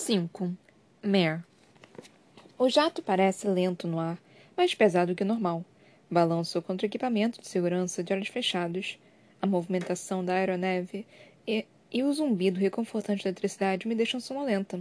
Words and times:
5. 0.00 0.56
Mare. 1.02 1.42
O 2.56 2.68
jato 2.68 3.02
parece 3.02 3.48
lento 3.48 3.88
no 3.88 3.98
ar, 3.98 4.16
mais 4.56 4.72
pesado 4.72 5.12
que 5.12 5.24
normal. 5.24 5.64
Balanço 6.08 6.62
contra 6.62 6.86
o 6.86 6.88
equipamento 6.88 7.40
de 7.40 7.48
segurança 7.48 8.02
de 8.02 8.12
olhos 8.12 8.28
fechados. 8.28 8.96
A 9.42 9.46
movimentação 9.46 10.24
da 10.24 10.34
aeronave 10.34 11.04
e, 11.44 11.66
e 11.92 12.04
o 12.04 12.12
zumbido 12.12 12.60
reconfortante 12.60 13.24
da 13.24 13.30
eletricidade 13.30 13.88
me 13.88 13.94
deixam 13.96 14.20
sonolenta. 14.20 14.76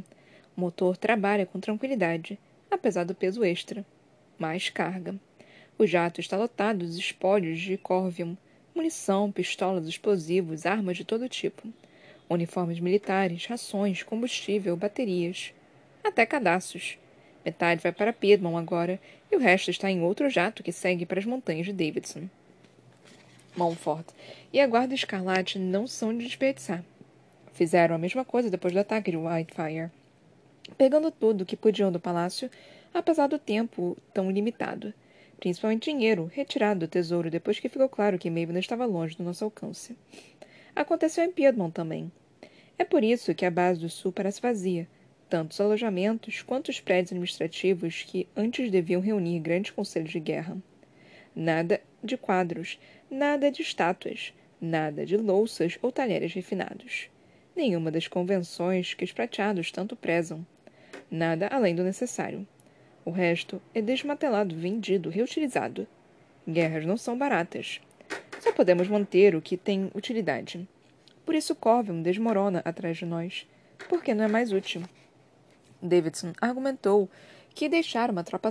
O 0.55 0.61
motor 0.61 0.95
trabalha 0.95 1.47
com 1.47 1.59
tranquilidade, 1.59 2.38
apesar 2.70 3.04
do 3.04 3.15
peso 3.15 3.43
extra. 3.43 3.84
Mais 4.38 4.70
carga. 4.70 5.15
O 5.79 5.88
jato 5.88 6.21
está 6.21 6.38
lotado 6.38 6.86
dos 6.86 6.95
espólios 6.95 7.59
de 7.59 7.75
Corvium, 7.75 8.38
munição, 8.73 9.31
pistolas, 9.31 9.88
explosivos, 9.88 10.68
armas 10.68 10.95
de 10.95 11.04
todo 11.04 11.27
tipo 11.27 11.68
uniformes 12.30 12.80
militares, 12.80 13.46
rações, 13.46 14.04
combustível, 14.04 14.76
baterias, 14.76 15.54
até 16.04 16.26
cadastros. 16.26 16.98
Metade 17.45 17.81
vai 17.81 17.91
para 17.91 18.12
Piedmont 18.12 18.58
agora 18.58 18.99
e 19.31 19.35
o 19.35 19.40
resto 19.40 19.72
está 19.72 19.90
em 19.90 20.02
outro 20.02 20.30
jato 20.30 20.63
que 20.63 20.71
segue 20.71 21.05
para 21.05 21.20
as 21.20 21.26
montanhas 21.26 21.66
de 21.66 21.73
Davidson. 21.73 22.27
Montfort 23.55 24.05
e 24.54 24.59
a 24.59 24.68
Guarda 24.68 24.94
Escarlate 24.94 25.58
não 25.58 25.88
são 25.88 26.16
de 26.16 26.26
desperdiçar. 26.26 26.84
Fizeram 27.54 27.95
a 27.95 27.98
mesma 27.98 28.23
coisa 28.23 28.52
depois 28.52 28.73
do 28.73 28.80
ataque 28.80 29.12
de 29.12 29.18
Whitefire, 29.18 29.90
pegando 30.77 31.09
tudo 31.09 31.41
o 31.41 31.46
que 31.46 31.55
podiam 31.55 31.91
do 31.91 31.99
palácio, 31.99 32.52
apesar 32.94 33.27
do 33.27 33.40
tempo 33.40 33.98
tão 34.13 34.30
limitado, 34.30 34.94
principalmente 35.40 35.90
dinheiro 35.90 36.30
retirado 36.32 36.82
do 36.82 36.88
tesouro 36.88 37.32
depois 37.32 37.59
que 37.59 37.70
ficou 37.70 37.90
claro 37.90 38.20
que 38.20 38.30
Maven 38.30 38.59
estava 38.59 38.85
longe 38.85 39.18
do 39.18 39.23
nosso 39.23 39.44
alcance. 39.44 39.96
Aconteceu 40.77 41.23
em 41.23 41.31
Piedmont 41.31 41.73
também. 41.73 42.12
É 42.77 42.84
por 42.84 43.04
isso 43.04 43.34
que 43.34 43.48
a 43.48 43.49
base 43.49 43.80
do 43.80 43.90
sul 43.90 44.12
parece 44.12 44.40
vazia, 44.40 44.88
tanto 45.27 45.54
os 45.54 45.59
alojamentos 45.59 46.44
quanto 46.44 46.70
os 46.70 46.80
prédios 46.80 47.12
administrativos 47.12 48.04
que 48.04 48.27
antes 48.35 48.70
deviam 48.70 49.01
reunir 49.01 49.40
grandes 49.40 49.71
conselhos 49.71 50.12
de 50.12 50.20
guerra. 50.20 50.55
Nada 51.35 51.82
de 52.04 52.16
quadros, 52.16 52.79
nada 53.10 53.49
de 53.49 53.63
estátuas, 53.63 54.35
nada 54.62 55.04
de 55.04 55.18
louças 55.18 55.79
ou 55.82 55.91
talheres 55.91 56.32
refinados. 56.32 57.10
Nenhuma 57.55 57.90
das 57.90 58.07
convenções 58.07 58.94
que 58.94 59.04
os 59.04 59.12
prateados 59.12 59.71
tanto 59.71 59.96
prezam. 59.96 60.46
Nada 61.10 61.48
além 61.48 61.73
do 61.73 61.84
necessário. 61.84 62.48
O 63.04 63.10
resto 63.10 63.60
é 63.73 63.82
desmatelado, 63.82 64.56
vendido, 64.56 65.09
reutilizado. 65.09 65.88
Guerras 66.47 66.85
não 66.85 66.97
são 66.97 67.18
baratas. 67.18 67.81
Só 68.40 68.53
podemos 68.53 68.88
manter 68.88 69.35
o 69.35 69.41
que 69.41 69.57
tem 69.57 69.90
utilidade. 69.94 70.68
Por 71.28 71.35
isso 71.35 71.53
Corvium 71.53 72.01
desmorona 72.01 72.61
atrás 72.63 72.95
de 72.95 73.06
nós, 73.06 73.45
porque 73.89 74.13
não 74.13 74.23
é 74.23 74.29
mais 74.29 74.53
útil. 74.53 74.81
Davidson 75.81 76.31
argumentou 76.39 77.09
que 77.53 77.67
deixar 77.67 78.09
uma 78.09 78.23
tropa, 78.23 78.47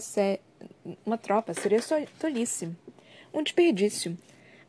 uma 1.07 1.17
tropa 1.17 1.55
seria 1.55 1.81
tolice, 2.21 2.69
um 3.33 3.43
desperdício. 3.43 4.15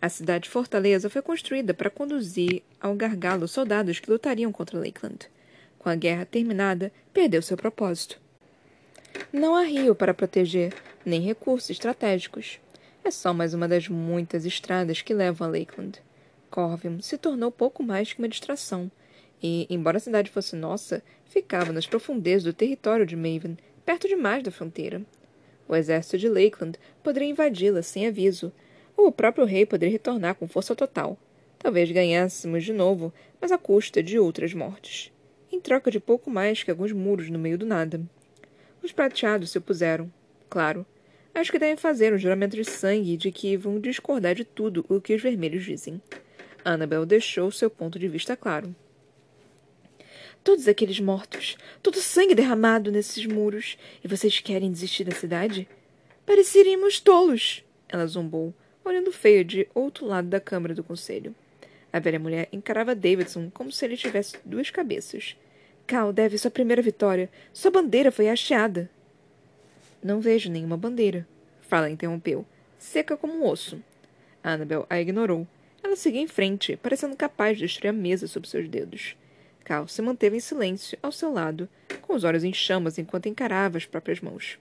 A 0.02 0.08
cidade 0.08 0.50
fortaleza 0.50 1.10
foi 1.10 1.22
construída 1.22 1.74
para 1.74 1.90
conduzir 1.90 2.64
ao 2.80 2.96
gargalo 2.96 3.46
soldados 3.46 4.00
que 4.00 4.10
lutariam 4.10 4.54
contra 4.54 4.80
Lakeland. 4.80 5.30
Com 5.78 5.90
a 5.90 5.96
guerra 5.96 6.26
terminada, 6.26 6.94
perdeu 7.12 7.42
seu 7.42 7.58
propósito. 7.58 8.22
Não 9.34 9.54
há 9.54 9.64
rio 9.64 9.94
para 9.94 10.14
proteger, 10.14 10.74
nem 11.06 11.20
recursos 11.20 11.72
estratégicos. 11.72 12.58
É 13.04 13.12
só 13.12 13.34
mais 13.34 13.54
uma 13.54 13.68
das 13.68 13.90
muitas 13.90 14.46
estradas 14.46 15.02
que 15.02 15.14
levam 15.14 15.46
a 15.46 15.52
Lakeland. 15.52 16.07
Corvium 16.50 17.02
se 17.02 17.18
tornou 17.18 17.52
pouco 17.52 17.84
mais 17.84 18.14
que 18.14 18.20
uma 18.20 18.28
distração, 18.28 18.92
e, 19.42 19.68
embora 19.70 19.98
a 19.98 20.00
cidade 20.00 20.32
fosse 20.32 20.56
nossa, 20.56 21.04
ficava 21.26 21.72
nas 21.72 21.86
profundezas 21.86 22.44
do 22.44 22.54
território 22.54 23.06
de 23.06 23.16
Maven, 23.16 23.58
perto 23.86 24.08
demais 24.08 24.44
da 24.44 24.52
fronteira. 24.52 25.02
O 25.68 25.76
exército 25.76 26.18
de 26.18 26.30
Lakeland 26.30 26.80
poderia 27.04 27.30
invadi-la 27.30 27.82
sem 27.82 28.08
aviso, 28.08 28.52
ou 28.96 29.08
o 29.08 29.12
próprio 29.12 29.46
rei 29.46 29.66
poderia 29.66 29.94
retornar 29.94 30.36
com 30.36 30.48
força 30.48 30.76
total. 30.76 31.18
Talvez 31.60 31.92
ganhássemos 31.92 32.64
de 32.64 32.74
novo, 32.74 33.14
mas 33.40 33.52
à 33.52 33.58
custa 33.58 34.02
de 34.02 34.18
outras 34.18 34.54
mortes. 34.54 35.12
Em 35.52 35.60
troca 35.60 35.92
de 35.92 36.00
pouco 36.00 36.30
mais 36.30 36.64
que 36.64 36.72
alguns 36.72 36.92
muros 36.92 37.30
no 37.30 37.38
meio 37.38 37.58
do 37.58 37.66
nada. 37.66 38.02
Os 38.82 38.92
prateados 38.92 39.52
se 39.52 39.58
opuseram. 39.58 40.12
Claro, 40.50 40.86
Acho 41.38 41.52
que 41.52 41.60
devem 41.60 41.78
fazer 41.78 42.12
um 42.12 42.18
juramento 42.18 42.56
de 42.56 42.66
sangue 42.66 43.16
de 43.16 43.32
que 43.32 43.56
vão 43.56 43.80
discordar 43.80 44.34
de 44.34 44.44
tudo 44.44 44.84
o 44.90 45.00
que 45.00 45.14
os 45.14 45.22
vermelhos 45.22 45.64
dizem. 45.64 46.02
Annabel 46.64 47.06
deixou 47.06 47.52
seu 47.52 47.70
ponto 47.70 47.98
de 47.98 48.08
vista 48.08 48.36
claro. 48.36 48.76
Todos 50.44 50.68
aqueles 50.68 51.00
mortos, 51.00 51.58
todo 51.84 52.00
sangue 52.00 52.36
derramado 52.36 52.92
nesses 52.92 53.26
muros, 53.26 53.78
e 54.04 54.08
vocês 54.08 54.40
querem 54.40 54.72
desistir 54.72 55.04
da 55.04 55.16
cidade? 55.16 55.68
Pareceríamos 56.26 57.00
tolos, 57.00 57.64
ela 57.90 58.08
zombou, 58.08 58.54
olhando 58.84 59.12
feio 59.12 59.44
de 59.44 59.68
outro 59.74 60.06
lado 60.06 60.28
da 60.28 60.40
câmara 60.40 60.74
do 60.74 60.84
conselho. 60.84 61.36
A 61.92 62.00
velha 62.00 62.20
mulher 62.20 62.48
encarava 62.52 62.96
Davidson 62.96 63.50
como 63.50 63.72
se 63.72 63.84
ele 63.86 63.98
tivesse 63.98 64.38
duas 64.46 64.70
cabeças. 64.70 65.36
Cal 65.86 66.12
deve 66.12 66.38
sua 66.38 66.52
primeira 66.52 66.82
vitória. 66.82 67.30
Sua 67.54 67.72
bandeira 67.72 68.12
foi 68.12 68.30
hasteada. 68.30 68.90
Não 70.04 70.20
vejo 70.20 70.52
nenhuma 70.52 70.78
bandeira. 70.78 71.28
Fala 71.62 71.90
interrompeu, 71.90 72.46
seca 72.78 73.18
como 73.18 73.34
um 73.34 73.46
osso. 73.48 73.82
Annabel 74.44 74.86
a 74.90 75.00
ignorou. 75.00 75.48
Ela 75.88 75.96
seguia 75.96 76.20
em 76.20 76.28
frente, 76.28 76.76
parecendo 76.76 77.16
capaz 77.16 77.58
de 77.58 77.64
destruir 77.64 77.92
a 77.92 77.94
mesa 77.94 78.28
sob 78.28 78.46
seus 78.46 78.68
dedos. 78.68 79.16
Cal 79.64 79.88
se 79.88 80.02
manteve 80.02 80.36
em 80.36 80.40
silêncio 80.42 80.98
ao 81.02 81.14
seu 81.14 81.32
lado, 81.32 81.70
com 82.02 82.14
os 82.14 82.26
olhos 82.26 82.44
em 82.44 82.54
chamas 82.54 82.98
enquanto 82.98 83.28
encarava 83.28 83.78
as 83.78 83.86
próprias 83.86 84.20
mãos. 84.20 84.60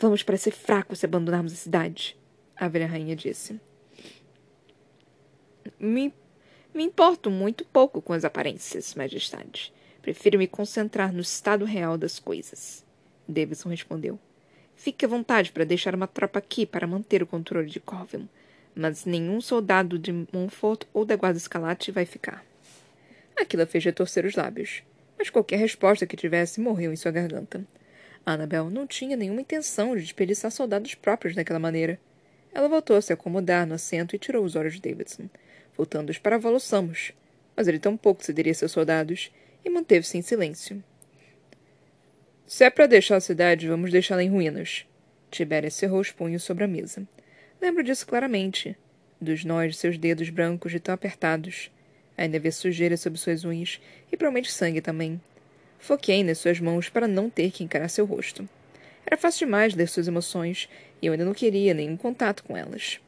Vamos 0.00 0.24
parecer 0.24 0.50
fracos 0.50 0.98
se 0.98 1.06
abandonarmos 1.06 1.52
a 1.52 1.56
cidade, 1.56 2.18
a 2.56 2.66
velha 2.66 2.88
rainha 2.88 3.14
disse. 3.14 3.60
Me, 5.78 6.12
me 6.74 6.82
importo 6.82 7.30
muito 7.30 7.64
pouco 7.64 8.02
com 8.02 8.12
as 8.12 8.24
aparências, 8.24 8.96
majestade. 8.96 9.72
Prefiro 10.02 10.36
me 10.36 10.48
concentrar 10.48 11.12
no 11.12 11.20
estado 11.20 11.64
real 11.64 11.96
das 11.96 12.18
coisas. 12.18 12.84
Davidson 13.28 13.68
respondeu. 13.68 14.18
Fique 14.74 15.04
à 15.04 15.08
vontade 15.08 15.52
para 15.52 15.62
deixar 15.62 15.94
uma 15.94 16.08
tropa 16.08 16.40
aqui 16.40 16.66
para 16.66 16.88
manter 16.88 17.22
o 17.22 17.26
controle 17.26 17.70
de 17.70 17.78
Corvin, 17.78 18.28
mas 18.74 19.04
nenhum 19.04 19.40
soldado 19.40 19.98
de 19.98 20.12
Montfort 20.32 20.84
ou 20.92 21.04
da 21.04 21.16
Guarda 21.16 21.38
Escalate 21.38 21.90
vai 21.90 22.04
ficar. 22.04 22.44
Aquilo 23.36 23.66
fez 23.66 23.84
retorcer 23.84 24.24
os 24.26 24.36
lábios, 24.36 24.82
mas 25.18 25.30
qualquer 25.30 25.58
resposta 25.58 26.06
que 26.06 26.16
tivesse 26.16 26.60
morreu 26.60 26.92
em 26.92 26.96
sua 26.96 27.10
garganta. 27.10 27.64
Annabel 28.24 28.70
não 28.70 28.86
tinha 28.86 29.16
nenhuma 29.16 29.40
intenção 29.40 29.96
de 29.96 30.02
desperdiçar 30.02 30.50
soldados 30.50 30.94
próprios 30.94 31.34
daquela 31.34 31.58
maneira. 31.58 31.98
Ela 32.54 32.68
voltou 32.68 32.96
a 32.96 33.02
se 33.02 33.12
acomodar 33.12 33.66
no 33.66 33.74
assento 33.74 34.14
e 34.14 34.18
tirou 34.18 34.44
os 34.44 34.54
olhos 34.54 34.74
de 34.74 34.80
Davidson, 34.80 35.28
voltando-os 35.76 36.18
para 36.18 36.38
Volossamos. 36.38 37.12
Mas 37.56 37.66
ele 37.66 37.78
tampouco 37.78 38.24
cederia 38.24 38.54
seus 38.54 38.72
soldados 38.72 39.32
e 39.64 39.70
manteve-se 39.70 40.16
em 40.18 40.22
silêncio. 40.22 40.82
Se 42.46 42.64
é 42.64 42.70
para 42.70 42.86
deixar 42.86 43.16
a 43.16 43.20
cidade, 43.20 43.66
vamos 43.66 43.90
deixá-la 43.90 44.22
em 44.22 44.30
ruínas. 44.30 44.86
Tibéria 45.30 45.70
cerrou 45.70 46.00
os 46.00 46.12
punhos 46.12 46.42
sobre 46.42 46.64
a 46.64 46.68
mesa. 46.68 47.06
Lembro 47.62 47.84
disso 47.84 48.04
claramente. 48.04 48.76
Dos 49.20 49.44
nós 49.44 49.72
de 49.72 49.78
seus 49.78 49.96
dedos 49.96 50.28
brancos 50.28 50.72
de 50.72 50.80
tão 50.80 50.92
apertados. 50.92 51.70
Ainda 52.18 52.36
havia 52.36 52.50
sujeira 52.50 52.96
sob 52.96 53.16
suas 53.16 53.44
unhas 53.44 53.80
e 54.10 54.16
provavelmente 54.16 54.50
sangue 54.50 54.80
também. 54.80 55.20
Foquei 55.78 56.24
nas 56.24 56.38
suas 56.38 56.58
mãos 56.58 56.88
para 56.88 57.06
não 57.06 57.30
ter 57.30 57.52
que 57.52 57.62
encarar 57.62 57.88
seu 57.88 58.04
rosto. 58.04 58.48
Era 59.06 59.16
fácil 59.16 59.46
demais 59.46 59.74
ler 59.74 59.88
suas 59.88 60.08
emoções 60.08 60.68
e 61.00 61.06
eu 61.06 61.12
ainda 61.12 61.24
não 61.24 61.32
queria 61.32 61.72
nenhum 61.72 61.96
contato 61.96 62.42
com 62.42 62.56
elas. 62.56 63.00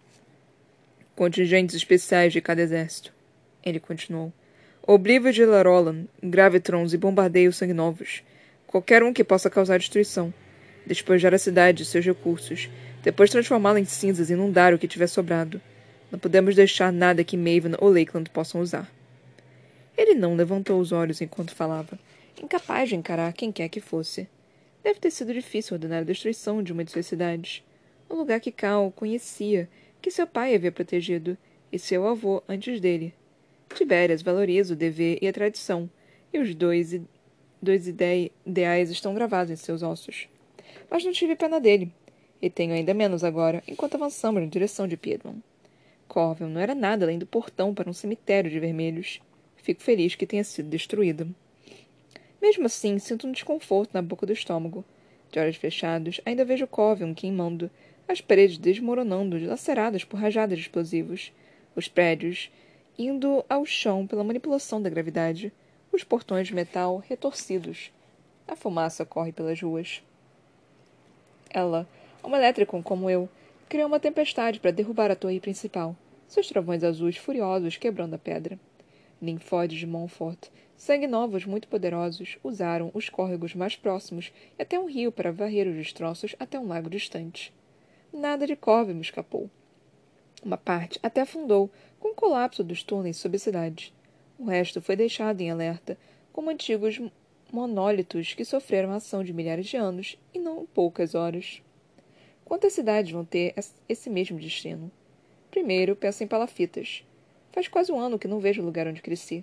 Contingentes 1.16 1.75
especiais 1.75 2.32
de 2.32 2.41
cada 2.41 2.62
exército. 2.62 3.12
Ele 3.60 3.81
continuou. 3.81 4.32
Oblívio 4.86 5.32
de 5.32 5.44
Larolan, 5.44 6.04
gravitrons 6.22 6.94
e 6.94 6.97
bombardeios 6.97 7.56
sanguinovos 7.56 8.22
qualquer 8.74 9.04
um 9.04 9.12
que 9.12 9.22
possa 9.22 9.48
causar 9.48 9.78
destruição, 9.78 10.34
despojar 10.84 11.33
a 11.33 11.39
cidade 11.39 11.78
de 11.78 11.84
seus 11.84 12.04
recursos, 12.04 12.68
depois 13.04 13.30
transformá-la 13.30 13.78
em 13.78 13.84
cinzas 13.84 14.30
e 14.30 14.33
inundar 14.33 14.72
o 14.72 14.78
que 14.78 14.89
tiver 14.89 15.06
sobrado. 15.06 15.60
Não 16.10 16.18
podemos 16.18 16.54
deixar 16.54 16.92
nada 16.92 17.22
que 17.22 17.36
Maven 17.36 17.74
ou 17.78 17.91
Lakeland 17.91 18.30
possam 18.30 18.60
usar. 18.60 18.91
Ele 19.97 20.15
não 20.15 20.34
levantou 20.34 20.80
os 20.80 20.91
olhos 20.91 21.21
enquanto 21.21 21.54
falava, 21.54 21.98
incapaz 22.42 22.89
de 22.89 22.97
encarar 22.97 23.33
quem 23.34 23.53
quer 23.53 23.68
que 23.68 23.80
fosse. 23.80 24.27
Deve 24.83 24.98
ter 24.98 25.10
sido 25.10 25.34
difícil 25.34 25.74
ordenar 25.74 26.01
a 26.01 26.04
destruição 26.04 26.62
de 26.62 26.72
uma 26.72 26.83
de 26.83 26.91
suas 26.91 27.06
cidades. 27.06 27.62
Um 28.10 28.16
lugar 28.16 28.41
que 28.41 28.51
Cal 28.51 28.91
conhecia, 28.91 29.68
que 30.01 30.10
seu 30.10 30.27
pai 30.27 30.54
havia 30.54 30.72
protegido, 30.72 31.36
e 31.71 31.78
seu 31.78 32.06
avô 32.06 32.42
antes 32.48 32.80
dele. 32.80 33.15
Tibérias 33.74 34.22
valoriza 34.22 34.74
o 34.74 34.77
dever 34.77 35.18
e 35.21 35.28
a 35.28 35.33
tradição, 35.33 35.91
e 36.33 36.39
os 36.39 36.54
dois 36.54 36.92
Dois 37.65 37.89
ideais 37.89 38.91
estão 38.91 39.15
gravados 39.15 39.51
em 39.51 39.56
seus 39.56 39.83
ossos. 39.83 40.28
Mas 40.91 41.03
não 41.03 41.12
tive 41.12 41.34
pena 41.34 41.59
dele. 41.59 41.91
E 42.44 42.50
tenho 42.50 42.74
ainda 42.74 42.92
menos 42.92 43.24
agora, 43.24 43.64
enquanto 43.66 43.94
avançamos 43.94 44.42
na 44.42 44.48
direção 44.50 44.86
de 44.86 44.98
Piedmont. 44.98 45.42
Corvin 46.06 46.44
não 46.44 46.60
era 46.60 46.74
nada 46.74 47.06
além 47.06 47.18
do 47.18 47.24
portão 47.24 47.72
para 47.72 47.88
um 47.88 47.94
cemitério 47.94 48.50
de 48.50 48.60
vermelhos. 48.60 49.18
Fico 49.56 49.82
feliz 49.82 50.14
que 50.14 50.26
tenha 50.26 50.44
sido 50.44 50.68
destruído. 50.68 51.34
Mesmo 52.42 52.66
assim, 52.66 52.98
sinto 52.98 53.26
um 53.26 53.32
desconforto 53.32 53.94
na 53.94 54.02
boca 54.02 54.26
do 54.26 54.32
estômago. 54.34 54.84
De 55.32 55.38
olhos 55.38 55.56
fechados, 55.56 56.20
ainda 56.26 56.44
vejo 56.44 56.66
Covium 56.66 57.14
queimando, 57.14 57.70
as 58.06 58.20
paredes 58.20 58.58
desmoronando, 58.58 59.42
laceradas 59.46 60.04
por 60.04 60.20
rajadas 60.20 60.58
de 60.58 60.64
explosivos, 60.64 61.32
os 61.74 61.88
prédios 61.88 62.50
indo 62.98 63.42
ao 63.48 63.64
chão 63.64 64.06
pela 64.06 64.22
manipulação 64.22 64.82
da 64.82 64.91
gravidade, 64.91 65.50
os 65.91 66.04
portões 66.04 66.48
de 66.48 66.54
metal 66.54 66.98
retorcidos. 67.08 67.91
A 68.46 68.54
fumaça 68.54 69.06
corre 69.06 69.32
pelas 69.32 69.58
ruas. 69.62 70.02
Ela, 71.48 71.88
uma 72.24 72.38
elétrica 72.38 72.80
como 72.82 73.09
eu, 73.10 73.28
criou 73.68 73.86
uma 73.86 74.00
tempestade 74.00 74.60
para 74.60 74.71
derrubar 74.71 75.10
a 75.10 75.16
torre 75.16 75.41
principal, 75.41 75.97
seus 76.26 76.48
trovões 76.48 76.82
azuis 76.82 77.16
furiosos 77.16 77.76
quebrando 77.76 78.15
a 78.15 78.18
pedra. 78.18 78.59
Linfoides 79.21 79.78
de 79.78 79.86
Montfort, 79.86 80.48
sangue 80.76 81.06
novos 81.06 81.44
muito 81.44 81.68
poderosos, 81.68 82.38
usaram 82.42 82.91
os 82.92 83.09
córregos 83.09 83.54
mais 83.54 83.76
próximos 83.76 84.32
e 84.59 84.62
até 84.62 84.78
um 84.78 84.88
rio 84.88 85.12
para 85.12 85.32
varrer 85.32 85.66
os 85.68 85.76
destroços 85.76 86.34
até 86.38 86.59
um 86.59 86.66
lago 86.66 86.91
distante. 86.91 87.53
Nada 88.12 88.47
de 88.47 88.56
Corve 88.56 88.92
me 88.92 89.00
escapou. 89.00 89.50
Uma 90.44 90.56
parte 90.56 90.98
até 91.03 91.22
afundou, 91.22 91.70
com 91.98 92.09
o 92.09 92.15
colapso 92.15 92.62
dos 92.62 92.82
túneis 92.82 93.16
sob 93.16 93.36
a 93.36 93.38
cidade. 93.38 93.94
O 94.38 94.44
resto 94.44 94.82
foi 94.82 94.94
deixado 94.94 95.41
em 95.41 95.50
alerta, 95.50 95.97
como 96.32 96.50
antigos 96.50 97.00
monólitos 97.50 98.34
que 98.34 98.44
sofreram 98.44 98.92
a 98.92 98.97
ação 98.97 99.24
de 99.24 99.32
milhares 99.32 99.66
de 99.66 99.77
anos 99.77 100.18
e 100.34 100.38
não 100.38 100.66
poucas 100.66 101.15
horas. 101.15 101.62
Quantas 102.44 102.74
cidades 102.74 103.10
vão 103.10 103.24
ter 103.24 103.54
esse 103.88 104.10
mesmo 104.10 104.38
destino? 104.38 104.91
Primeiro, 105.50 105.96
penso 105.96 106.22
em 106.22 106.26
palafitas. 106.26 107.02
Faz 107.52 107.68
quase 107.68 107.91
um 107.91 107.98
ano 107.98 108.18
que 108.18 108.28
não 108.28 108.38
vejo 108.38 108.60
o 108.60 108.64
lugar 108.64 108.86
onde 108.86 109.00
cresci. 109.00 109.42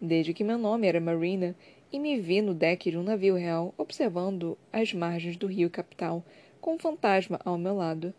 Desde 0.00 0.34
que 0.34 0.42
meu 0.42 0.58
nome 0.58 0.88
era 0.88 1.00
Marina 1.00 1.54
e 1.92 1.98
me 2.00 2.18
vi 2.18 2.40
no 2.40 2.52
deck 2.52 2.90
de 2.90 2.98
um 2.98 3.02
navio 3.02 3.36
real 3.36 3.72
observando 3.78 4.58
as 4.72 4.92
margens 4.92 5.36
do 5.36 5.46
rio 5.46 5.70
capital 5.70 6.24
com 6.60 6.74
um 6.74 6.78
fantasma 6.78 7.38
ao 7.44 7.56
meu 7.56 7.76
lado. 7.76 8.12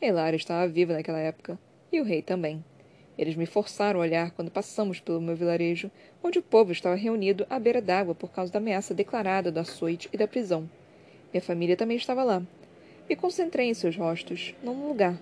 Elara 0.00 0.36
estava 0.36 0.68
viva 0.68 0.92
naquela 0.92 1.18
época, 1.18 1.58
e 1.90 2.00
o 2.00 2.04
rei 2.04 2.22
também. 2.22 2.62
Eles 3.16 3.34
me 3.34 3.46
forçaram 3.46 4.00
a 4.00 4.02
olhar 4.02 4.30
quando 4.32 4.50
passamos 4.50 5.00
pelo 5.00 5.20
meu 5.20 5.34
vilarejo, 5.34 5.90
onde 6.22 6.38
o 6.38 6.42
povo 6.42 6.72
estava 6.72 6.94
reunido 6.94 7.46
à 7.50 7.58
beira 7.58 7.80
d'água 7.82 8.14
por 8.14 8.30
causa 8.30 8.52
da 8.52 8.58
ameaça 8.58 8.94
declarada 8.94 9.50
do 9.50 9.58
açoite 9.58 10.08
e 10.12 10.16
da 10.16 10.28
prisão. 10.28 10.70
Minha 11.32 11.42
família 11.42 11.76
também 11.76 11.96
estava 11.96 12.22
lá. 12.22 12.42
Me 13.08 13.16
concentrei 13.16 13.70
em 13.70 13.74
seus 13.74 13.96
rostos, 13.96 14.54
não 14.62 14.74
no 14.74 14.88
lugar. 14.88 15.18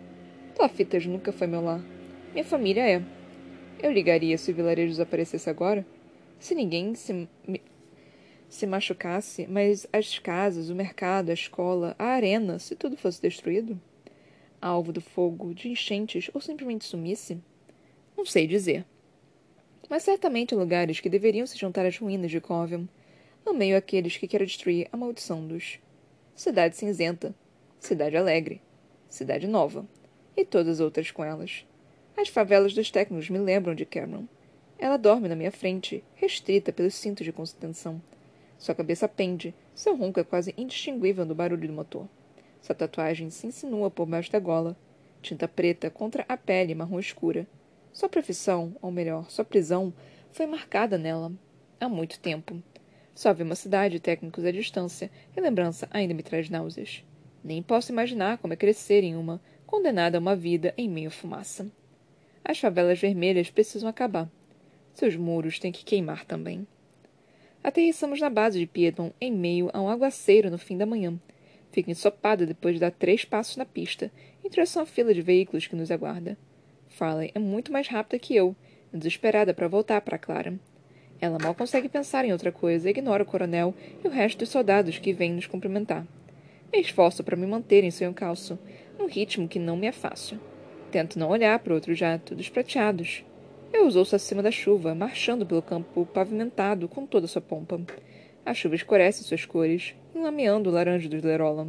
Plafitas 0.56 1.06
nunca 1.06 1.30
foi 1.30 1.46
meu 1.46 1.60
lar. 1.60 1.80
Minha 2.32 2.44
família 2.44 2.88
é. 2.88 3.00
Eu 3.80 3.92
ligaria 3.92 4.36
se 4.36 4.50
o 4.50 4.54
vilarejo 4.54 4.90
desaparecesse 4.90 5.48
agora? 5.48 5.86
Se 6.40 6.52
ninguém 6.52 6.96
se, 6.96 7.28
se 8.48 8.66
machucasse, 8.66 9.46
mas 9.46 9.86
as 9.92 10.18
casas, 10.18 10.68
o 10.68 10.74
mercado, 10.74 11.30
a 11.30 11.34
escola, 11.34 11.94
a 11.96 12.06
arena, 12.06 12.58
se 12.58 12.74
tudo 12.74 12.96
fosse 12.96 13.22
destruído? 13.22 13.80
Alvo 14.60 14.92
do 14.92 15.00
fogo, 15.00 15.54
de 15.54 15.68
enchentes 15.68 16.28
ou 16.34 16.40
simplesmente 16.40 16.84
sumisse? 16.84 17.38
Não 18.16 18.26
sei 18.26 18.48
dizer. 18.48 18.84
Mas 19.88 20.02
certamente 20.02 20.56
lugares 20.56 20.98
que 20.98 21.08
deveriam 21.08 21.46
se 21.46 21.56
juntar 21.56 21.86
às 21.86 21.96
ruínas 21.96 22.32
de 22.32 22.40
Covium, 22.40 22.88
no 23.44 23.54
meio 23.54 23.76
àqueles 23.76 24.16
que 24.16 24.26
quero 24.26 24.44
destruir 24.44 24.88
a 24.90 24.96
maldição 24.96 25.46
dos. 25.46 25.78
Cidade 26.34 26.76
Cinzenta, 26.76 27.32
Cidade 27.86 28.16
Alegre, 28.16 28.60
Cidade 29.08 29.46
Nova, 29.46 29.86
e 30.36 30.44
todas 30.44 30.80
outras 30.80 31.12
com 31.12 31.22
elas. 31.22 31.64
As 32.16 32.28
favelas 32.28 32.74
dos 32.74 32.90
técnicos 32.90 33.30
me 33.30 33.38
lembram 33.38 33.76
de 33.76 33.86
Cameron. 33.86 34.24
Ela 34.76 34.96
dorme 34.96 35.28
na 35.28 35.36
minha 35.36 35.52
frente, 35.52 36.02
restrita 36.16 36.72
pelos 36.72 36.96
cintos 36.96 37.24
de 37.24 37.30
contenção. 37.30 38.02
Sua 38.58 38.74
cabeça 38.74 39.06
pende, 39.06 39.54
seu 39.72 39.94
ronco 39.94 40.18
é 40.18 40.24
quase 40.24 40.52
indistinguível 40.58 41.24
do 41.24 41.32
barulho 41.32 41.68
do 41.68 41.72
motor. 41.72 42.08
Sua 42.60 42.74
tatuagem 42.74 43.30
se 43.30 43.46
insinua 43.46 43.88
por 43.88 44.04
baixo 44.04 44.32
da 44.32 44.40
gola, 44.40 44.76
tinta 45.22 45.46
preta 45.46 45.88
contra 45.88 46.24
a 46.28 46.36
pele 46.36 46.74
marrom 46.74 46.98
escura, 46.98 47.46
sua 47.92 48.08
profissão, 48.08 48.74
ou 48.82 48.90
melhor, 48.90 49.30
sua 49.30 49.44
prisão, 49.44 49.94
foi 50.32 50.46
marcada 50.46 50.98
nela 50.98 51.30
há 51.78 51.88
muito 51.88 52.18
tempo. 52.18 52.60
Só 53.14 53.32
vi 53.32 53.44
uma 53.44 53.54
cidade 53.54 53.94
de 53.94 54.00
técnicos 54.00 54.44
à 54.44 54.50
distância, 54.50 55.08
e 55.36 55.40
lembrança 55.40 55.86
ainda 55.92 56.14
me 56.14 56.24
traz 56.24 56.50
náuseas. 56.50 57.04
Nem 57.44 57.62
posso 57.62 57.92
imaginar 57.92 58.38
como 58.38 58.52
é 58.52 58.56
crescer 58.56 59.04
em 59.04 59.16
uma, 59.16 59.40
condenada 59.66 60.18
a 60.18 60.20
uma 60.20 60.36
vida 60.36 60.72
em 60.76 60.88
meio 60.88 61.08
à 61.08 61.10
fumaça. 61.10 61.70
As 62.44 62.58
favelas 62.58 63.00
vermelhas 63.00 63.50
precisam 63.50 63.88
acabar. 63.88 64.30
Seus 64.92 65.16
muros 65.16 65.58
têm 65.58 65.72
que 65.72 65.84
queimar 65.84 66.24
também. 66.24 66.66
Aterrissamos 67.62 68.20
na 68.20 68.30
base 68.30 68.58
de 68.58 68.66
Piedmont 68.66 69.12
em 69.20 69.32
meio 69.32 69.68
a 69.72 69.80
um 69.80 69.88
aguaceiro 69.88 70.50
no 70.50 70.58
fim 70.58 70.78
da 70.78 70.86
manhã. 70.86 71.18
Fico 71.72 71.90
ensopada 71.90 72.46
depois 72.46 72.76
de 72.76 72.80
dar 72.80 72.92
três 72.92 73.24
passos 73.24 73.56
na 73.56 73.66
pista, 73.66 74.10
em 74.44 74.48
direção 74.48 74.82
à 74.82 74.86
fila 74.86 75.12
de 75.12 75.20
veículos 75.20 75.66
que 75.66 75.74
nos 75.74 75.90
aguarda. 75.90 76.38
Farley 76.88 77.32
é 77.34 77.38
muito 77.38 77.72
mais 77.72 77.88
rápida 77.88 78.18
que 78.18 78.34
eu, 78.34 78.54
desesperada 78.92 79.52
para 79.52 79.68
voltar 79.68 80.00
para 80.00 80.16
Clara. 80.16 80.58
Ela 81.20 81.38
mal 81.38 81.54
consegue 81.54 81.88
pensar 81.88 82.24
em 82.24 82.32
outra 82.32 82.52
coisa 82.52 82.88
e 82.88 82.90
ignora 82.90 83.22
o 83.22 83.26
coronel 83.26 83.74
e 84.04 84.06
o 84.06 84.10
resto 84.10 84.38
dos 84.38 84.48
soldados 84.48 84.98
que 84.98 85.12
vêm 85.12 85.32
nos 85.32 85.46
cumprimentar. 85.46 86.06
Me 86.72 86.80
esforço 86.80 87.22
para 87.22 87.36
me 87.36 87.46
manter 87.46 87.84
em 87.84 87.90
seu 87.90 88.10
encalço, 88.10 88.58
num 88.98 89.06
ritmo 89.06 89.48
que 89.48 89.58
não 89.58 89.76
me 89.76 89.86
é 89.86 89.92
fácil. 89.92 90.38
Tento 90.90 91.18
não 91.18 91.30
olhar 91.30 91.58
para 91.58 91.72
o 91.72 91.74
outro 91.74 91.94
jato 91.94 92.34
dos 92.34 92.48
prateados. 92.48 93.24
Eu 93.72 93.86
os 93.86 93.96
ouço 93.96 94.16
acima 94.16 94.42
da 94.42 94.50
chuva, 94.50 94.94
marchando 94.94 95.44
pelo 95.44 95.62
campo 95.62 96.06
pavimentado 96.06 96.88
com 96.88 97.06
toda 97.06 97.26
sua 97.26 97.42
pompa. 97.42 97.80
A 98.44 98.54
chuva 98.54 98.74
escurece 98.74 99.24
suas 99.24 99.44
cores, 99.44 99.94
enlameando 100.14 100.70
o 100.70 100.72
laranja 100.72 101.08
dos 101.08 101.22
Lerola, 101.22 101.68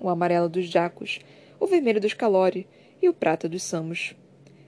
o 0.00 0.08
amarelo 0.08 0.48
dos 0.48 0.66
jacos, 0.66 1.20
o 1.60 1.66
vermelho 1.66 2.00
dos 2.00 2.12
calori 2.12 2.66
e 3.00 3.08
o 3.08 3.14
prata 3.14 3.48
dos 3.48 3.62
samos. 3.62 4.16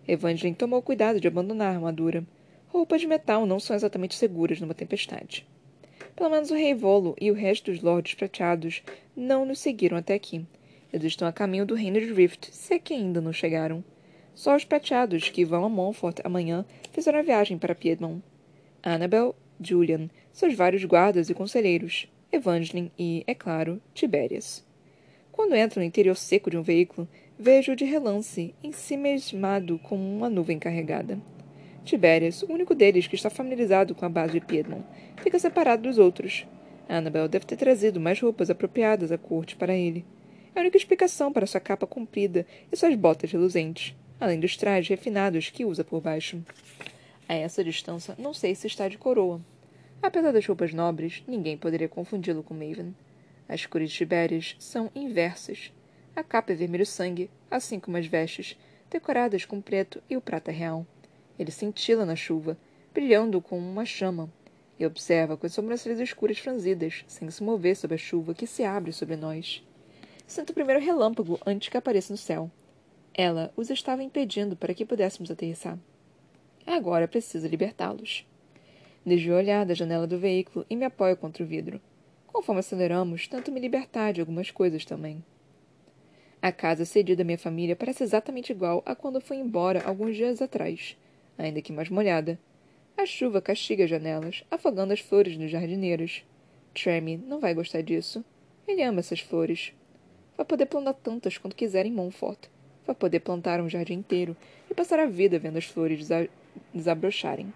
Evangeline 0.06 0.54
tomou 0.54 0.80
cuidado 0.80 1.20
de 1.20 1.26
abandonar 1.26 1.68
a 1.68 1.74
armadura. 1.74 2.24
Roupas 2.68 3.00
de 3.00 3.06
metal 3.06 3.46
não 3.46 3.58
são 3.58 3.74
exatamente 3.74 4.14
seguras 4.14 4.60
numa 4.60 4.74
tempestade. 4.74 5.46
Pelo 6.16 6.30
menos 6.30 6.50
o 6.50 6.54
rei 6.54 6.74
Volo 6.74 7.16
e 7.20 7.30
o 7.30 7.34
resto 7.34 7.70
dos 7.70 7.82
lordes 7.82 8.14
prateados 8.14 8.82
não 9.16 9.44
nos 9.44 9.58
seguiram 9.58 9.96
até 9.96 10.14
aqui. 10.14 10.46
Eles 10.92 11.06
estão 11.06 11.26
a 11.26 11.32
caminho 11.32 11.66
do 11.66 11.74
reino 11.74 11.98
de 11.98 12.12
Rift, 12.12 12.48
se 12.52 12.74
é 12.74 12.78
que 12.78 12.94
ainda 12.94 13.20
não 13.20 13.32
chegaram. 13.32 13.82
Só 14.34 14.54
os 14.54 14.64
prateados 14.64 15.28
que 15.28 15.44
vão 15.44 15.64
a 15.64 15.68
Montfort 15.68 16.20
amanhã 16.24 16.64
fizeram 16.92 17.18
a 17.18 17.22
viagem 17.22 17.58
para 17.58 17.74
Piedmont. 17.74 18.22
Annabel, 18.82 19.34
Julian, 19.60 20.08
seus 20.32 20.54
vários 20.54 20.84
guardas 20.84 21.30
e 21.30 21.34
conselheiros, 21.34 22.08
Evangeline 22.30 22.92
e, 22.98 23.24
é 23.26 23.34
claro, 23.34 23.80
Tiberias. 23.92 24.64
Quando 25.32 25.54
entro 25.54 25.80
no 25.80 25.86
interior 25.86 26.16
seco 26.16 26.50
de 26.50 26.56
um 26.56 26.62
veículo, 26.62 27.08
Vejo 27.36 27.74
de 27.74 27.84
relance, 27.84 28.54
em 28.62 28.70
si 28.70 28.96
mesmado 28.96 29.76
como 29.80 30.04
uma 30.04 30.30
nuvem 30.30 30.56
carregada. 30.56 31.18
Tibérias, 31.84 32.42
o 32.42 32.52
único 32.52 32.74
deles 32.74 33.06
que 33.06 33.14
está 33.14 33.28
familiarizado 33.28 33.94
com 33.94 34.04
a 34.04 34.08
base 34.08 34.32
de 34.32 34.40
Piedmont, 34.40 34.84
fica 35.22 35.38
separado 35.38 35.82
dos 35.82 35.98
outros. 35.98 36.46
Annabel 36.88 37.28
deve 37.28 37.44
ter 37.44 37.56
trazido 37.56 38.00
mais 38.00 38.20
roupas 38.20 38.50
apropriadas 38.50 39.12
à 39.12 39.18
corte 39.18 39.54
para 39.54 39.74
ele. 39.74 40.04
É 40.54 40.58
a 40.58 40.62
única 40.62 40.76
explicação 40.76 41.32
para 41.32 41.46
sua 41.46 41.60
capa 41.60 41.86
comprida 41.86 42.46
e 42.72 42.76
suas 42.76 42.94
botas 42.94 43.30
reluzentes, 43.30 43.94
além 44.18 44.40
dos 44.40 44.56
trajes 44.56 44.88
refinados 44.88 45.50
que 45.50 45.64
usa 45.64 45.84
por 45.84 46.00
baixo. 46.00 46.42
A 47.28 47.34
essa 47.34 47.62
distância, 47.62 48.14
não 48.18 48.32
sei 48.32 48.54
se 48.54 48.66
está 48.66 48.88
de 48.88 48.98
coroa. 48.98 49.40
Apesar 50.02 50.32
das 50.32 50.46
roupas 50.46 50.72
nobres, 50.72 51.22
ninguém 51.26 51.56
poderia 51.56 51.88
confundi-lo 51.88 52.42
com 52.42 52.54
Maven. 52.54 52.94
As 53.48 53.66
cores 53.66 53.90
de 53.90 53.96
Tibérias 53.96 54.56
são 54.58 54.90
inversas, 54.94 55.70
a 56.16 56.22
capa 56.22 56.52
é 56.52 56.54
vermelho 56.54 56.86
sangue, 56.86 57.28
assim 57.50 57.80
como 57.80 57.96
as 57.96 58.06
vestes, 58.06 58.56
decoradas 58.88 59.44
com 59.44 59.60
preto 59.60 60.00
e 60.08 60.16
o 60.16 60.20
prata 60.20 60.52
real. 60.52 60.86
Ele 61.38 61.50
cintila 61.50 62.04
na 62.04 62.16
chuva, 62.16 62.56
brilhando 62.92 63.40
como 63.40 63.68
uma 63.68 63.84
chama, 63.84 64.30
e 64.78 64.86
observa 64.86 65.36
com 65.36 65.46
as 65.46 65.52
sobrancelhas 65.52 66.00
escuras 66.00 66.38
franzidas, 66.38 67.04
sem 67.06 67.30
se 67.30 67.42
mover 67.42 67.76
sob 67.76 67.94
a 67.94 67.98
chuva 67.98 68.34
que 68.34 68.46
se 68.46 68.64
abre 68.64 68.92
sobre 68.92 69.16
nós. 69.16 69.64
Sinto 70.26 70.50
o 70.50 70.54
primeiro 70.54 70.80
relâmpago 70.80 71.38
antes 71.46 71.68
que 71.68 71.76
apareça 71.76 72.12
no 72.12 72.16
céu. 72.16 72.50
Ela 73.12 73.52
os 73.56 73.70
estava 73.70 74.02
impedindo 74.02 74.56
para 74.56 74.74
que 74.74 74.84
pudéssemos 74.84 75.30
aterrissar. 75.30 75.78
Agora 76.66 77.06
preciso 77.06 77.46
libertá-los. 77.46 78.26
Desvio 79.04 79.34
o 79.34 79.36
olhar 79.36 79.66
da 79.66 79.74
janela 79.74 80.06
do 80.06 80.18
veículo 80.18 80.64
e 80.68 80.74
me 80.74 80.84
apoio 80.84 81.16
contra 81.16 81.44
o 81.44 81.46
vidro. 81.46 81.80
Conforme 82.26 82.60
aceleramos, 82.60 83.28
tento 83.28 83.52
me 83.52 83.60
libertar 83.60 84.12
de 84.12 84.20
algumas 84.20 84.50
coisas 84.50 84.84
também. 84.84 85.22
A 86.40 86.50
casa 86.50 86.84
cedida 86.84 87.22
à 87.22 87.24
minha 87.24 87.38
família 87.38 87.76
parece 87.76 88.02
exatamente 88.02 88.50
igual 88.50 88.82
a 88.84 88.94
quando 88.94 89.20
fui 89.20 89.36
embora 89.36 89.84
alguns 89.84 90.16
dias 90.16 90.42
atrás, 90.42 90.96
ainda 91.38 91.62
que 91.62 91.72
mais 91.72 91.88
molhada. 91.88 92.38
A 92.96 93.06
chuva 93.06 93.42
castiga 93.42 93.84
as 93.84 93.90
janelas, 93.90 94.44
afogando 94.50 94.92
as 94.92 95.00
flores 95.00 95.36
nos 95.36 95.50
jardineiros. 95.50 96.24
Tremy 96.72 97.16
não 97.16 97.40
vai 97.40 97.54
gostar 97.54 97.82
disso. 97.82 98.24
Ele 98.66 98.82
ama 98.82 99.00
essas 99.00 99.20
flores. 99.20 99.72
Vai 100.36 100.46
poder 100.46 100.66
plantar 100.66 100.94
tantas 100.94 101.36
quanto 101.38 101.56
quiser 101.56 101.86
em 101.86 101.92
Montfort. 101.92 102.48
Vai 102.86 102.94
poder 102.94 103.20
plantar 103.20 103.60
um 103.60 103.68
jardim 103.68 103.94
inteiro 103.94 104.36
e 104.70 104.74
passar 104.74 104.98
a 104.98 105.06
vida 105.06 105.38
vendo 105.38 105.56
as 105.56 105.64
flores 105.64 106.06
desa 106.06 106.28
desabrocharem. 106.72 107.52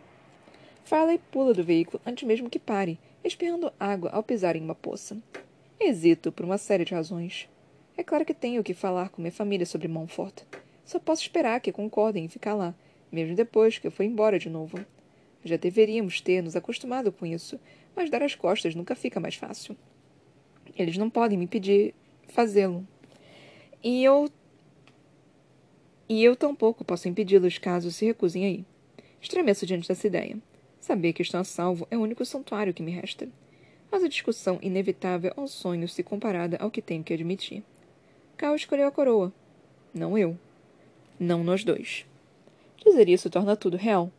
Farley 0.85 1.21
pula 1.31 1.55
do 1.55 1.63
veículo 1.63 2.01
antes 2.05 2.27
mesmo 2.27 2.51
que 2.51 2.59
pare, 2.59 2.99
espirrando 3.23 3.73
água 3.79 4.11
ao 4.11 4.23
pisar 4.23 4.57
em 4.57 4.63
uma 4.63 4.75
poça. 4.75 5.17
Hesito 5.79 6.33
por 6.33 6.45
uma 6.45 6.59
série 6.59 6.85
de 6.85 6.95
razões. 6.95 7.49
É 7.97 8.03
claro 8.03 8.25
que 8.25 8.35
tenho 8.35 8.65
que 8.65 8.75
falar 8.75 9.11
com 9.11 9.23
minha 9.23 9.31
família 9.31 9.67
sobre 9.67 9.87
Montfort. 9.87 10.43
Só 10.85 10.99
posso 10.99 11.23
esperar 11.23 11.61
que 11.61 11.71
concordem 11.71 12.25
em 12.25 12.29
ficar 12.29 12.55
lá, 12.55 12.75
mesmo 13.11 13.35
depois 13.35 13.79
que 13.79 13.87
eu 13.87 13.91
for 13.91 14.03
embora 14.03 14.39
de 14.39 14.49
novo. 14.49 14.79
Já 15.45 15.57
deveríamos 15.57 16.21
ter 16.21 16.43
nos 16.43 16.57
acostumado 16.57 17.13
com 17.13 17.25
isso, 17.25 17.59
mas 17.95 18.11
dar 18.11 18.23
as 18.23 18.35
costas 18.35 18.75
nunca 18.75 18.95
fica 18.95 19.21
mais 19.21 19.35
fácil. 19.35 19.77
Eles 20.77 20.97
não 20.97 21.09
podem 21.09 21.39
me 21.39 21.47
pedir 21.47 21.95
fazê-lo. 22.29 22.87
E 23.83 24.05
eu. 24.05 24.29
E 26.09 26.25
eu 26.25 26.35
tampouco 26.35 26.85
posso 26.85 27.09
impedi-los 27.09 27.59
caso 27.59 27.91
se 27.91 28.07
recusem 28.07 28.45
a 28.45 28.51
ir. 28.51 28.65
Estremeço 29.21 29.67
diante 29.67 29.89
dessa 29.89 30.07
ideia. 30.07 30.39
Saber 30.81 31.13
que 31.13 31.23
estão 31.23 31.41
a 31.41 31.45
salvo 31.45 31.87
é 31.91 31.97
o 31.97 32.01
único 32.01 32.25
santuário 32.25 32.73
que 32.73 32.83
me 32.83 32.91
resta. 32.91 33.29
Mas 33.91 34.03
a 34.03 34.09
discussão 34.09 34.59
inevitável 34.63 35.33
é 35.37 35.41
um 35.41 35.47
sonho 35.47 35.89
se 35.89 36.03
comparada 36.03 36.57
ao 36.59 36.71
que 36.71 36.83
tenho 36.83 37.05
que 37.05 37.13
admitir. 37.13 37.63
Cal 38.37 38.55
escolheu 38.55 38.87
a 38.87 38.93
coroa. 38.93 39.33
Não 39.93 40.17
eu. 40.17 40.39
Não 41.19 41.43
nós 41.43 41.65
dois. 41.65 42.07
Dizer 42.89 43.11
isso 43.11 43.29
torna 43.29 43.55
tudo 43.55 43.77
real. 43.77 44.11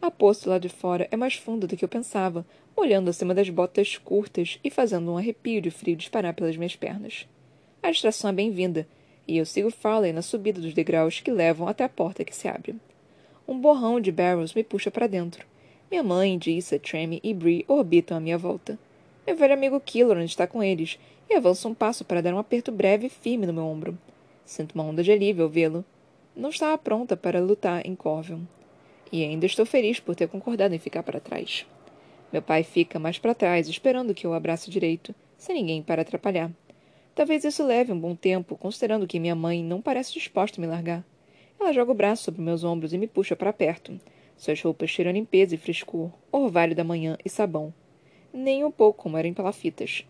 A 0.00 0.12
poça 0.12 0.48
lá 0.48 0.58
de 0.58 0.68
fora 0.68 1.08
é 1.10 1.16
mais 1.16 1.34
funda 1.34 1.66
do 1.66 1.76
que 1.76 1.84
eu 1.84 1.88
pensava, 1.88 2.46
molhando 2.76 3.10
acima 3.10 3.34
das 3.34 3.50
botas 3.50 3.98
curtas 3.98 4.60
e 4.62 4.70
fazendo 4.70 5.10
um 5.10 5.18
arrepio 5.18 5.60
de 5.60 5.72
frio 5.72 5.96
disparar 5.96 6.32
pelas 6.32 6.56
minhas 6.56 6.76
pernas. 6.76 7.26
A 7.82 7.90
distração 7.90 8.30
é 8.30 8.32
bem-vinda, 8.32 8.86
e 9.26 9.36
eu 9.36 9.44
sigo 9.44 9.72
Farley 9.72 10.12
na 10.12 10.22
subida 10.22 10.60
dos 10.60 10.72
degraus 10.72 11.18
que 11.18 11.32
levam 11.32 11.66
até 11.66 11.82
a 11.82 11.88
porta 11.88 12.24
que 12.24 12.34
se 12.34 12.46
abre. 12.46 12.76
Um 13.46 13.58
borrão 13.58 14.00
de 14.00 14.12
barrels 14.12 14.54
me 14.54 14.62
puxa 14.62 14.88
para 14.88 15.08
dentro. 15.08 15.44
Minha 15.90 16.04
mãe, 16.04 16.38
Dissa, 16.38 16.78
Tremmy 16.78 17.20
e 17.24 17.34
Bree 17.34 17.64
orbitam 17.66 18.16
à 18.16 18.20
minha 18.20 18.38
volta. 18.38 18.78
Meu 19.26 19.36
velho 19.36 19.54
amigo 19.54 19.80
Killoran 19.80 20.24
está 20.24 20.46
com 20.46 20.62
eles, 20.62 20.96
e 21.28 21.34
avança 21.34 21.66
um 21.66 21.74
passo 21.74 22.04
para 22.04 22.22
dar 22.22 22.32
um 22.32 22.38
aperto 22.38 22.70
breve 22.70 23.08
e 23.08 23.10
firme 23.10 23.46
no 23.46 23.52
meu 23.52 23.64
ombro. 23.64 23.98
Sinto 24.44 24.76
uma 24.76 24.84
onda 24.84 25.02
de 25.02 25.10
alívio 25.10 25.42
ao 25.42 25.50
vê-lo. 25.50 25.84
Não 26.36 26.50
estava 26.50 26.76
pronta 26.76 27.16
para 27.16 27.40
lutar 27.40 27.86
em 27.86 27.94
Corvion. 27.94 28.40
E 29.10 29.24
ainda 29.24 29.46
estou 29.46 29.64
feliz 29.64 29.98
por 29.98 30.14
ter 30.14 30.28
concordado 30.28 30.74
em 30.74 30.78
ficar 30.78 31.02
para 31.02 31.18
trás. 31.18 31.64
Meu 32.30 32.42
pai 32.42 32.62
fica 32.62 32.98
mais 32.98 33.18
para 33.18 33.34
trás, 33.34 33.66
esperando 33.68 34.12
que 34.12 34.26
eu 34.26 34.34
abrace 34.34 34.70
direito, 34.70 35.14
sem 35.38 35.56
ninguém 35.56 35.82
para 35.82 36.02
atrapalhar. 36.02 36.50
Talvez 37.14 37.42
isso 37.42 37.64
leve 37.64 37.90
um 37.90 37.98
bom 37.98 38.14
tempo, 38.14 38.54
considerando 38.54 39.06
que 39.06 39.18
minha 39.18 39.34
mãe 39.34 39.64
não 39.64 39.80
parece 39.80 40.12
disposta 40.12 40.60
a 40.60 40.62
me 40.62 40.66
largar. 40.66 41.02
Ela 41.58 41.72
joga 41.72 41.92
o 41.92 41.94
braço 41.94 42.24
sobre 42.24 42.42
meus 42.42 42.62
ombros 42.64 42.92
e 42.92 42.98
me 42.98 43.06
puxa 43.06 43.34
para 43.34 43.50
perto. 43.50 43.98
Suas 44.36 44.60
roupas 44.60 44.90
cheiram 44.90 45.12
limpeza 45.12 45.54
e 45.54 45.58
frescor, 45.58 46.10
orvalho 46.30 46.74
da 46.74 46.84
manhã 46.84 47.16
e 47.24 47.30
sabão. 47.30 47.72
Nem 48.30 48.62
um 48.62 48.70
pouco 48.70 49.04
como 49.04 49.16
eram 49.16 49.32
palafitas. 49.32 50.04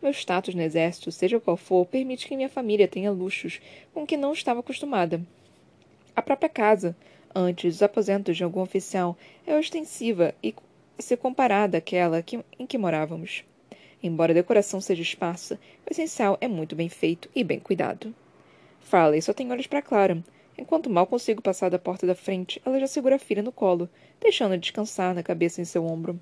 Meu 0.00 0.12
status 0.12 0.54
no 0.54 0.62
exército, 0.62 1.10
seja 1.10 1.40
qual 1.40 1.56
for, 1.56 1.84
permite 1.86 2.28
que 2.28 2.36
minha 2.36 2.48
família 2.48 2.86
tenha 2.86 3.10
luxos 3.10 3.60
com 3.92 4.06
que 4.06 4.16
não 4.16 4.32
estava 4.32 4.60
acostumada. 4.60 5.20
A 6.14 6.22
própria 6.22 6.48
casa, 6.48 6.96
antes 7.34 7.74
dos 7.74 7.82
aposentos 7.82 8.36
de 8.36 8.44
algum 8.44 8.60
oficial, 8.60 9.16
é 9.46 9.56
ostensiva 9.56 10.34
e 10.42 10.54
se 10.98 11.16
comparada 11.16 11.78
àquela 11.78 12.22
que, 12.22 12.40
em 12.58 12.66
que 12.66 12.78
morávamos. 12.78 13.44
Embora 14.02 14.32
a 14.32 14.34
decoração 14.34 14.80
seja 14.80 15.02
esparsa, 15.02 15.58
o 15.86 15.92
essencial 15.92 16.36
é 16.40 16.48
muito 16.48 16.76
bem 16.76 16.88
feito 16.88 17.28
e 17.34 17.42
bem 17.42 17.60
cuidado. 17.60 18.14
Farley 18.80 19.22
só 19.22 19.32
tem 19.32 19.50
olhos 19.50 19.66
para 19.66 19.80
Clara, 19.80 20.22
Enquanto 20.56 20.90
mal 20.90 21.06
consigo 21.06 21.40
passar 21.40 21.70
da 21.70 21.78
porta 21.78 22.06
da 22.06 22.14
frente, 22.14 22.60
ela 22.64 22.78
já 22.78 22.86
segura 22.86 23.16
a 23.16 23.18
filha 23.18 23.42
no 23.42 23.52
colo, 23.52 23.88
deixando-a 24.20 24.56
descansar 24.56 25.14
na 25.14 25.22
cabeça 25.22 25.60
em 25.60 25.64
seu 25.64 25.84
ombro. 25.84 26.20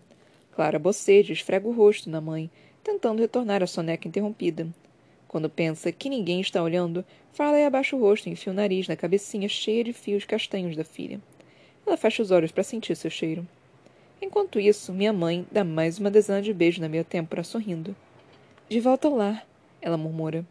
Clara 0.52 0.78
boceja 0.78 1.32
e 1.32 1.34
esfrega 1.34 1.66
o 1.66 1.72
rosto 1.72 2.08
na 2.08 2.20
mãe, 2.20 2.50
tentando 2.82 3.20
retornar 3.20 3.62
a 3.62 3.66
soneca 3.66 4.06
interrompida. 4.06 4.68
Quando 5.30 5.48
pensa 5.48 5.92
que 5.92 6.08
ninguém 6.08 6.40
está 6.40 6.60
olhando, 6.60 7.04
Farley 7.30 7.64
abaixa 7.64 7.94
o 7.94 8.00
rosto 8.00 8.28
e 8.28 8.32
enfia 8.32 8.52
o 8.52 8.56
nariz 8.56 8.88
na 8.88 8.96
cabecinha 8.96 9.48
cheia 9.48 9.84
de 9.84 9.92
fios 9.92 10.24
castanhos 10.24 10.74
da 10.76 10.82
filha. 10.82 11.20
Ela 11.86 11.96
fecha 11.96 12.20
os 12.20 12.32
olhos 12.32 12.50
para 12.50 12.64
sentir 12.64 12.96
seu 12.96 13.08
cheiro. 13.08 13.46
Enquanto 14.20 14.58
isso, 14.58 14.92
minha 14.92 15.12
mãe 15.12 15.46
dá 15.48 15.62
mais 15.62 16.00
uma 16.00 16.10
dezena 16.10 16.42
de 16.42 16.52
beijos 16.52 16.80
na 16.80 16.88
minha 16.88 17.04
têmpora, 17.04 17.44
sorrindo. 17.44 17.94
De 18.68 18.80
volta 18.80 19.06
ao 19.06 19.14
lar, 19.14 19.46
ela 19.80 19.96
murmura. 19.96 20.44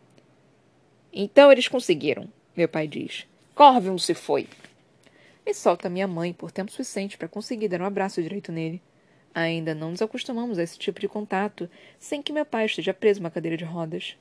Então 1.11 1.51
eles 1.51 1.67
conseguiram, 1.67 2.29
meu 2.55 2.69
pai 2.69 2.87
diz. 2.87 3.27
Corvion 3.53 3.97
se 3.97 4.13
foi. 4.13 4.47
E 5.45 5.53
solta 5.53 5.89
minha 5.89 6.07
mãe 6.07 6.31
por 6.31 6.51
tempo 6.53 6.71
suficiente 6.71 7.17
para 7.17 7.27
conseguir 7.27 7.67
dar 7.67 7.81
um 7.81 7.85
abraço 7.85 8.21
direito 8.21 8.49
nele. 8.49 8.81
Ainda 9.35 9.75
não 9.75 9.91
nos 9.91 10.01
acostumamos 10.01 10.57
a 10.57 10.63
esse 10.63 10.79
tipo 10.79 11.01
de 11.01 11.07
contato 11.09 11.69
sem 11.99 12.21
que 12.21 12.31
meu 12.31 12.45
pai 12.45 12.65
esteja 12.65 12.93
preso 12.93 13.19
uma 13.19 13.29
cadeira 13.29 13.57
de 13.57 13.65
rodas. 13.65 14.15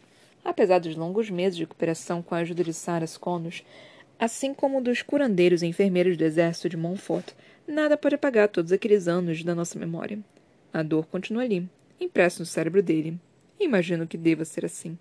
Apesar 0.45 0.79
dos 0.79 0.97
longos 0.97 1.31
meses 1.31 1.57
de 1.57 1.65
recuperação 1.65 2.23
com 2.23 2.35
a 2.35 2.39
ajuda 2.39 2.65
de 2.65 2.73
Sarah 2.73 3.07
Conos, 3.21 3.63
assim 4.19 4.53
como 4.53 4.81
dos 4.81 5.03
curandeiros 5.03 5.63
e 5.63 5.67
enfermeiros 5.67 6.17
do 6.17 6.25
exército 6.25 6.69
de 6.69 6.77
Montfort, 6.77 7.33
nada 7.67 7.97
pode 7.97 8.15
apagar 8.15 8.49
todos 8.49 8.73
aqueles 8.73 9.07
anos 9.07 9.45
da 9.45 9.55
nossa 9.55 9.79
memória. 9.79 10.19
A 10.73 10.83
dor 10.83 11.07
continua 11.07 11.43
ali, 11.43 11.69
impressa 12.01 12.41
no 12.41 12.47
cérebro 12.47 12.83
dele. 12.83 13.19
imagino 13.61 14.07
que 14.07 14.17
deva 14.17 14.45
ser 14.45 14.65
assim. 14.65 14.99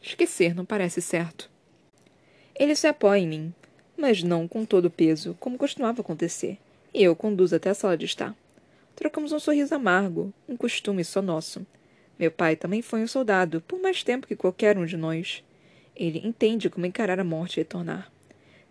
Esquecer 0.00 0.54
não 0.54 0.64
parece 0.64 1.00
certo. 1.02 1.50
Ele 2.54 2.74
se 2.74 2.86
apoia 2.86 3.20
em 3.20 3.28
mim, 3.28 3.54
mas 3.96 4.22
não 4.22 4.46
com 4.48 4.64
todo 4.64 4.86
o 4.86 4.90
peso, 4.90 5.36
como 5.40 5.58
costumava 5.58 6.00
acontecer, 6.00 6.58
e 6.94 7.02
eu 7.02 7.14
conduzo 7.14 7.56
até 7.56 7.70
a 7.70 7.74
sala 7.74 7.96
de 7.96 8.06
estar. 8.06 8.34
Trocamos 8.94 9.32
um 9.32 9.38
sorriso 9.38 9.74
amargo, 9.74 10.32
um 10.48 10.56
costume 10.56 11.04
só 11.04 11.20
nosso. 11.20 11.66
Meu 12.18 12.30
pai 12.32 12.56
também 12.56 12.82
foi 12.82 13.00
um 13.02 13.06
soldado, 13.06 13.60
por 13.60 13.80
mais 13.80 14.02
tempo 14.02 14.26
que 14.26 14.34
qualquer 14.34 14.76
um 14.76 14.84
de 14.84 14.96
nós. 14.96 15.44
Ele 15.94 16.20
entende 16.24 16.68
como 16.68 16.84
encarar 16.84 17.20
a 17.20 17.24
morte 17.24 17.56
e 17.56 17.60
retornar. 17.60 18.10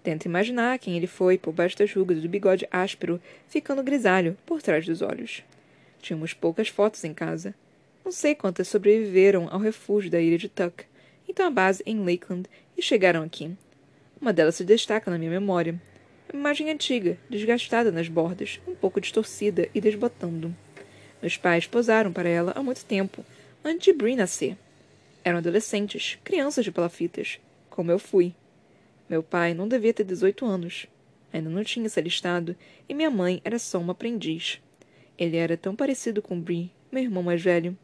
Tenta 0.04 0.28
imaginar 0.28 0.80
quem 0.80 0.98
ele 0.98 1.08
foi 1.08 1.38
por 1.38 1.54
baixo 1.54 1.78
das 1.78 1.94
rugas 1.94 2.22
do 2.22 2.30
bigode 2.30 2.68
áspero, 2.72 3.22
ficando 3.48 3.84
grisalho 3.84 4.38
por 4.46 4.62
trás 4.62 4.86
dos 4.86 5.02
olhos. 5.02 5.44
Tínhamos 6.02 6.34
poucas 6.34 6.68
fotos 6.68 7.04
em 7.04 7.14
casa. 7.14 7.54
Não 8.04 8.12
sei 8.12 8.36
quantas 8.36 8.68
sobreviveram 8.68 9.48
ao 9.52 9.60
refúgio 9.60 10.12
da 10.12 10.20
ilha 10.20 10.38
de 10.38 10.48
Tuck, 10.48 10.86
então 11.28 11.46
a 11.46 11.52
base 11.52 11.84
em 11.86 12.00
Lakeland, 12.00 12.50
e 12.78 12.82
chegaram 12.82 13.24
aqui. 13.24 13.52
Uma 14.22 14.32
delas 14.32 14.56
se 14.56 14.64
destaca 14.64 15.12
na 15.12 15.18
minha 15.18 15.32
memória. 15.32 15.80
Uma 16.32 16.40
imagem 16.40 16.70
antiga, 16.70 17.18
desgastada 17.30 17.92
nas 17.92 18.08
bordas, 18.08 18.60
um 18.68 18.76
pouco 18.76 19.02
distorcida 19.02 19.70
e 19.74 19.82
desbotando. 19.82 20.56
Meus 21.22 21.36
pais 21.36 21.68
posaram 21.68 22.14
para 22.14 22.30
ela 22.30 22.54
há 22.56 22.64
muito 22.64 22.86
tempo, 22.86 23.26
antes 23.64 23.86
de 23.86 23.94
Brie 23.94 24.16
nascer. 24.16 24.58
Eram 25.24 25.40
adolescentes, 25.40 26.18
crianças 26.24 26.64
de 26.64 26.72
palafitas, 26.72 27.40
como 27.70 27.92
eu 27.92 28.00
fui. 28.00 28.34
Meu 29.10 29.22
pai 29.22 29.54
não 29.54 29.68
devia 29.68 29.94
ter 29.94 30.04
18 30.04 30.46
anos. 30.46 30.88
Ainda 31.32 31.50
não 31.50 31.64
tinha 31.64 31.90
se 31.90 32.00
alistado, 32.00 32.56
e 32.88 32.94
minha 32.94 33.10
mãe 33.12 33.42
era 33.44 33.60
só 33.60 33.80
uma 33.80 33.92
aprendiz. 33.92 34.62
Ele 35.18 35.38
era 35.38 35.58
tão 35.58 35.76
parecido 35.76 36.22
com 36.22 36.40
Brie, 36.40 36.72
meu 36.92 37.04
irmão 37.04 37.24
mais 37.24 37.42
velho. 37.42 37.78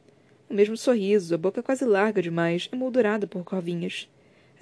O 0.49 0.53
mesmo 0.53 0.77
sorriso, 0.77 1.33
a 1.33 1.37
boca 1.37 1.61
quase 1.63 1.85
larga 1.85 2.21
demais, 2.21 2.69
emoldurada 2.71 3.27
por 3.27 3.43
corvinhas 3.43 4.07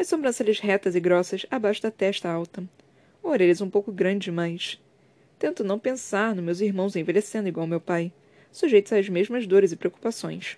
as 0.02 0.08
sobrancelhas 0.08 0.60
retas 0.60 0.96
e 0.96 1.00
grossas 1.00 1.46
abaixo 1.50 1.82
da 1.82 1.92
testa 1.92 2.30
alta, 2.30 2.64
orelhas 3.22 3.62
um 3.62 3.70
pouco 3.70 3.92
grandes 3.92 4.26
demais. 4.26 4.82
Tento 5.38 5.64
não 5.64 5.80
pensar 5.80 6.36
nos 6.36 6.44
meus 6.44 6.62
irmãos 6.62 6.96
envelhecendo 6.96 7.48
igual 7.48 7.68
meu 7.68 7.80
pai, 7.80 8.12
sujeitos 8.52 8.92
às 8.94 9.08
mesmas 9.08 9.46
dores 9.48 9.72
e 9.72 9.76
preocupações. 9.76 10.58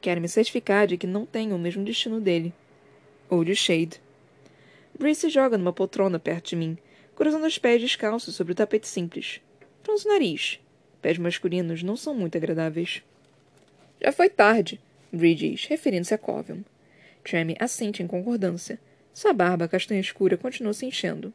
Quero 0.00 0.20
me 0.20 0.28
certificar 0.28 0.86
de 0.86 0.96
que 0.96 1.06
não 1.06 1.26
tenho 1.26 1.56
o 1.56 1.58
mesmo 1.58 1.84
destino 1.84 2.20
dele. 2.20 2.52
Ou 3.28 3.44
de 3.44 3.54
Shade. 3.54 4.00
Bree 4.98 5.14
se 5.14 5.28
joga 5.28 5.58
numa 5.58 5.72
poltrona 5.72 6.18
perto 6.18 6.50
de 6.50 6.56
mim, 6.56 6.78
cruzando 7.14 7.46
os 7.46 7.58
pés 7.58 7.80
descalços 7.80 8.34
sobre 8.34 8.52
o 8.52 8.56
tapete 8.56 8.88
simples. 8.88 9.40
Franzo 9.82 10.08
o 10.08 10.12
nariz. 10.12 10.60
Pés 11.02 11.18
masculinos 11.18 11.82
não 11.82 11.96
são 11.96 12.14
muito 12.14 12.36
agradáveis. 12.36 13.02
Já 14.00 14.12
foi 14.12 14.28
tarde, 14.28 14.80
Bree 15.12 15.34
diz, 15.34 15.66
referindo-se 15.66 16.14
a 16.14 16.18
Covium. 16.18 16.64
Tremmy 17.22 17.56
assente 17.58 18.02
em 18.02 18.06
concordância. 18.06 18.78
Sua 19.12 19.32
barba 19.32 19.66
castanha 19.66 20.00
escura 20.00 20.36
continua 20.36 20.72
se 20.72 20.86
enchendo. 20.86 21.32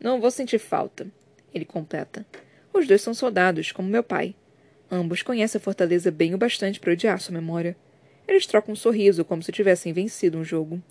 Não 0.00 0.20
vou 0.20 0.30
sentir 0.30 0.58
falta, 0.58 1.06
ele 1.54 1.64
completa. 1.64 2.24
Os 2.72 2.86
dois 2.86 3.02
são 3.02 3.12
soldados, 3.12 3.70
como 3.72 3.88
meu 3.88 4.02
pai. 4.02 4.34
Ambos 4.94 5.22
conhecem 5.22 5.58
a 5.58 5.62
fortaleza 5.62 6.10
bem 6.10 6.34
o 6.34 6.38
bastante 6.38 6.78
para 6.78 6.92
odiar 6.92 7.18
sua 7.18 7.32
memória. 7.32 7.74
Eles 8.28 8.44
trocam 8.44 8.74
um 8.74 8.76
sorriso, 8.76 9.24
como 9.24 9.42
se 9.42 9.50
tivessem 9.50 9.90
vencido 9.90 10.36
um 10.36 10.44
jogo. 10.44 10.82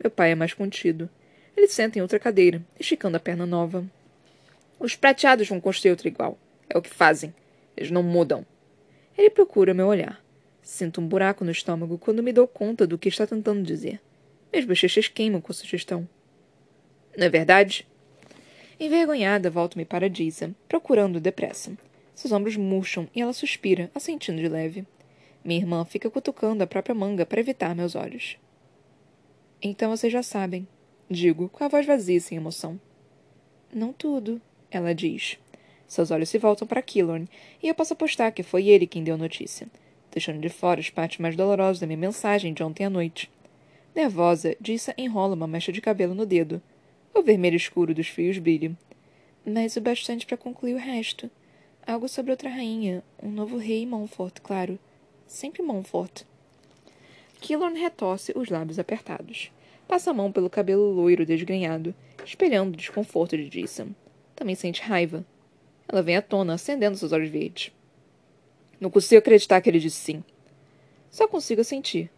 Meu 0.00 0.12
pai 0.12 0.30
é 0.30 0.34
mais 0.36 0.54
contido. 0.54 1.10
Ele 1.56 1.66
senta 1.66 1.98
em 1.98 2.02
outra 2.02 2.20
cadeira, 2.20 2.62
esticando 2.78 3.16
a 3.16 3.20
perna 3.20 3.44
nova. 3.44 3.84
Os 4.78 4.94
prateados 4.94 5.48
vão 5.48 5.60
construir 5.60 5.90
outra 5.90 6.06
igual. 6.06 6.38
É 6.70 6.78
o 6.78 6.82
que 6.82 6.88
fazem. 6.88 7.34
Eles 7.76 7.90
não 7.90 8.04
mudam. 8.04 8.46
Ele 9.18 9.28
procura 9.28 9.74
meu 9.74 9.88
olhar. 9.88 10.22
Sinto 10.62 11.00
um 11.00 11.08
buraco 11.08 11.44
no 11.44 11.50
estômago 11.50 11.98
quando 11.98 12.22
me 12.22 12.32
dou 12.32 12.46
conta 12.46 12.86
do 12.86 12.96
que 12.96 13.08
está 13.08 13.26
tentando 13.26 13.64
dizer. 13.64 14.00
Meus 14.52 14.64
bochechas 14.64 15.08
queimam 15.08 15.40
com 15.40 15.50
a 15.50 15.54
sugestão. 15.54 16.08
Não 17.16 17.26
é 17.26 17.28
verdade? 17.28 17.88
Envergonhada, 18.78 19.50
volto-me 19.50 19.84
para 19.84 20.08
Disa, 20.08 20.54
procurando 20.68 21.18
depressa. 21.18 21.72
Seus 22.14 22.32
ombros 22.32 22.56
murcham 22.56 23.08
e 23.14 23.20
ela 23.20 23.32
suspira, 23.32 23.90
assentindo 23.94 24.40
de 24.40 24.48
leve. 24.48 24.86
Minha 25.44 25.60
irmã 25.60 25.84
fica 25.84 26.10
cutucando 26.10 26.62
a 26.62 26.66
própria 26.66 26.94
manga 26.94 27.26
para 27.26 27.40
evitar 27.40 27.74
meus 27.74 27.94
olhos. 27.94 28.36
Então 29.60 29.90
vocês 29.90 30.12
já 30.12 30.22
sabem, 30.22 30.66
digo, 31.10 31.48
com 31.48 31.64
a 31.64 31.68
voz 31.68 31.86
vazia 31.86 32.16
e 32.16 32.20
sem 32.20 32.36
emoção. 32.36 32.80
Não 33.72 33.92
tudo, 33.92 34.40
ela 34.70 34.94
diz. 34.94 35.38
Seus 35.86 36.10
olhos 36.10 36.28
se 36.28 36.38
voltam 36.38 36.66
para 36.66 36.82
Killorn, 36.82 37.28
e 37.62 37.68
eu 37.68 37.74
posso 37.74 37.92
apostar 37.92 38.32
que 38.32 38.42
foi 38.42 38.68
ele 38.68 38.86
quem 38.86 39.04
deu 39.04 39.14
a 39.14 39.18
notícia, 39.18 39.68
deixando 40.10 40.40
de 40.40 40.48
fora 40.48 40.80
as 40.80 40.90
partes 40.90 41.18
mais 41.18 41.36
dolorosas 41.36 41.80
da 41.80 41.86
minha 41.86 41.98
mensagem 41.98 42.52
de 42.52 42.62
ontem 42.62 42.84
à 42.84 42.90
noite. 42.90 43.30
Nervosa, 43.94 44.56
Dissa 44.58 44.94
enrola 44.96 45.34
uma 45.34 45.46
mecha 45.46 45.70
de 45.70 45.80
cabelo 45.80 46.14
no 46.14 46.24
dedo. 46.24 46.62
O 47.14 47.22
vermelho 47.22 47.56
escuro 47.56 47.94
dos 47.94 48.08
fios 48.08 48.38
brilha. 48.38 48.74
Mas 49.44 49.76
o 49.76 49.80
bastante 49.82 50.24
para 50.24 50.36
concluir 50.36 50.74
o 50.74 50.78
resto. 50.78 51.30
Algo 51.84 52.08
sobre 52.08 52.30
outra 52.30 52.48
rainha, 52.48 53.02
um 53.20 53.28
novo 53.28 53.56
rei 53.56 53.84
Montfort, 53.84 54.40
claro. 54.40 54.78
Sempre 55.26 55.62
Montfort. 55.62 56.22
Killorn 57.40 57.76
retorce 57.76 58.32
os 58.36 58.48
lábios 58.48 58.78
apertados. 58.78 59.50
Passa 59.88 60.12
a 60.12 60.14
mão 60.14 60.30
pelo 60.30 60.48
cabelo 60.48 60.92
loiro 60.92 61.26
desgrenhado, 61.26 61.92
espelhando 62.24 62.74
o 62.74 62.76
desconforto 62.76 63.36
de 63.36 63.48
Jason. 63.48 63.88
Também 64.36 64.54
sente 64.54 64.80
raiva. 64.80 65.24
Ela 65.88 66.02
vem 66.02 66.16
à 66.16 66.22
tona, 66.22 66.54
acendendo 66.54 66.96
seus 66.96 67.10
olhos 67.10 67.28
verdes. 67.28 67.72
Não 68.80 68.88
consigo 68.88 69.18
acreditar 69.18 69.60
que 69.60 69.68
ele 69.68 69.80
disse 69.80 69.96
sim. 69.96 70.24
Só 71.10 71.26
consigo 71.26 71.64
sentir. 71.64 72.10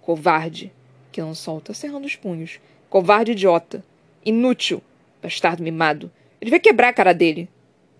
Covarde. 0.00 0.72
Que 1.10 1.20
não 1.20 1.34
solta, 1.34 1.74
cerrando 1.74 2.06
os 2.06 2.14
punhos. 2.14 2.60
Covarde 2.88 3.32
idiota. 3.32 3.84
Inútil. 4.24 4.80
Bastardo 5.20 5.62
mimado. 5.62 6.10
Ele 6.40 6.50
vai 6.50 6.60
quebrar 6.60 6.88
a 6.88 6.92
cara 6.92 7.12
dele. 7.12 7.48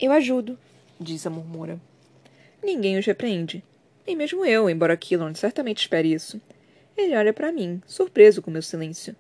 Eu 0.01 0.13
ajudo, 0.13 0.57
diz 1.01 1.27
a 1.27 1.31
murmura. 1.31 1.81
Ninguém 2.63 2.99
os 2.99 3.07
repreende. 3.07 3.65
Nem 4.07 4.17
mesmo 4.17 4.45
eu, 4.45 4.69
embora 4.69 4.97
Killorn 4.97 5.35
certamente 5.35 5.79
espere 5.79 6.13
isso. 6.13 6.41
Ele 6.97 7.17
olha 7.17 7.33
para 7.33 7.53
mim, 7.53 7.81
surpreso 7.87 8.43
com 8.43 8.51
meu 8.51 8.63
silêncio. 8.63 9.15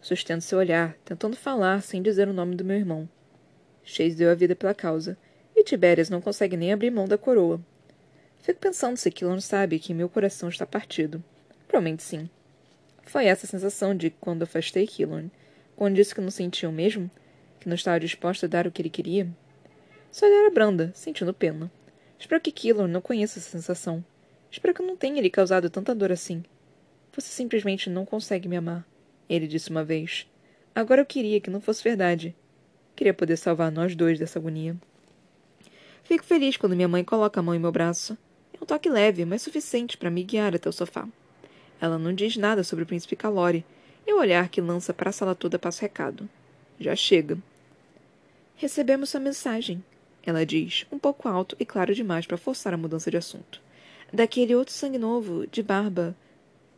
Sustento 0.00 0.42
seu 0.42 0.58
olhar, 0.58 0.96
tentando 1.04 1.36
falar 1.36 1.82
sem 1.82 2.02
dizer 2.02 2.28
o 2.28 2.32
nome 2.32 2.56
do 2.56 2.64
meu 2.64 2.76
irmão. 2.76 3.08
Chase 3.84 4.16
deu 4.16 4.30
a 4.30 4.34
vida 4.34 4.56
pela 4.56 4.74
causa, 4.74 5.16
e 5.54 5.62
Tibérias 5.62 6.08
não 6.08 6.20
consegue 6.20 6.56
nem 6.56 6.72
abrir 6.72 6.90
mão 6.90 7.06
da 7.06 7.18
coroa. 7.18 7.60
Fico 8.40 8.58
pensando 8.58 8.96
se 8.96 9.10
Killorn 9.10 9.40
sabe 9.40 9.78
que 9.78 9.92
meu 9.92 10.08
coração 10.08 10.48
está 10.48 10.64
partido. 10.64 11.22
Provavelmente 11.68 12.02
sim. 12.02 12.28
Foi 13.04 13.26
essa 13.26 13.44
a 13.46 13.48
sensação 13.48 13.94
de 13.94 14.10
quando 14.10 14.42
afastei 14.42 14.86
Killorn, 14.86 15.30
quando 15.76 15.96
disse 15.96 16.14
que 16.14 16.20
não 16.20 16.30
sentia 16.30 16.68
o 16.68 16.72
mesmo, 16.72 17.10
que 17.60 17.68
não 17.68 17.74
estava 17.74 18.00
disposto 18.00 18.46
a 18.46 18.48
dar 18.48 18.66
o 18.66 18.72
que 18.72 18.80
ele 18.80 18.88
queria. 18.88 19.28
Só 20.10 20.26
era 20.26 20.50
branda, 20.50 20.90
sentindo 20.94 21.32
pena. 21.32 21.70
Espero 22.18 22.40
que 22.40 22.50
Killorn 22.50 22.92
não 22.92 23.00
conheça 23.00 23.38
essa 23.38 23.50
sensação. 23.50 24.04
Espero 24.50 24.74
que 24.74 24.82
não 24.82 24.96
tenha 24.96 25.22
lhe 25.22 25.30
causado 25.30 25.70
tanta 25.70 25.94
dor 25.94 26.10
assim. 26.10 26.42
Você 27.12 27.28
simplesmente 27.28 27.88
não 27.88 28.04
consegue 28.04 28.48
me 28.48 28.56
amar, 28.56 28.86
ele 29.28 29.46
disse 29.46 29.70
uma 29.70 29.84
vez. 29.84 30.26
Agora 30.74 31.00
eu 31.00 31.06
queria 31.06 31.40
que 31.40 31.50
não 31.50 31.60
fosse 31.60 31.82
verdade. 31.82 32.34
Queria 32.96 33.14
poder 33.14 33.36
salvar 33.36 33.70
nós 33.70 33.94
dois 33.94 34.18
dessa 34.18 34.38
agonia. 34.38 34.76
Fico 36.02 36.24
feliz 36.24 36.56
quando 36.56 36.74
minha 36.74 36.88
mãe 36.88 37.04
coloca 37.04 37.38
a 37.38 37.42
mão 37.42 37.54
em 37.54 37.58
meu 37.58 37.70
braço. 37.70 38.18
É 38.52 38.62
um 38.62 38.66
toque 38.66 38.88
leve, 38.88 39.24
mas 39.24 39.42
suficiente 39.42 39.96
para 39.96 40.10
me 40.10 40.24
guiar 40.24 40.54
até 40.54 40.68
o 40.68 40.72
sofá. 40.72 41.08
Ela 41.80 41.98
não 41.98 42.12
diz 42.12 42.36
nada 42.36 42.62
sobre 42.62 42.82
o 42.82 42.86
príncipe 42.86 43.16
Calori, 43.16 43.64
e 44.06 44.12
o 44.12 44.18
olhar 44.18 44.48
que 44.48 44.60
lança 44.60 44.92
para 44.92 45.10
a 45.10 45.12
sala 45.12 45.34
toda 45.34 45.58
passa 45.58 45.82
recado. 45.82 46.28
Já 46.78 46.96
chega. 46.96 47.38
Recebemos 48.56 49.10
sua 49.10 49.20
mensagem, 49.20 49.82
ela 50.30 50.46
diz, 50.46 50.86
um 50.90 50.98
pouco 50.98 51.28
alto 51.28 51.56
e 51.60 51.64
claro 51.64 51.94
demais 51.94 52.26
para 52.26 52.36
forçar 52.36 52.72
a 52.72 52.76
mudança 52.76 53.10
de 53.10 53.16
assunto. 53.16 53.60
Daquele 54.12 54.54
outro 54.54 54.74
sangue 54.74 54.98
novo, 54.98 55.46
de 55.46 55.62
barba, 55.62 56.16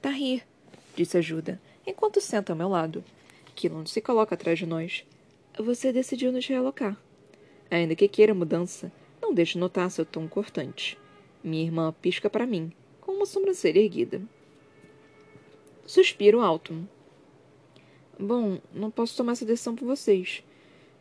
Tahir, 0.00 0.42
disse 0.96 1.16
Ajuda, 1.16 1.60
enquanto 1.86 2.20
senta 2.20 2.52
ao 2.52 2.56
meu 2.56 2.68
lado. 2.68 3.04
Kilon 3.54 3.86
se 3.86 4.00
coloca 4.00 4.34
atrás 4.34 4.58
de 4.58 4.66
nós. 4.66 5.04
Você 5.58 5.92
decidiu 5.92 6.32
nos 6.32 6.46
realocar. 6.46 6.96
Ainda 7.70 7.94
que 7.94 8.08
queira 8.08 8.34
mudança, 8.34 8.90
não 9.20 9.32
deixe 9.32 9.56
notar 9.56 9.90
seu 9.90 10.04
tom 10.04 10.26
cortante. 10.26 10.98
Minha 11.42 11.64
irmã 11.64 11.94
pisca 12.02 12.28
para 12.28 12.46
mim, 12.46 12.72
com 13.00 13.12
uma 13.12 13.26
sobrancelha 13.26 13.78
erguida. 13.80 14.20
Suspiro 15.86 16.40
alto. 16.40 16.86
Bom, 18.18 18.58
não 18.72 18.90
posso 18.90 19.16
tomar 19.16 19.32
essa 19.32 19.44
decisão 19.44 19.74
por 19.74 19.86
vocês. 19.86 20.42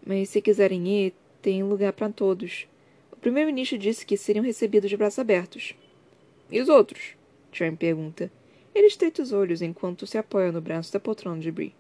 Mas 0.06 0.30
se 0.30 0.42
quiserem 0.42 0.88
ir, 0.88 1.14
tem 1.42 1.64
lugar 1.64 1.94
para 1.94 2.10
todos. 2.10 2.68
O 3.12 3.16
primeiro-ministro 3.16 3.78
disse 3.78 4.06
que 4.06 4.18
seriam 4.18 4.44
recebidos 4.46 4.90
de 4.90 4.98
braços 4.98 5.20
abertos. 5.20 5.74
E 6.52 6.60
os 6.62 6.70
outros? 6.70 7.16
Charm 7.52 7.76
pergunta. 7.76 8.32
Ele 8.74 8.88
estreita 8.88 9.22
os 9.22 9.34
olhos 9.34 9.62
enquanto 9.62 10.08
se 10.08 10.18
apoia 10.18 10.52
no 10.52 10.62
braço 10.62 10.94
da 10.94 11.00
poltrona 11.00 11.42
de 11.42 11.52
Brie. 11.52 11.74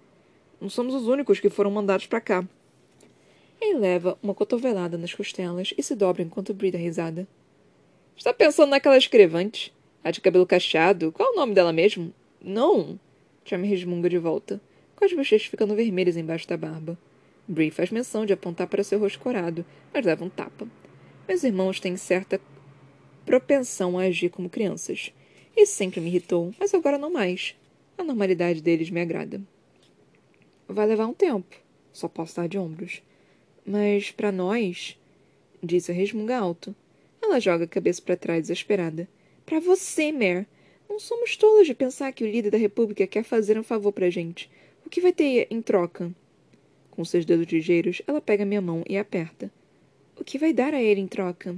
Não 0.59 0.69
somos 0.69 0.93
os 0.93 1.07
únicos 1.07 1.39
que 1.39 1.49
foram 1.49 1.71
mandados 1.71 2.05
para 2.05 2.21
cá. 2.21 2.47
Ele 3.59 3.79
leva 3.79 4.17
uma 4.21 4.33
cotovelada 4.33 4.97
nas 4.97 5.13
costelas 5.13 5.73
e 5.77 5.83
se 5.83 5.95
dobra 5.95 6.21
enquanto 6.21 6.53
Brie 6.53 6.71
dá 6.71 6.77
risada. 6.77 7.27
Está 8.17 8.33
pensando 8.33 8.71
naquela 8.71 8.97
escrevante? 8.97 9.73
A 10.03 10.11
de 10.11 10.19
cabelo 10.19 10.45
cacheado? 10.45 11.11
Qual 11.11 11.29
é 11.29 11.31
o 11.31 11.35
nome 11.35 11.53
dela 11.53 11.71
mesmo? 11.71 12.13
Não. 12.41 12.99
Charme 13.45 13.67
resmunga 13.67 14.09
de 14.09 14.17
volta, 14.17 14.59
com 14.95 15.05
as 15.05 15.13
bochechas 15.13 15.47
ficando 15.47 15.75
vermelhas 15.75 16.17
embaixo 16.17 16.47
da 16.47 16.57
barba. 16.57 16.97
Brie 17.47 17.71
faz 17.71 17.91
menção 17.91 18.25
de 18.25 18.33
apontar 18.33 18.67
para 18.67 18.83
seu 18.83 18.99
rosto 18.99 19.19
corado, 19.19 19.65
mas 19.93 20.05
leva 20.05 20.23
um 20.23 20.29
tapa. 20.29 20.67
Meus 21.27 21.43
irmãos 21.43 21.79
têm 21.79 21.97
certa 21.97 22.39
propensão 23.25 23.97
a 23.97 24.03
agir 24.03 24.29
como 24.29 24.49
crianças. 24.49 25.13
Isso 25.55 25.73
sempre 25.73 25.99
me 25.99 26.07
irritou, 26.07 26.53
mas 26.59 26.73
agora 26.73 26.97
não 26.97 27.11
mais. 27.11 27.55
A 27.97 28.03
normalidade 28.03 28.61
deles 28.61 28.89
me 28.89 29.01
agrada. 29.01 29.41
Vai 30.67 30.85
levar 30.87 31.07
um 31.07 31.13
tempo. 31.13 31.55
Só 31.91 32.07
posso 32.07 32.37
dar 32.37 32.47
de 32.47 32.57
ombros. 32.57 33.01
Mas 33.65 34.11
para 34.11 34.31
nós, 34.31 34.97
disse 35.61 35.91
a 35.91 35.93
resmunga 35.93 36.37
alto. 36.37 36.75
Ela 37.21 37.39
joga 37.39 37.65
a 37.65 37.67
cabeça 37.67 38.01
para 38.01 38.17
trás 38.17 38.41
desesperada. 38.41 39.07
Para 39.45 39.59
você, 39.59 40.11
Mare. 40.11 40.47
Não 40.89 40.99
somos 40.99 41.37
tolos 41.37 41.67
de 41.67 41.73
pensar 41.73 42.11
que 42.11 42.23
o 42.23 42.27
líder 42.29 42.51
da 42.51 42.57
República 42.57 43.07
quer 43.07 43.23
fazer 43.23 43.57
um 43.57 43.63
favor 43.63 43.93
pra 43.93 44.09
gente. 44.09 44.49
O 44.85 44.89
que 44.89 44.99
vai 44.99 45.13
ter 45.13 45.47
em 45.49 45.61
troca? 45.61 46.13
Com 47.01 47.05
seus 47.05 47.25
dedos 47.25 47.47
ligeiros, 47.47 47.99
ela 48.05 48.21
pega 48.21 48.45
minha 48.45 48.61
mão 48.61 48.83
e 48.87 48.95
aperta. 48.95 49.51
O 50.15 50.23
que 50.23 50.37
vai 50.37 50.53
dar 50.53 50.71
a 50.71 50.79
ele 50.79 51.01
em 51.01 51.07
troca? 51.07 51.57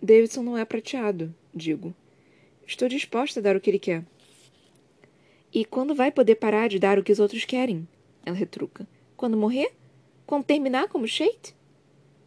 Davidson 0.00 0.42
não 0.42 0.56
é 0.56 0.64
prateado, 0.64 1.34
digo. 1.54 1.94
Estou 2.66 2.88
disposta 2.88 3.38
a 3.38 3.42
dar 3.42 3.54
o 3.54 3.60
que 3.60 3.68
ele 3.68 3.78
quer. 3.78 4.02
E 5.52 5.62
quando 5.62 5.94
vai 5.94 6.10
poder 6.10 6.36
parar 6.36 6.70
de 6.70 6.78
dar 6.78 6.98
o 6.98 7.02
que 7.02 7.12
os 7.12 7.20
outros 7.20 7.44
querem? 7.44 7.86
Ela 8.24 8.34
retruca. 8.34 8.88
Quando 9.14 9.36
morrer? 9.36 9.74
Quando 10.26 10.46
terminar 10.46 10.88
como 10.88 11.06
Shade? 11.06 11.54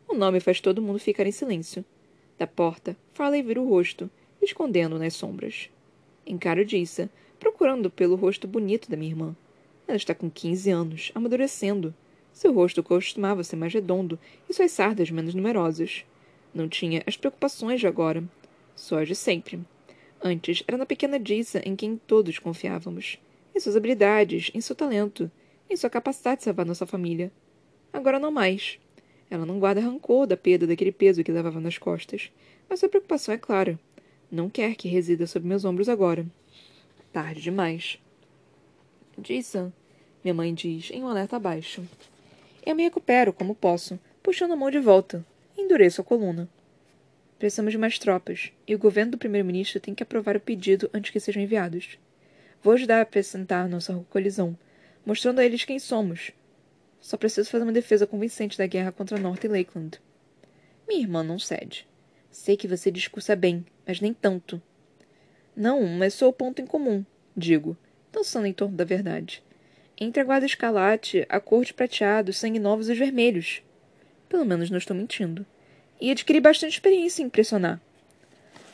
O 0.08 0.14
nome 0.14 0.40
faz 0.40 0.62
todo 0.62 0.84
mundo 0.84 1.00
ficar 1.00 1.26
em 1.26 1.32
silêncio. 1.32 1.84
Da 2.38 2.46
porta, 2.46 2.96
Farley 3.12 3.42
vira 3.42 3.60
o 3.60 3.68
rosto, 3.68 4.08
escondendo 4.40 5.00
nas 5.00 5.16
sombras. 5.16 5.72
Encaro 6.28 6.64
Dissa, 6.64 7.10
procurando 7.40 7.90
pelo 7.90 8.16
rosto 8.16 8.48
bonito 8.48 8.88
da 8.88 8.96
minha 8.96 9.10
irmã. 9.10 9.36
Ela 9.88 9.96
está 9.98 10.14
com 10.14 10.30
quinze 10.30 10.70
anos, 10.70 11.12
amadurecendo. 11.16 11.96
Seu 12.34 12.54
rosto 12.54 12.84
costumava 12.84 13.44
ser 13.44 13.56
mais 13.56 13.74
redondo 13.74 14.20
e 14.50 14.54
suas 14.54 14.72
sardas 14.72 15.10
menos 15.10 15.34
numerosas. 15.34 16.04
Não 16.54 16.68
tinha 16.68 17.02
as 17.08 17.16
preocupações 17.16 17.80
de 17.80 17.88
agora, 17.88 18.24
só 18.76 19.02
as 19.02 19.08
de 19.08 19.16
sempre. 19.16 19.60
Antes, 20.22 20.64
era 20.68 20.78
na 20.78 20.86
pequena 20.86 21.20
Disa 21.20 21.62
em 21.64 21.76
quem 21.76 21.98
todos 21.98 22.38
confiávamos. 22.38 23.18
Em 23.56 23.60
suas 23.60 23.76
habilidades, 23.76 24.52
em 24.54 24.60
seu 24.60 24.76
talento, 24.76 25.32
em 25.70 25.76
sua 25.76 25.90
capacidade 25.90 26.40
de 26.40 26.44
salvar 26.44 26.66
nossa 26.66 26.86
família. 26.86 27.32
Agora 27.94 28.20
não 28.20 28.32
mais. 28.32 28.80
Ela 29.30 29.46
não 29.46 29.60
guarda 29.60 29.82
rancor 29.82 30.28
da 30.28 30.38
perda 30.38 30.68
daquele 30.68 30.92
peso 30.92 31.24
que 31.24 31.32
levava 31.32 31.60
nas 31.60 31.78
costas, 31.78 32.32
mas 32.70 32.80
sua 32.80 32.90
preocupação 32.90 33.34
é 33.34 33.38
clara. 33.38 33.80
Não 34.30 34.50
quer 34.50 34.76
que 34.76 34.88
resida 34.88 35.26
sobre 35.26 35.48
meus 35.48 35.64
ombros 35.64 35.88
agora. 35.88 36.26
Tarde 37.12 37.42
demais. 37.42 38.00
Jason, 39.18 39.72
minha 40.24 40.34
mãe 40.34 40.54
diz 40.54 40.92
em 40.92 41.04
um 41.04 41.08
alerta 41.08 41.40
baixo. 41.40 41.84
Eu 42.64 42.76
me 42.76 42.84
recupero 42.84 43.34
como 43.34 43.56
posso, 43.56 44.00
puxando 44.22 44.52
a 44.52 44.56
mão 44.56 44.70
de 44.70 44.80
volta. 44.80 45.26
Endureço 45.58 46.02
a 46.02 46.04
coluna. 46.04 46.48
Precisamos 47.40 47.72
de 47.72 47.80
mais 47.80 47.98
tropas, 47.98 48.52
e 48.68 48.76
o 48.76 48.80
governo 48.80 49.14
do 49.14 49.18
primeiro-ministro 49.18 49.80
tem 49.80 49.96
que 49.96 50.04
aprovar 50.04 50.38
o 50.38 50.40
pedido 50.40 50.90
antes 50.94 51.12
que 51.12 51.20
sejam 51.20 51.42
enviados. 51.42 51.98
Vou 52.62 52.74
ajudar 52.74 53.00
a 53.00 53.02
apresentar 53.02 53.68
nossa 53.68 53.94
colisão, 54.10 54.58
mostrando 55.06 55.40
a 55.40 55.46
eles 55.46 55.66
quem 55.66 55.80
somos. 55.80 56.32
Só 57.02 57.18
preciso 57.18 57.50
fazer 57.50 57.64
uma 57.64 57.74
defesa 57.74 58.06
convincente 58.06 58.58
da 58.58 58.68
guerra 58.68 58.92
contra 58.92 59.20
North 59.20 59.44
e 59.44 59.48
Lakeland. 59.48 60.00
Minha 60.88 61.02
irmã 61.02 61.24
não 61.24 61.40
cede. 61.40 61.88
Sei 62.30 62.56
que 62.56 62.68
você 62.68 62.92
discursa 62.92 63.36
bem, 63.36 63.66
mas 63.86 64.00
nem 64.00 64.14
tanto. 64.14 64.62
Não, 65.56 65.84
mas 65.88 66.14
sou 66.14 66.30
o 66.30 66.34
ponto 66.34 66.62
em 66.62 66.68
comum, 66.68 67.04
digo, 67.36 67.76
dançando 68.18 68.48
em 68.48 68.54
torno 68.54 68.76
da 68.76 68.84
verdade. 68.84 69.44
Entre 70.00 70.22
a 70.22 70.24
guarda 70.24 70.46
escalate, 70.46 71.26
a 71.30 71.40
cor 71.40 71.64
de 71.64 71.74
prateado, 71.74 72.34
sangue 72.34 72.60
novos 72.60 72.90
e 72.90 72.92
os 72.92 72.98
vermelhos. 72.98 73.62
Pelo 74.28 74.46
menos 74.46 74.70
não 74.70 74.78
estou 74.78 74.96
mentindo. 74.96 75.46
E 76.02 76.12
adquiri 76.12 76.40
bastante 76.40 76.74
experiência 76.74 77.22
em 77.22 77.26
impressionar. 77.26 77.80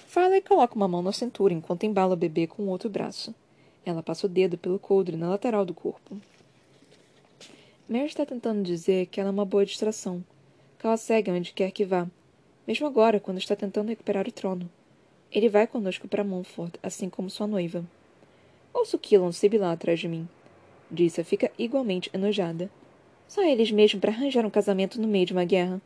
Fala 0.08 0.38
e 0.38 0.42
coloca 0.42 0.76
uma 0.76 0.88
mão 0.88 1.02
na 1.02 1.12
cintura 1.12 1.54
enquanto 1.54 1.86
embala 1.86 2.14
o 2.14 2.18
bebê 2.18 2.48
com 2.48 2.64
o 2.64 2.70
outro 2.70 2.90
braço. 2.90 3.34
Ela 3.86 4.04
passa 4.04 4.28
o 4.28 4.30
dedo 4.30 4.58
pelo 4.58 4.80
coldre 4.80 5.18
na 5.18 5.30
lateral 5.30 5.66
do 5.66 5.74
corpo. 5.74 6.20
Mary 7.88 8.06
está 8.06 8.26
tentando 8.26 8.64
dizer 8.64 9.08
que 9.08 9.20
ela 9.20 9.30
é 9.30 9.32
uma 9.32 9.46
boa 9.46 9.66
distração, 9.66 10.24
que 10.80 10.86
ela 10.86 10.98
segue 10.98 11.32
onde 11.32 11.52
quer 11.52 11.72
que 11.72 11.84
vá, 11.84 12.08
mesmo 12.66 12.88
agora, 12.88 13.20
quando 13.20 13.40
está 13.40 13.56
tentando 13.56 13.90
recuperar 13.90 14.28
o 14.28 14.32
trono. 14.32 14.70
Ele 15.32 15.50
vai 15.50 15.68
conosco 15.68 16.08
para 16.08 16.24
Montfort, 16.24 16.76
assim 16.82 17.10
como 17.10 17.30
sua 17.30 17.48
noiva. 17.48 17.84
Ouço 18.74 18.98
Killon 18.98 19.32
sibilar 19.32 19.72
atrás 19.72 20.00
de 20.00 20.08
mim. 20.08 20.28
Disse 20.90 21.24
fica 21.24 21.52
igualmente 21.58 22.10
enojada. 22.14 22.70
Só 23.28 23.44
eles 23.44 23.72
mesmo 23.72 24.00
para 24.00 24.12
arranjar 24.12 24.46
um 24.46 24.50
casamento 24.50 25.00
no 25.00 25.08
meio 25.08 25.26
de 25.26 25.34
uma 25.34 25.46
guerra. 25.46 25.82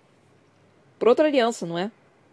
Por 0.97 1.07
outra 1.07 1.27
aliança, 1.27 1.65
não 1.65 1.77
é? 1.77 1.91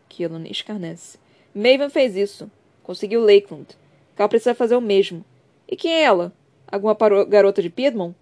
Killon 0.08 0.44
escarnece. 0.44 1.18
Maven 1.54 1.90
fez 1.90 2.16
isso. 2.16 2.50
Conseguiu 2.82 3.20
Lakeland. 3.20 3.76
Cal 4.14 4.28
precisa 4.28 4.54
fazer 4.54 4.76
o 4.76 4.80
mesmo. 4.80 5.24
E 5.68 5.76
quem 5.76 5.92
é 5.92 6.02
ela? 6.02 6.32
Alguma 6.66 6.96
garota 7.24 7.60
de 7.60 7.70
Piedmont? 7.70 8.14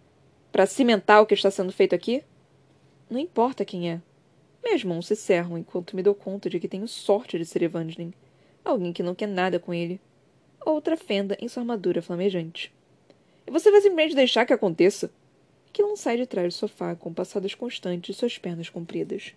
Para 0.50 0.66
cimentar 0.66 1.22
o 1.22 1.26
que 1.26 1.34
está 1.34 1.50
sendo 1.50 1.72
feito 1.72 1.94
aqui? 1.94 2.22
Não 3.08 3.18
importa 3.18 3.64
quem 3.64 3.90
é. 3.90 4.00
Meus 4.64 4.84
mãos 4.84 5.06
se 5.06 5.16
cerram 5.16 5.58
enquanto 5.58 5.96
me 5.96 6.02
dou 6.02 6.14
conta 6.14 6.48
de 6.48 6.60
que 6.60 6.68
tenho 6.68 6.86
sorte 6.86 7.38
de 7.38 7.44
ser 7.44 7.62
Evangeline. 7.62 8.14
Alguém 8.64 8.92
que 8.92 9.02
não 9.02 9.14
quer 9.14 9.26
nada 9.26 9.58
com 9.58 9.74
ele. 9.74 10.00
Outra 10.64 10.96
fenda 10.96 11.36
em 11.40 11.48
sua 11.48 11.62
armadura 11.62 12.00
flamejante. 12.00 12.72
E 13.46 13.50
você 13.50 13.70
vai 13.70 13.80
simplesmente 13.80 14.14
deixar 14.14 14.46
que 14.46 14.52
aconteça? 14.52 15.10
Não 15.78 15.96
sai 15.96 16.16
de 16.16 16.26
trás 16.26 16.54
do 16.54 16.56
sofá 16.56 16.94
com 16.94 17.12
passadas 17.12 17.54
constantes 17.54 18.14
de 18.14 18.18
suas 18.18 18.38
pernas 18.38 18.70
compridas. 18.70 19.34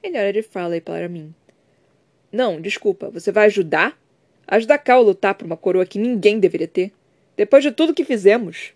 Ele 0.00 0.16
olha 0.16 0.32
de 0.32 0.40
Farley 0.40 0.80
para 0.80 1.08
mim. 1.08 1.34
Não, 2.30 2.60
desculpa, 2.60 3.10
você 3.10 3.32
vai 3.32 3.46
ajudar? 3.46 3.98
Ajudar 4.46 4.78
Cal 4.78 5.00
a 5.00 5.04
lutar 5.04 5.34
por 5.34 5.46
uma 5.46 5.56
coroa 5.56 5.84
que 5.84 5.98
ninguém 5.98 6.38
deveria 6.38 6.68
ter? 6.68 6.92
Depois 7.36 7.64
de 7.64 7.72
tudo 7.72 7.92
que 7.92 8.04
fizemos? 8.04 8.72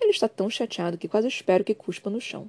Ele 0.00 0.10
está 0.10 0.26
tão 0.26 0.48
chateado 0.48 0.96
que 0.96 1.06
quase 1.06 1.28
espero 1.28 1.64
que 1.64 1.74
cuspa 1.74 2.08
no 2.08 2.20
chão. 2.20 2.48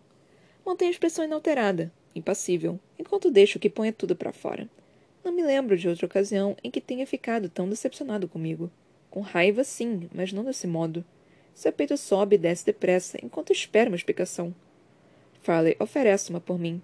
Mantém 0.65 0.87
a 0.87 0.91
expressão 0.91 1.25
inalterada, 1.25 1.91
impassível, 2.15 2.79
enquanto 2.97 3.29
deixo 3.29 3.59
que 3.59 3.69
ponha 3.69 3.91
tudo 3.91 4.15
para 4.15 4.31
fora. 4.31 4.69
Não 5.25 5.31
me 5.31 5.41
lembro 5.41 5.75
de 5.75 5.89
outra 5.89 6.05
ocasião 6.05 6.55
em 6.63 6.69
que 6.69 6.79
tenha 6.79 7.07
ficado 7.07 7.49
tão 7.49 7.67
decepcionado 7.67 8.27
comigo. 8.27 8.69
Com 9.09 9.21
raiva, 9.21 9.63
sim, 9.63 10.07
mas 10.13 10.31
não 10.31 10.43
desse 10.43 10.67
modo. 10.67 11.03
Seu 11.51 11.73
peito 11.73 11.97
sobe 11.97 12.35
e 12.35 12.37
desce 12.37 12.63
depressa 12.63 13.17
enquanto 13.23 13.51
espero 13.51 13.89
uma 13.89 13.95
explicação. 13.95 14.53
Farley 15.41 15.75
oferece 15.79 16.29
uma 16.29 16.39
por 16.39 16.59
mim. 16.59 16.79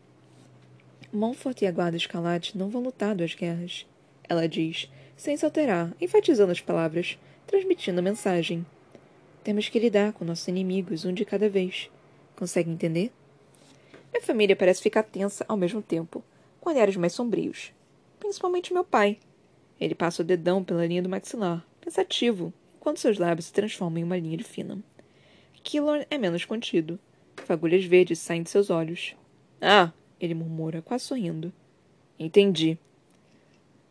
Montfort 1.14 1.62
e 1.62 1.68
a 1.68 1.72
guarda 1.72 1.98
escalate 1.98 2.58
não 2.58 2.68
vão 2.68 2.82
lutar 2.82 3.14
duas 3.14 3.36
guerras. 3.36 3.86
Ela 4.28 4.48
diz, 4.48 4.90
sem 5.16 5.38
se 5.38 5.46
alterar, 5.46 5.94
enfatizando 6.02 6.52
as 6.52 6.62
palavras, 6.62 7.20
transmitindo 7.46 8.00
a 8.00 8.04
mensagem. 8.04 8.66
Temos 9.44 9.70
que 9.70 9.78
lidar 9.78 10.14
com 10.14 10.26
nossos 10.26 10.48
inimigos 10.48 11.06
um 11.06 11.14
de 11.14 11.26
cada 11.26 11.48
vez. 11.48 11.92
Consegue 12.36 12.72
entender? 12.72 13.12
Minha 14.12 14.26
família 14.26 14.56
parece 14.56 14.82
ficar 14.82 15.04
tensa 15.04 15.46
ao 15.48 15.58
mesmo 15.58 15.80
tempo, 15.80 16.24
com 16.60 16.72
olhares 16.72 16.96
mais 16.96 17.14
sombrios. 17.14 17.72
Principalmente 18.22 18.72
meu 18.72 18.84
pai. 18.84 19.18
Ele 19.80 19.96
passa 19.96 20.22
o 20.22 20.26
dedão 20.26 20.64
pela 20.64 20.86
linha 20.86 21.02
do 21.02 21.10
maxilar, 21.10 21.66
pensativo, 21.82 22.54
enquanto 22.78 23.00
seus 23.00 23.18
lábios 23.18 23.48
se 23.48 23.52
transformam 23.52 24.00
em 24.00 24.04
uma 24.04 24.16
linha 24.18 24.38
de 24.38 24.44
fina. 24.44 24.78
Killorn 25.64 26.06
é 26.08 26.20
menos 26.20 26.46
contido. 26.46 27.00
Fagulhas 27.36 27.84
verdes 27.84 28.20
saem 28.20 28.44
de 28.44 28.52
seus 28.52 28.70
olhos. 28.70 29.16
Ah, 29.60 29.92
ele 30.20 30.36
murmura, 30.36 30.84
quase 30.84 31.06
sorrindo. 31.06 31.52
Entendi. 32.20 32.78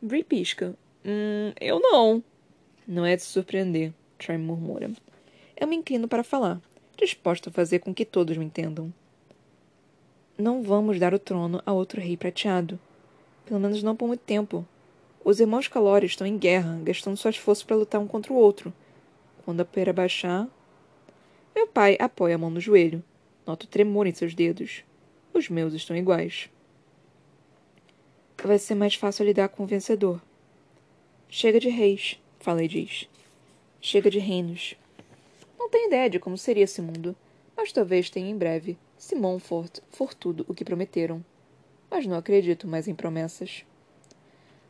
Brie 0.00 0.22
pisca. 0.22 0.76
Hum, 1.04 1.52
eu 1.60 1.80
não. 1.80 2.22
Não 2.86 3.04
é 3.04 3.16
de 3.16 3.22
surpreender, 3.22 3.92
Troy 4.16 4.38
murmura. 4.38 4.92
Eu 5.56 5.66
me 5.66 5.74
inclino 5.74 6.06
para 6.06 6.22
falar, 6.22 6.62
disposto 6.96 7.48
a 7.48 7.52
fazer 7.52 7.80
com 7.80 7.92
que 7.92 8.04
todos 8.04 8.36
me 8.36 8.44
entendam. 8.44 8.94
Não 10.38 10.62
vamos 10.62 11.00
dar 11.00 11.12
o 11.12 11.18
trono 11.18 11.60
a 11.66 11.72
outro 11.72 12.00
rei 12.00 12.16
prateado. 12.16 12.78
Pelo 13.50 13.58
menos 13.58 13.82
não 13.82 13.96
por 13.96 14.06
muito 14.06 14.20
tempo. 14.20 14.64
Os 15.24 15.40
irmãos 15.40 15.66
Calori 15.66 16.06
estão 16.06 16.24
em 16.24 16.38
guerra, 16.38 16.80
gastando 16.84 17.16
suas 17.16 17.36
forças 17.36 17.64
para 17.64 17.74
lutar 17.74 18.00
um 18.00 18.06
contra 18.06 18.32
o 18.32 18.36
outro. 18.36 18.72
Quando 19.44 19.60
a 19.60 19.64
poeira 19.64 19.92
baixar. 19.92 20.46
Meu 21.52 21.66
pai 21.66 21.96
apoia 21.98 22.36
a 22.36 22.38
mão 22.38 22.48
no 22.48 22.60
joelho. 22.60 23.02
Noto 23.44 23.66
tremor 23.66 24.06
em 24.06 24.14
seus 24.14 24.36
dedos. 24.36 24.84
Os 25.34 25.48
meus 25.48 25.74
estão 25.74 25.96
iguais. 25.96 26.48
Vai 28.40 28.56
ser 28.56 28.76
mais 28.76 28.94
fácil 28.94 29.26
lidar 29.26 29.48
com 29.48 29.64
o 29.64 29.66
vencedor. 29.66 30.22
Chega 31.28 31.58
de 31.58 31.70
reis, 31.70 32.20
falei 32.38 32.68
diz. 32.68 33.08
Chega 33.80 34.08
de 34.08 34.20
reinos. 34.20 34.76
Não 35.58 35.68
tenho 35.68 35.88
ideia 35.88 36.08
de 36.08 36.20
como 36.20 36.38
seria 36.38 36.62
esse 36.62 36.80
mundo, 36.80 37.16
mas 37.56 37.72
talvez 37.72 38.10
tenha 38.10 38.30
em 38.30 38.38
breve, 38.38 38.78
se 38.96 39.16
Montfort 39.16 39.80
for 39.90 40.14
tudo 40.14 40.46
o 40.46 40.54
que 40.54 40.64
prometeram. 40.64 41.24
Mas 41.90 42.06
não 42.06 42.16
acredito 42.16 42.68
mais 42.68 42.86
em 42.86 42.94
promessas. 42.94 43.64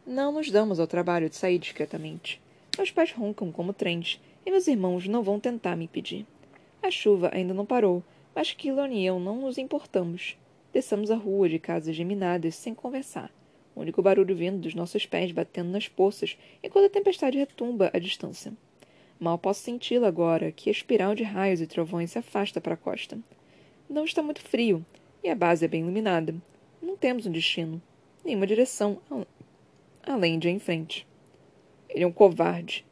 Não 0.07 0.33
nos 0.33 0.51
damos 0.51 0.81
ao 0.81 0.87
trabalho 0.87 1.29
de 1.29 1.37
sair 1.37 1.59
discretamente. 1.59 2.41
Meus 2.77 2.91
pais 2.91 3.13
roncam 3.13 3.53
como 3.53 3.73
trens, 3.73 4.21
e 4.45 4.51
meus 4.51 4.67
irmãos 4.67 5.07
não 5.07 5.23
vão 5.23 5.39
tentar 5.39 5.77
me 5.77 5.85
impedir. 5.85 6.27
A 6.83 6.91
chuva 6.91 7.31
ainda 7.33 7.53
não 7.53 7.67
parou, 7.67 8.03
mas 8.35 8.53
Killon 8.53 8.89
e 8.89 9.05
eu 9.05 9.21
não 9.21 9.43
nos 9.43 9.59
importamos. 9.59 10.39
Desçamos 10.73 11.11
a 11.11 11.17
rua 11.17 11.49
de 11.49 11.59
casas 11.59 11.95
geminadas 11.95 12.55
sem 12.55 12.75
conversar, 12.75 13.31
o 13.75 13.81
único 13.81 14.01
barulho 14.01 14.35
vindo 14.35 14.59
dos 14.59 14.75
nossos 14.75 15.05
pés 15.05 15.31
batendo 15.33 15.71
nas 15.71 15.89
poças 15.89 16.39
enquanto 16.63 16.87
a 16.87 16.91
tempestade 16.91 17.39
retumba 17.39 17.91
à 17.93 17.99
distância. 17.99 18.53
Mal 19.19 19.37
posso 19.37 19.63
senti-la 19.63 20.09
agora 20.09 20.51
que 20.51 20.71
a 20.71 20.73
espiral 20.73 21.15
de 21.15 21.23
raios 21.23 21.61
e 21.61 21.67
trovões 21.67 22.13
se 22.13 22.19
afasta 22.19 22.61
para 22.61 22.75
a 22.75 22.79
costa. 22.79 23.19
Não 23.89 24.05
está 24.05 24.23
muito 24.23 24.41
frio, 24.41 24.85
e 25.23 25.29
a 25.29 25.35
base 25.35 25.65
é 25.65 25.69
bem 25.69 25.83
iluminada. 25.83 26.35
Não 26.83 26.97
temos 26.97 27.27
um 27.27 27.31
destino, 27.33 27.81
nenhuma 28.25 28.47
direção, 28.47 28.99
além 30.03 30.39
de 30.39 30.49
em 30.49 30.59
frente. 30.59 31.07
Ele 31.89 32.05
é 32.05 32.07
um 32.07 32.13
covarde, 32.13 32.87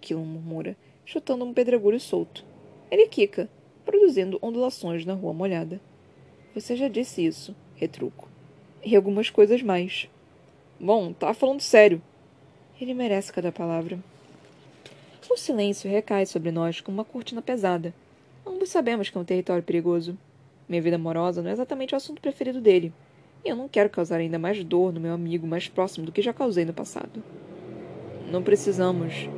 Quilon 0.00 0.24
murmura, 0.24 0.76
chutando 1.04 1.44
um 1.44 1.52
pedregulho 1.52 2.00
solto. 2.00 2.44
Ele 2.90 3.06
quica, 3.06 3.48
produzindo 3.84 4.38
ondulações 4.40 5.04
na 5.04 5.14
rua 5.14 5.32
molhada. 5.32 5.80
Você 6.54 6.76
já 6.76 6.88
disse 6.88 7.24
isso, 7.24 7.54
retruco. 7.74 8.28
E 8.84 8.94
algumas 8.94 9.30
coisas 9.30 9.62
mais. 9.62 10.08
Bom, 10.78 11.12
tá 11.12 11.34
falando 11.34 11.60
sério. 11.60 12.00
Ele 12.80 12.94
merece 12.94 13.32
cada 13.32 13.52
palavra. 13.52 13.98
O 15.30 15.36
silêncio 15.36 15.90
recai 15.90 16.26
sobre 16.26 16.52
nós 16.52 16.80
como 16.80 16.98
uma 16.98 17.04
cortina 17.04 17.42
pesada. 17.42 17.92
Ambos 18.46 18.68
sabemos 18.68 19.10
que 19.10 19.18
é 19.18 19.20
um 19.20 19.24
território 19.24 19.62
perigoso. 19.62 20.16
Minha 20.68 20.80
vida 20.80 20.96
amorosa 20.96 21.42
não 21.42 21.50
é 21.50 21.52
exatamente 21.52 21.92
o 21.92 21.96
assunto 21.96 22.22
preferido 22.22 22.60
dele. 22.60 22.92
E 23.44 23.48
eu 23.48 23.56
não 23.56 23.68
quero 23.68 23.90
causar 23.90 24.20
ainda 24.20 24.38
mais 24.38 24.62
dor 24.64 24.92
no 24.92 25.00
meu 25.00 25.12
amigo 25.12 25.46
mais 25.46 25.68
próximo 25.68 26.06
do 26.06 26.12
que 26.12 26.22
já 26.22 26.32
causei 26.32 26.64
no 26.64 26.72
passado. 26.72 27.22
Não 28.30 28.42
precisamos. 28.42 29.28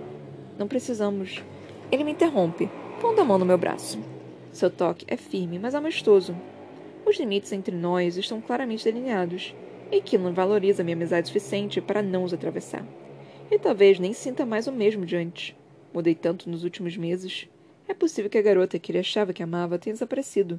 Não 0.58 0.68
precisamos. 0.68 1.42
Ele 1.90 2.04
me 2.04 2.12
interrompe, 2.12 2.70
pondo 3.00 3.20
a 3.20 3.24
mão 3.24 3.38
no 3.38 3.44
meu 3.44 3.58
braço. 3.58 3.98
Seu 4.52 4.70
toque 4.70 5.04
é 5.08 5.16
firme, 5.16 5.58
mas 5.58 5.74
amistoso, 5.74 6.34
os 7.06 7.20
limites 7.20 7.52
entre 7.52 7.76
nós 7.76 8.16
estão 8.16 8.40
claramente 8.40 8.82
delineados, 8.82 9.54
e 9.92 10.00
Killan 10.00 10.32
valoriza 10.32 10.82
minha 10.82 10.96
amizade 10.96 11.28
suficiente 11.28 11.80
para 11.80 12.02
não 12.02 12.24
os 12.24 12.34
atravessar. 12.34 12.84
E 13.48 13.56
talvez 13.60 14.00
nem 14.00 14.12
sinta 14.12 14.44
mais 14.44 14.66
o 14.66 14.72
mesmo 14.72 15.06
de 15.06 15.14
antes. 15.14 15.54
Mudei 15.94 16.16
tanto 16.16 16.50
nos 16.50 16.64
últimos 16.64 16.96
meses. 16.96 17.48
É 17.86 17.94
possível 17.94 18.28
que 18.28 18.38
a 18.38 18.42
garota 18.42 18.76
que 18.76 18.90
ele 18.90 18.98
achava 18.98 19.32
que 19.32 19.40
amava 19.40 19.78
tenha 19.78 19.94
desaparecido. 19.94 20.58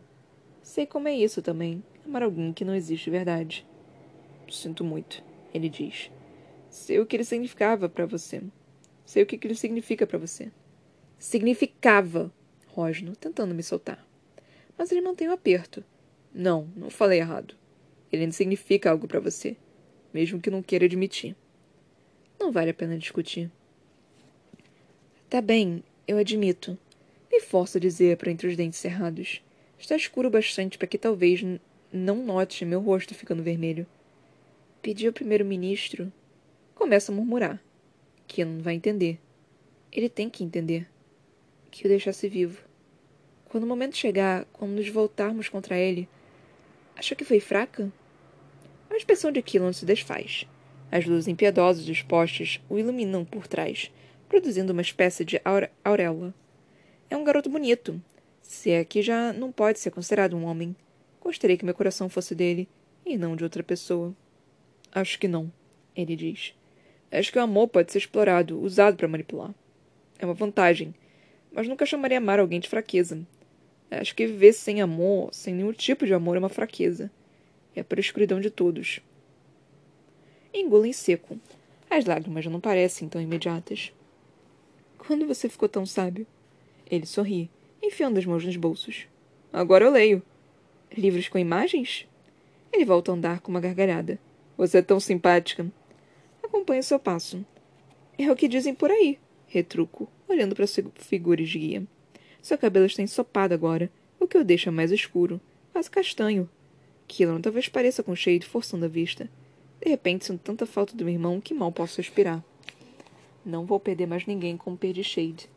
Sei 0.61 0.85
como 0.85 1.09
é 1.09 1.13
isso 1.13 1.41
também, 1.41 1.83
amar 2.07 2.23
alguém 2.23 2.53
que 2.53 2.65
não 2.65 2.75
existe 2.75 3.05
de 3.05 3.11
verdade. 3.11 3.65
Sinto 4.49 4.83
muito, 4.83 5.23
ele 5.53 5.69
diz. 5.69 6.09
Sei 6.69 6.99
o 6.99 7.05
que 7.05 7.15
ele 7.15 7.23
significava 7.23 7.87
para 7.87 8.05
você. 8.05 8.41
Sei 9.05 9.23
o 9.23 9.25
que 9.25 9.39
ele 9.45 9.55
significa 9.55 10.07
para 10.07 10.17
você. 10.17 10.51
Significava, 11.19 12.31
rosno, 12.67 13.15
tentando 13.15 13.53
me 13.53 13.63
soltar. 13.63 14.05
Mas 14.77 14.91
ele 14.91 15.01
mantém 15.01 15.27
o 15.27 15.33
aperto 15.33 15.83
não, 16.37 16.69
não 16.75 16.91
falei 16.91 17.19
errado. 17.19 17.55
Ele 18.11 18.25
não 18.25 18.31
significa 18.31 18.91
algo 18.91 19.07
para 19.07 19.19
você, 19.19 19.57
mesmo 20.13 20.39
que 20.39 20.51
não 20.51 20.61
queira 20.61 20.85
admitir. 20.85 21.35
Não 22.39 22.51
vale 22.51 22.69
a 22.69 22.73
pena 22.75 22.95
discutir. 22.95 23.51
Tá 25.27 25.41
bem, 25.41 25.83
eu 26.07 26.17
admito. 26.17 26.77
Me 27.31 27.41
forço 27.41 27.77
a 27.77 27.81
dizer 27.81 28.17
para 28.17 28.31
entre 28.31 28.47
os 28.47 28.55
dentes 28.55 28.77
cerrados. 28.77 29.41
Está 29.79 29.95
escuro 29.95 30.29
bastante 30.29 30.77
para 30.77 30.87
que 30.87 30.97
talvez 30.97 31.43
não 31.91 32.23
note 32.23 32.65
meu 32.65 32.79
rosto 32.79 33.13
ficando 33.15 33.43
vermelho. 33.43 33.85
Pedi 34.81 35.07
ao 35.07 35.13
primeiro-ministro. 35.13 36.11
Começa 36.75 37.11
a 37.11 37.15
murmurar. 37.15 37.61
Que 38.27 38.43
não 38.43 38.61
vai 38.61 38.75
entender. 38.75 39.19
Ele 39.91 40.09
tem 40.09 40.29
que 40.29 40.43
entender. 40.43 40.87
Que 41.71 41.85
o 41.85 41.89
deixasse 41.89 42.27
vivo. 42.27 42.61
Quando 43.45 43.63
o 43.63 43.67
momento 43.67 43.97
chegar, 43.97 44.45
quando 44.53 44.71
nos 44.71 44.89
voltarmos 44.89 45.49
contra 45.49 45.77
ele, 45.77 46.07
Achou 46.97 47.15
que 47.15 47.23
foi 47.23 47.39
fraca? 47.39 47.91
A 48.89 48.97
expressão 48.97 49.31
de 49.31 49.39
Quilon 49.43 49.71
se 49.71 49.85
desfaz. 49.85 50.47
As 50.91 51.05
luzes 51.05 51.27
impiedosas 51.27 51.85
dos 51.85 52.01
postes 52.01 52.59
o 52.67 52.79
iluminam 52.79 53.23
por 53.23 53.45
trás, 53.45 53.91
produzindo 54.27 54.73
uma 54.73 54.81
espécie 54.81 55.23
de 55.23 55.39
auréola. 55.85 56.33
É 57.07 57.15
um 57.15 57.23
garoto 57.23 57.51
bonito, 57.51 58.01
se 58.41 58.71
é 58.71 58.83
que 58.83 59.03
já 59.03 59.31
não 59.31 59.51
pode 59.51 59.79
ser 59.79 59.91
considerado 59.91 60.35
um 60.35 60.45
homem. 60.45 60.75
Gostaria 61.27 61.57
que 61.57 61.65
meu 61.65 61.73
coração 61.73 62.07
fosse 62.07 62.33
dele, 62.33 62.69
e 63.05 63.17
não 63.17 63.35
de 63.35 63.43
outra 63.43 63.61
pessoa. 63.61 64.15
Acho 64.93 65.19
que 65.19 65.27
não, 65.27 65.51
ele 65.93 66.15
diz. 66.15 66.55
Acho 67.11 67.33
que 67.33 67.37
o 67.37 67.41
amor 67.41 67.67
pode 67.67 67.91
ser 67.91 67.97
explorado, 67.97 68.57
usado 68.61 68.95
para 68.95 69.09
manipular. 69.09 69.53
É 70.17 70.23
uma 70.23 70.33
vantagem, 70.33 70.95
mas 71.51 71.67
nunca 71.67 71.85
chamaria 71.85 72.19
amar 72.19 72.39
alguém 72.39 72.61
de 72.61 72.69
fraqueza. 72.69 73.27
Acho 73.91 74.15
que 74.15 74.25
viver 74.25 74.53
sem 74.53 74.79
amor, 74.79 75.27
sem 75.33 75.53
nenhum 75.53 75.73
tipo 75.73 76.05
de 76.05 76.13
amor, 76.13 76.37
é 76.37 76.39
uma 76.39 76.47
fraqueza. 76.47 77.11
É 77.75 77.83
para 77.83 77.99
a 77.99 78.07
escuridão 78.07 78.39
de 78.39 78.49
todos. 78.49 79.01
Engula 80.53 80.87
em 80.87 80.93
seco. 80.93 81.37
As 81.89 82.05
lágrimas 82.05 82.45
já 82.45 82.49
não 82.49 82.61
parecem 82.61 83.09
tão 83.09 83.21
imediatas. 83.21 83.91
Quando 84.97 85.27
você 85.27 85.49
ficou 85.49 85.67
tão 85.67 85.85
sábio? 85.85 86.25
Ele 86.89 87.05
sorri, 87.05 87.49
enfiando 87.83 88.17
as 88.17 88.25
mãos 88.25 88.45
nos 88.45 88.55
bolsos. 88.55 89.07
Agora 89.51 89.83
eu 89.83 89.91
leio. 89.91 90.23
Livros 90.95 91.27
com 91.27 91.37
imagens? 91.37 92.07
Ele 92.71 92.85
volta 92.85 93.11
a 93.11 93.15
andar 93.15 93.41
com 93.41 93.51
uma 93.51 93.59
gargalhada. 93.59 94.19
Você 94.57 94.79
é 94.79 94.81
tão 94.81 94.99
simpática. 94.99 95.65
Acompanhe 96.43 96.83
seu 96.83 96.99
passo. 96.99 97.45
É 98.17 98.31
o 98.31 98.35
que 98.35 98.47
dizem 98.47 98.73
por 98.73 98.89
aí, 98.89 99.19
retruco, 99.47 100.09
olhando 100.27 100.55
para 100.55 100.65
a 100.65 100.67
figura 100.95 101.41
esguia. 101.41 101.83
Seu 102.41 102.57
cabelo 102.57 102.85
está 102.85 103.03
ensopado 103.03 103.53
agora, 103.53 103.91
o 104.19 104.27
que 104.27 104.37
o 104.37 104.43
deixa 104.43 104.71
mais 104.71 104.91
escuro, 104.91 105.39
quase 105.71 105.89
castanho. 105.89 106.49
Killan 107.07 107.41
talvez 107.41 107.69
pareça 107.69 108.01
com 108.01 108.15
Shade 108.15 108.45
forçando 108.45 108.85
a 108.85 108.87
vista. 108.87 109.29
De 109.79 109.89
repente 109.89 110.25
sinto 110.25 110.41
tanta 110.41 110.65
falta 110.65 110.95
do 110.95 111.05
meu 111.05 111.13
irmão 111.13 111.39
que 111.39 111.53
mal 111.53 111.71
posso 111.71 111.97
respirar. 111.97 112.43
Não 113.45 113.65
vou 113.65 113.79
perder 113.79 114.07
mais 114.07 114.25
ninguém 114.25 114.57
como 114.57 114.77
perdi 114.77 115.03
Shade. 115.03 115.49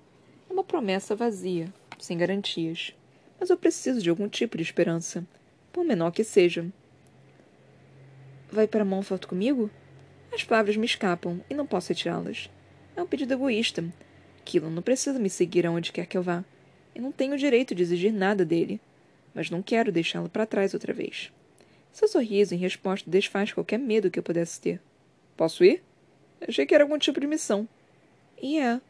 É 0.48 0.52
uma 0.52 0.62
promessa 0.62 1.16
vazia, 1.16 1.72
sem 1.98 2.18
garantias. 2.18 2.94
Mas 3.40 3.48
eu 3.48 3.56
preciso 3.56 4.02
de 4.02 4.10
algum 4.10 4.28
tipo 4.28 4.58
de 4.58 4.62
esperança, 4.62 5.26
por 5.72 5.82
menor 5.82 6.10
que 6.10 6.22
seja. 6.22 6.66
Vai 8.52 8.68
para 8.68 8.84
foto 9.02 9.26
comigo? 9.26 9.70
As 10.30 10.44
palavras 10.44 10.76
me 10.76 10.84
escapam 10.84 11.40
e 11.48 11.54
não 11.54 11.66
posso 11.66 11.88
retirá-las. 11.88 12.50
É 12.94 13.02
um 13.02 13.06
pedido 13.06 13.32
egoísta. 13.32 13.82
Killan 14.44 14.68
não 14.70 14.82
precisa 14.82 15.18
me 15.18 15.30
seguir 15.30 15.66
aonde 15.66 15.90
quer 15.90 16.04
que 16.04 16.18
eu 16.18 16.22
vá. 16.22 16.44
Eu 16.94 17.00
não 17.00 17.10
tenho 17.10 17.32
o 17.32 17.38
direito 17.38 17.74
de 17.74 17.82
exigir 17.82 18.12
nada 18.12 18.44
dele, 18.44 18.78
mas 19.34 19.48
não 19.48 19.62
quero 19.62 19.90
deixá-lo 19.90 20.28
para 20.28 20.44
trás 20.44 20.74
outra 20.74 20.92
vez. 20.92 21.32
Seu 21.92 22.08
sorriso 22.08 22.54
em 22.54 22.58
resposta 22.58 23.10
desfaz 23.10 23.52
qualquer 23.52 23.78
medo 23.78 24.10
que 24.10 24.18
eu 24.18 24.22
pudesse 24.22 24.60
ter. 24.60 24.80
Posso 25.36 25.64
ir? 25.64 25.82
Achei 26.46 26.66
que 26.66 26.74
era 26.74 26.84
algum 26.84 26.98
tipo 26.98 27.18
de 27.18 27.26
missão. 27.26 27.66
E 28.40 28.58
é, 28.58 28.80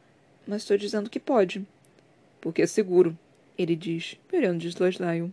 mas 0.47 0.63
estou 0.63 0.77
dizendo 0.77 1.09
que 1.09 1.21
pode. 1.21 1.65
Porque 2.41 2.63
é 2.63 2.67
seguro, 2.67 3.17
ele 3.63 3.77
diz, 3.77 4.19
olhando 4.33 4.59
de 4.59 4.69
Sloslyle. 4.69 5.33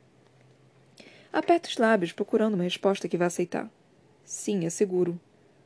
Aperta 1.32 1.70
os 1.70 1.78
lábios, 1.78 2.12
procurando 2.12 2.56
uma 2.56 2.64
resposta 2.64 3.08
que 3.08 3.18
vá 3.18 3.28
aceitar. 3.28 3.70
Sim, 4.24 4.66
é 4.66 4.70
seguro. 4.70 5.20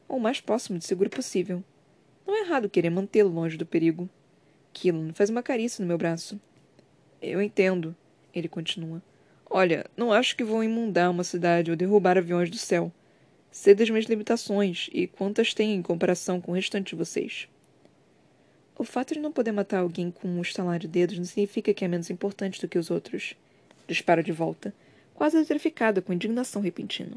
Ou 0.08 0.18
o 0.18 0.22
mais 0.22 0.42
próximo 0.42 0.78
de 0.78 0.86
seguro 0.86 1.10
possível. 1.10 1.64
Não 2.26 2.36
é 2.36 2.42
errado 2.42 2.70
querer 2.70 2.90
mantê-lo 2.90 3.30
longe 3.30 3.58
do 3.58 3.66
perigo. 3.66 4.10
Killan 4.74 5.14
faz 5.14 5.30
uma 5.30 5.44
carícia 5.44 5.82
no 5.82 5.88
meu 5.88 5.98
braço. 5.98 6.40
Eu 7.22 7.42
entendo, 7.42 7.96
ele 8.34 8.48
continua. 8.48 9.02
Olha, 9.50 9.86
não 9.98 10.14
acho 10.14 10.36
que 10.36 10.44
vou 10.44 10.64
imundar 10.64 11.12
uma 11.12 11.24
cidade 11.24 11.72
ou 11.72 11.78
derrubar 11.78 12.18
aviões 12.18 12.50
do 12.50 12.58
céu. 12.58 12.92
Sei 13.52 13.76
das 13.76 13.90
minhas 13.90 14.06
limitações 14.06 14.90
e 14.94 15.08
quantas 15.08 15.54
têm 15.54 15.76
em 15.76 15.82
comparação 15.82 16.40
com 16.40 16.52
o 16.52 16.56
restante 16.56 16.92
de 16.92 16.96
vocês. 16.96 17.50
O 18.82 18.84
fato 18.84 19.14
de 19.14 19.20
não 19.20 19.32
poder 19.32 19.52
matar 19.52 19.82
alguém 19.82 20.10
com 20.10 20.28
um 20.28 20.42
estalar 20.42 20.80
de 20.80 20.88
dedos 20.88 21.16
não 21.16 21.24
significa 21.24 21.72
que 21.72 21.86
é 21.86 21.88
menos 21.88 22.10
importante 22.10 22.60
do 22.60 22.68
que 22.68 22.80
os 22.80 22.90
outros. 22.90 23.36
Dispara 23.88 24.24
de 24.24 24.32
volta, 24.32 24.74
quase 25.14 25.38
eletrificada 25.38 26.02
com 26.02 26.12
indignação 26.12 26.64
repentina. 26.64 27.16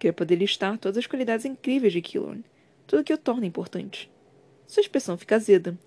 Queria 0.00 0.12
poder 0.12 0.34
listar 0.34 0.76
todas 0.78 0.98
as 0.98 1.06
qualidades 1.06 1.44
incríveis 1.44 1.92
de 1.92 2.02
Killorn, 2.02 2.42
tudo 2.88 3.04
que 3.04 3.14
o 3.14 3.16
torna 3.16 3.46
importante. 3.46 4.10
Sua 4.66 4.80
expressão 4.80 5.16
fica 5.16 5.36
azeda. 5.36 5.78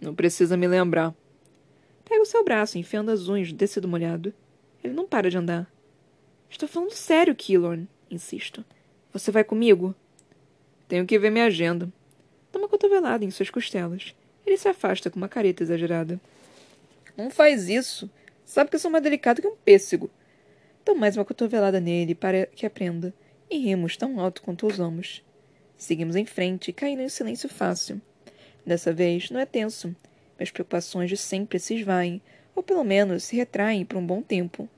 Não 0.00 0.14
precisa 0.14 0.56
me 0.56 0.68
lembrar, 0.68 1.16
Pega 2.04 2.22
o 2.22 2.26
seu 2.26 2.44
braço, 2.44 2.78
enfiando 2.78 3.10
as 3.10 3.26
unhas 3.26 3.50
no 3.50 3.58
tecido 3.58 3.88
molhado. 3.88 4.32
Ele 4.84 4.94
não 4.94 5.04
para 5.04 5.28
de 5.28 5.36
andar. 5.36 5.68
Estou 6.48 6.68
falando 6.68 6.92
sério, 6.92 7.34
Killorn, 7.34 7.88
insisto. 8.08 8.64
Você 9.12 9.32
vai 9.32 9.42
comigo? 9.42 9.96
Tenho 10.86 11.04
que 11.04 11.18
ver 11.18 11.30
minha 11.30 11.46
agenda. 11.46 11.92
Dá 12.52 12.60
uma 12.60 12.68
cotovelada 12.68 13.24
em 13.24 13.32
suas 13.32 13.50
costelas. 13.50 14.14
Ele 14.50 14.58
se 14.58 14.66
afasta 14.66 15.08
com 15.08 15.16
uma 15.16 15.28
careta 15.28 15.62
exagerada. 15.62 16.20
Não 17.16 17.30
faz 17.30 17.68
isso. 17.68 18.10
Sabe 18.44 18.68
que 18.68 18.74
eu 18.74 18.80
sou 18.80 18.90
mais 18.90 19.04
delicado 19.04 19.40
que 19.40 19.46
um 19.46 19.54
pêssego. 19.54 20.10
Dou 20.84 20.96
mais 20.96 21.16
uma 21.16 21.24
cotovelada 21.24 21.78
nele 21.78 22.16
para 22.16 22.46
que 22.46 22.66
aprenda. 22.66 23.14
E 23.48 23.58
rimos 23.58 23.96
tão 23.96 24.18
alto 24.18 24.42
quanto 24.42 24.66
ousamos. 24.66 25.22
Seguimos 25.76 26.16
em 26.16 26.26
frente, 26.26 26.72
caindo 26.72 27.00
em 27.00 27.08
silêncio 27.08 27.48
fácil. 27.48 28.00
Dessa 28.66 28.92
vez, 28.92 29.30
não 29.30 29.38
é 29.38 29.46
tenso. 29.46 29.94
Minhas 30.36 30.50
preocupações 30.50 31.08
de 31.08 31.16
sempre 31.16 31.60
se 31.60 31.76
esvaem, 31.76 32.20
ou 32.52 32.60
pelo 32.60 32.82
menos 32.82 33.22
se 33.22 33.36
retraem 33.36 33.84
por 33.84 33.98
um 33.98 34.04
bom 34.04 34.20
tempo. 34.20 34.68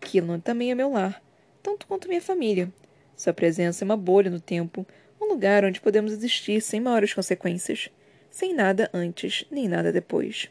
Killan 0.00 0.40
também 0.40 0.72
é 0.72 0.74
meu 0.74 0.90
lar, 0.90 1.22
tanto 1.62 1.86
quanto 1.86 2.08
minha 2.08 2.20
família. 2.20 2.68
Sua 3.16 3.32
presença 3.32 3.84
é 3.84 3.86
uma 3.86 3.96
bolha 3.96 4.28
no 4.28 4.40
tempo, 4.40 4.84
um 5.20 5.26
lugar 5.26 5.64
onde 5.64 5.80
podemos 5.80 6.10
existir 6.10 6.60
sem 6.60 6.80
maiores 6.80 7.14
consequências, 7.14 7.90
sem 8.30 8.54
nada 8.54 8.88
antes 8.94 9.44
nem 9.50 9.68
nada 9.68 9.92
depois. 9.92 10.48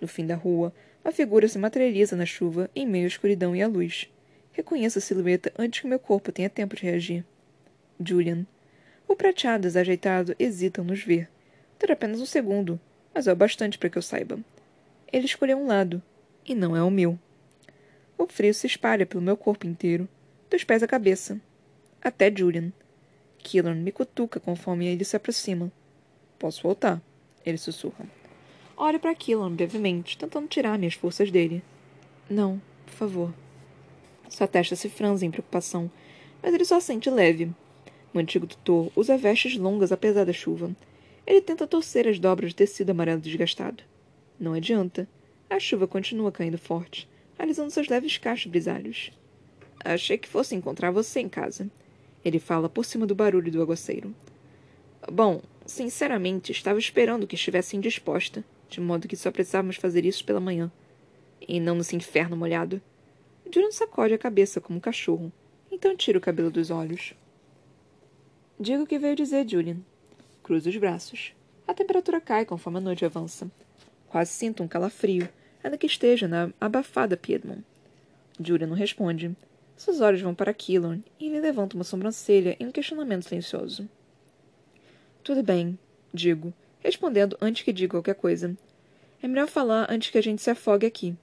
No 0.00 0.06
fim 0.06 0.26
da 0.26 0.34
rua, 0.34 0.72
uma 1.04 1.12
figura 1.12 1.48
se 1.48 1.58
materializa 1.58 2.14
na 2.14 2.26
chuva 2.26 2.70
em 2.74 2.86
meio 2.86 3.04
à 3.04 3.08
escuridão 3.08 3.56
e 3.56 3.62
à 3.62 3.66
luz. 3.66 4.08
Reconheço 4.52 4.98
a 4.98 5.00
silhueta 5.00 5.52
antes 5.58 5.80
que 5.80 5.86
meu 5.86 5.98
corpo 5.98 6.30
tenha 6.30 6.50
tempo 6.50 6.76
de 6.76 6.82
reagir. 6.82 7.24
Julian. 7.98 8.46
O 9.08 9.16
prateado 9.16 9.62
desajeitado 9.62 10.34
hesita 10.38 10.82
nos 10.82 11.02
ver. 11.02 11.28
Dura 11.78 11.94
apenas 11.94 12.20
um 12.20 12.26
segundo, 12.26 12.80
mas 13.14 13.26
é 13.26 13.32
o 13.32 13.36
bastante 13.36 13.78
para 13.78 13.88
que 13.88 13.96
eu 13.96 14.02
saiba. 14.02 14.38
Ele 15.12 15.26
escolheu 15.26 15.58
um 15.58 15.66
lado, 15.66 16.02
e 16.44 16.54
não 16.54 16.76
é 16.76 16.82
o 16.82 16.90
meu. 16.90 17.18
O 18.18 18.26
frio 18.26 18.52
se 18.52 18.66
espalha 18.66 19.06
pelo 19.06 19.22
meu 19.22 19.36
corpo 19.36 19.66
inteiro, 19.66 20.08
dos 20.50 20.64
pés 20.64 20.82
à 20.82 20.86
cabeça. 20.86 21.40
Até 22.02 22.34
Julian. 22.34 22.72
Killan 23.38 23.74
me 23.76 23.92
cutuca 23.92 24.40
conforme 24.40 24.86
ele 24.86 25.04
se 25.04 25.16
aproxima. 25.16 25.70
Posso 26.38 26.62
voltar, 26.62 27.00
ele 27.44 27.58
sussurra. 27.58 28.06
Olho 28.76 29.00
para 29.00 29.14
Killan 29.14 29.52
brevemente, 29.52 30.18
tentando 30.18 30.48
tirar 30.48 30.78
minhas 30.78 30.94
forças 30.94 31.30
dele. 31.30 31.62
Não, 32.28 32.60
por 32.84 32.92
favor. 32.92 33.34
Sua 34.28 34.46
testa 34.46 34.76
se 34.76 34.88
franze 34.88 35.24
em 35.24 35.30
preocupação, 35.30 35.90
mas 36.42 36.52
ele 36.52 36.64
só 36.64 36.78
sente 36.80 37.08
leve. 37.08 37.50
O 38.12 38.18
antigo 38.18 38.46
tutor 38.46 38.90
usa 38.94 39.16
vestes 39.16 39.56
longas 39.56 39.92
apesar 39.92 40.24
da 40.24 40.32
chuva, 40.32 40.74
ele 41.26 41.40
tenta 41.40 41.66
torcer 41.66 42.06
as 42.06 42.18
dobras 42.20 42.50
de 42.50 42.56
tecido 42.56 42.90
amarelo 42.90 43.20
desgastado. 43.20 43.82
Não 44.38 44.52
adianta. 44.52 45.08
A 45.50 45.58
chuva 45.58 45.86
continua 45.86 46.30
caindo 46.30 46.58
forte, 46.58 47.08
alisando 47.38 47.70
seus 47.70 47.88
leves 47.88 48.16
cachos 48.18 48.50
grisalhos. 48.50 49.10
Achei 49.84 50.18
que 50.18 50.28
fosse 50.28 50.54
encontrar 50.54 50.90
você 50.90 51.20
em 51.20 51.28
casa. 51.28 51.68
Ele 52.24 52.38
fala 52.38 52.68
por 52.68 52.84
cima 52.84 53.06
do 53.06 53.14
barulho 53.14 53.50
do 53.50 53.62
aguaceiro. 53.62 54.14
Bom, 55.10 55.40
sinceramente, 55.66 56.52
estava 56.52 56.78
esperando 56.78 57.26
que 57.26 57.34
estivesse 57.34 57.76
indisposta, 57.76 58.44
de 58.68 58.80
modo 58.80 59.08
que 59.08 59.16
só 59.16 59.30
precisávamos 59.30 59.76
fazer 59.76 60.04
isso 60.04 60.24
pela 60.24 60.40
manhã. 60.40 60.70
E 61.40 61.60
não 61.60 61.76
nesse 61.76 61.96
inferno 61.96 62.36
molhado. 62.36 62.80
Julian 63.52 63.70
sacode 63.70 64.14
a 64.14 64.18
cabeça 64.18 64.60
como 64.60 64.78
um 64.78 64.80
cachorro, 64.80 65.32
então 65.70 65.96
tira 65.96 66.18
o 66.18 66.20
cabelo 66.20 66.50
dos 66.50 66.70
olhos. 66.70 67.14
Diga 68.58 68.82
o 68.82 68.86
que 68.86 68.98
veio 68.98 69.14
dizer, 69.14 69.48
Julian, 69.48 69.78
Cruzo 70.46 70.70
os 70.70 70.76
braços. 70.76 71.32
A 71.66 71.74
temperatura 71.74 72.20
cai 72.20 72.44
conforme 72.44 72.78
a 72.78 72.80
noite 72.80 73.04
avança. 73.04 73.50
Quase 74.08 74.30
sinto 74.30 74.62
um 74.62 74.68
calafrio, 74.68 75.28
ainda 75.62 75.76
que 75.76 75.88
esteja 75.88 76.28
na 76.28 76.52
abafada 76.60 77.16
Piedmont. 77.16 77.64
Julia 78.40 78.64
não 78.64 78.76
responde. 78.76 79.36
Seus 79.76 80.00
olhos 80.00 80.20
vão 80.22 80.36
para 80.36 80.54
Killon 80.54 81.00
e 81.18 81.26
ele 81.26 81.40
levanta 81.40 81.74
uma 81.74 81.82
sobrancelha 81.82 82.56
em 82.60 82.66
um 82.68 82.70
questionamento 82.70 83.24
silencioso. 83.24 83.88
Tudo 85.26 85.42
bem, 85.42 85.76
digo, 86.14 86.54
respondendo 86.78 87.36
antes 87.40 87.64
que 87.64 87.72
diga 87.72 87.94
qualquer 87.94 88.14
coisa. 88.14 88.56
É 89.20 89.26
melhor 89.26 89.48
falar 89.48 89.88
antes 89.90 90.08
que 90.08 90.18
a 90.18 90.22
gente 90.22 90.40
se 90.40 90.48
afogue 90.48 90.86
aqui. 90.86 91.16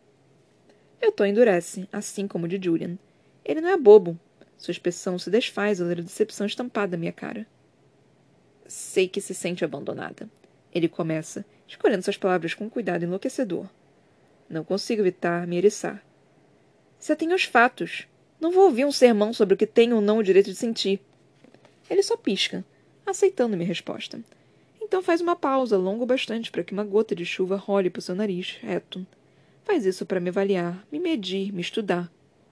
Meu 1.02 1.10
tom 1.10 1.26
endurece, 1.26 1.88
assim 1.90 2.28
como 2.28 2.44
o 2.44 2.48
de 2.50 2.60
Julian. 2.62 2.98
Ele 3.46 3.62
não 3.62 3.70
é 3.70 3.78
bobo. 3.78 4.20
Sua 4.58 4.74
expressão 4.74 5.18
se 5.18 5.30
desfaz 5.30 5.80
ao 5.80 5.88
ler 5.88 6.00
a 6.00 6.02
decepção 6.02 6.46
estampada 6.46 6.98
na 6.98 7.00
minha 7.00 7.14
cara. 7.14 7.48
Sei 8.68 9.08
que 9.08 9.22
se 9.22 9.34
sente 9.34 9.64
abandonada. 9.64 10.30
Ele 10.74 10.90
começa, 10.90 11.46
escolhendo 11.66 12.04
suas 12.04 12.18
palavras 12.18 12.54
com 12.54 12.70
cuidado 12.70 13.06
enlouquecedor. 13.06 13.70
Não 14.50 14.66
consigo 14.66 15.02
evitar 15.02 15.48
me 15.48 15.56
eriçar. 15.56 16.04
Você 17.00 17.16
tem 17.16 17.32
os 17.32 17.46
fatos. 17.46 18.06
Não 18.38 18.52
vou 18.52 18.66
ouvir 18.66 18.84
um 18.84 18.92
sermão 18.92 19.32
sobre 19.32 19.54
o 19.54 19.58
que 19.58 19.66
tenho 19.66 19.96
ou 19.96 20.02
não 20.02 20.18
o 20.18 20.24
direito 20.24 20.50
de 20.50 20.58
sentir. 20.58 21.00
Ele 21.90 22.04
só 22.04 22.18
pisca, 22.18 22.66
aceitando 23.06 23.56
minha 23.56 23.68
resposta. 23.68 24.20
Então 24.82 25.02
faz 25.02 25.22
uma 25.22 25.36
pausa, 25.36 25.78
longa 25.78 26.06
bastante, 26.06 26.52
para 26.52 26.64
que 26.64 26.74
uma 26.74 26.84
gota 26.84 27.16
de 27.16 27.26
chuva 27.26 27.56
role 27.56 27.90
para 27.90 28.00
o 28.00 28.02
seu 28.02 28.16
nariz, 28.16 28.58
reto. 28.62 29.06
Faz 29.64 29.86
isso 29.86 30.06
para 30.06 30.20
me 30.20 30.30
avaliar, 30.30 30.86
me 30.92 31.00
medir, 31.00 31.52
me 31.54 31.62
estudar. 31.62 32.12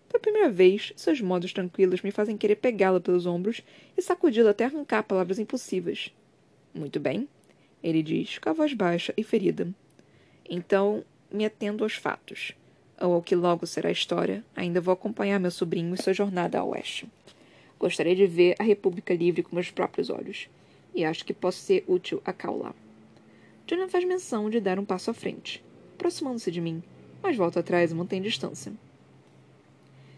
Pela 0.09 0.21
primeira 0.21 0.49
vez, 0.49 0.91
seus 0.95 1.21
modos 1.21 1.53
tranquilos 1.53 2.01
me 2.01 2.11
fazem 2.11 2.37
querer 2.37 2.55
pegá-la 2.55 2.99
pelos 2.99 3.25
ombros 3.25 3.61
e 3.97 4.01
sacudi-la 4.01 4.51
até 4.51 4.65
arrancar 4.65 5.03
palavras 5.03 5.39
impossíveis. 5.39 6.11
Muito 6.73 6.99
bem, 6.99 7.27
ele 7.83 8.01
diz, 8.03 8.37
com 8.37 8.49
a 8.49 8.53
voz 8.53 8.73
baixa 8.73 9.13
e 9.15 9.23
ferida. 9.23 9.67
Então, 10.49 11.03
me 11.31 11.45
atendo 11.45 11.83
aos 11.83 11.93
fatos. 11.93 12.53
Ou 12.99 13.13
ao 13.13 13.21
que 13.21 13.35
logo 13.35 13.65
será 13.65 13.89
a 13.89 13.93
história, 13.93 14.43
ainda 14.55 14.81
vou 14.81 14.93
acompanhar 14.93 15.39
meu 15.39 15.51
sobrinho 15.51 15.93
em 15.93 15.97
sua 15.97 16.13
jornada 16.13 16.59
ao 16.59 16.69
oeste. 16.69 17.07
Gostaria 17.81 18.15
de 18.15 18.27
ver 18.27 18.55
a 18.59 18.63
República 18.63 19.11
Livre 19.11 19.41
com 19.41 19.55
meus 19.55 19.71
próprios 19.71 20.11
olhos. 20.11 20.47
E 20.93 21.03
acho 21.03 21.25
que 21.25 21.33
posso 21.33 21.57
ser 21.57 21.83
útil 21.87 22.21
a 22.23 22.31
Kaula. 22.31 22.75
Julian 23.67 23.87
faz 23.87 24.05
menção 24.05 24.51
de 24.51 24.59
dar 24.59 24.77
um 24.77 24.85
passo 24.85 25.09
à 25.09 25.15
frente, 25.15 25.65
aproximando-se 25.95 26.51
de 26.51 26.61
mim, 26.61 26.83
mas 27.23 27.35
volta 27.35 27.59
atrás 27.59 27.89
e 27.89 27.95
mantém 27.95 28.21
distância. 28.21 28.71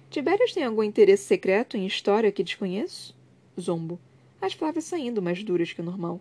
Tibérias 0.10 0.52
tem 0.52 0.65
algum 0.65 0.84
interesse 0.84 1.23
secreto 1.23 1.78
em 1.78 1.86
história 1.86 2.34
que 2.34 2.43
desconheço? 2.43 3.15
Zombo, 3.58 3.97
as 4.41 4.54
palavras 4.54 4.84
saindo 4.84 5.21
mais 5.21 5.41
duras 5.41 5.71
que 5.71 5.80
o 5.80 5.86
normal. 5.86 6.19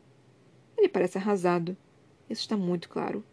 Ele 0.78 0.88
parece 0.88 1.18
arrasado. 1.18 1.76
Isso 2.30 2.42
está 2.42 2.56
muito 2.56 2.88
claro. 2.88 3.24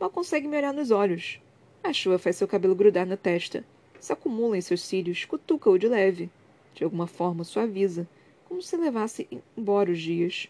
Mal 0.00 0.08
consegue 0.08 0.48
me 0.48 0.56
olhar 0.56 0.72
nos 0.72 0.90
olhos. 0.90 1.38
A 1.84 1.92
chuva 1.92 2.18
faz 2.18 2.36
seu 2.36 2.48
cabelo 2.48 2.74
grudar 2.74 3.04
na 3.04 3.18
testa, 3.18 3.62
se 4.00 4.14
acumula 4.14 4.56
em 4.56 4.62
seus 4.62 4.80
cílios, 4.80 5.26
cutuca-o 5.26 5.76
de 5.76 5.88
leve. 5.88 6.30
De 6.80 6.84
alguma 6.84 7.06
forma 7.06 7.44
suaviza, 7.44 8.08
como 8.46 8.62
se 8.62 8.74
levasse 8.74 9.28
embora 9.54 9.92
os 9.92 10.00
dias. 10.00 10.48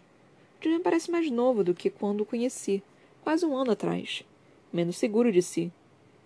Julian 0.61 0.81
parece 0.81 1.11
mais 1.11 1.29
novo 1.29 1.65
do 1.65 1.75
que 1.75 1.91
quando 1.91 2.21
o 2.21 2.25
conheci, 2.25 2.85
quase 3.21 3.45
um 3.45 3.57
ano 3.57 3.73
atrás. 3.73 4.23
Menos 4.73 4.97
seguro 4.97 5.33
de 5.33 5.43
si. 5.43 5.73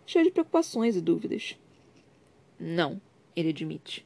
Cheio 0.04 0.26
de 0.26 0.30
preocupações 0.30 0.94
e 0.94 1.00
dúvidas. 1.00 1.58
Não, 2.60 3.00
ele 3.34 3.48
admite. 3.48 4.04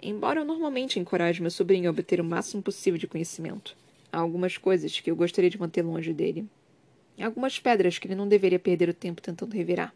Embora 0.00 0.42
eu 0.42 0.44
normalmente 0.44 1.00
encoraje 1.00 1.42
meu 1.42 1.50
sobrinho 1.50 1.88
a 1.88 1.90
obter 1.90 2.20
o 2.20 2.24
máximo 2.24 2.62
possível 2.62 2.96
de 2.96 3.08
conhecimento, 3.08 3.76
há 4.12 4.18
algumas 4.18 4.56
coisas 4.56 5.00
que 5.00 5.10
eu 5.10 5.16
gostaria 5.16 5.50
de 5.50 5.58
manter 5.58 5.82
longe 5.82 6.12
dele. 6.12 6.46
Há 7.18 7.26
algumas 7.26 7.58
pedras 7.58 7.98
que 7.98 8.06
ele 8.06 8.14
não 8.14 8.28
deveria 8.28 8.60
perder 8.60 8.88
o 8.88 8.94
tempo 8.94 9.20
tentando 9.20 9.56
revirar. 9.56 9.92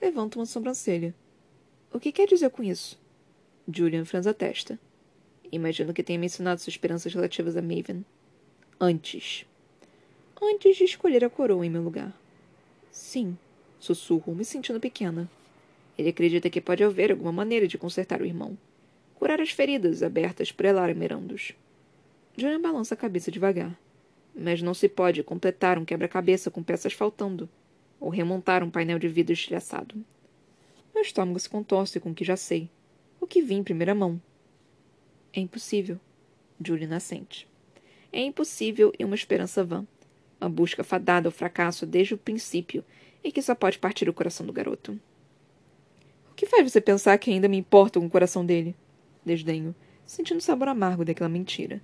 Levanta 0.00 0.38
uma 0.38 0.46
sobrancelha. 0.46 1.14
O 1.92 2.00
que 2.00 2.10
quer 2.10 2.26
dizer 2.26 2.48
com 2.48 2.62
isso? 2.62 3.01
Julian 3.68 4.04
franza 4.04 4.30
a 4.30 4.34
testa. 4.34 4.78
Imagino 5.52 5.94
que 5.94 6.02
tenha 6.02 6.18
mencionado 6.18 6.60
suas 6.60 6.74
esperanças 6.74 7.14
relativas 7.14 7.56
a 7.56 7.62
Maven. 7.62 8.04
Antes. 8.80 9.46
Antes 10.40 10.76
de 10.76 10.84
escolher 10.84 11.24
a 11.24 11.30
coroa 11.30 11.64
em 11.64 11.70
meu 11.70 11.82
lugar. 11.82 12.12
Sim, 12.90 13.38
sussurro, 13.78 14.34
me 14.34 14.44
sentindo 14.44 14.80
pequena. 14.80 15.30
Ele 15.96 16.08
acredita 16.08 16.50
que 16.50 16.60
pode 16.60 16.82
haver 16.82 17.12
alguma 17.12 17.30
maneira 17.30 17.68
de 17.68 17.78
consertar 17.78 18.20
o 18.20 18.26
irmão. 18.26 18.58
Curar 19.14 19.40
as 19.40 19.50
feridas 19.50 20.02
abertas 20.02 20.50
por 20.50 20.66
Elara 20.66 20.94
Merandos. 20.94 21.52
Julian 22.36 22.60
balança 22.60 22.94
a 22.94 22.96
cabeça 22.96 23.30
devagar. 23.30 23.78
Mas 24.34 24.60
não 24.60 24.74
se 24.74 24.88
pode 24.88 25.22
completar 25.22 25.78
um 25.78 25.84
quebra-cabeça 25.84 26.50
com 26.50 26.62
peças 26.62 26.94
faltando, 26.94 27.48
ou 28.00 28.08
remontar 28.08 28.64
um 28.64 28.70
painel 28.70 28.98
de 28.98 29.06
vidro 29.06 29.34
estilhaçado. 29.34 29.94
Meu 30.92 31.02
estômago 31.02 31.38
se 31.38 31.48
contorce 31.48 32.00
com 32.00 32.10
o 32.10 32.14
que 32.14 32.24
já 32.24 32.36
sei, 32.36 32.68
que 33.32 33.40
vi 33.40 33.54
em 33.54 33.62
primeira 33.62 33.94
mão. 33.94 34.20
É 35.32 35.40
impossível. 35.40 35.98
Julie 36.62 36.86
nascente. 36.86 37.48
É 38.12 38.20
impossível 38.20 38.92
e 38.98 39.06
uma 39.06 39.14
esperança 39.14 39.64
vã. 39.64 39.86
Uma 40.38 40.50
busca 40.50 40.84
fadada 40.84 41.28
ao 41.28 41.32
fracasso 41.32 41.86
desde 41.86 42.12
o 42.12 42.18
princípio 42.18 42.84
e 43.24 43.32
que 43.32 43.40
só 43.40 43.54
pode 43.54 43.78
partir 43.78 44.06
o 44.06 44.12
coração 44.12 44.44
do 44.44 44.52
garoto. 44.52 45.00
O 46.30 46.34
que 46.34 46.44
faz 46.44 46.70
você 46.70 46.78
pensar 46.78 47.16
que 47.16 47.30
ainda 47.30 47.48
me 47.48 47.56
importa 47.56 47.98
com 47.98 48.04
o 48.04 48.10
coração 48.10 48.44
dele? 48.44 48.76
Desdenho, 49.24 49.74
sentindo 50.04 50.36
o 50.36 50.42
sabor 50.42 50.68
amargo 50.68 51.02
daquela 51.02 51.30
mentira. 51.30 51.80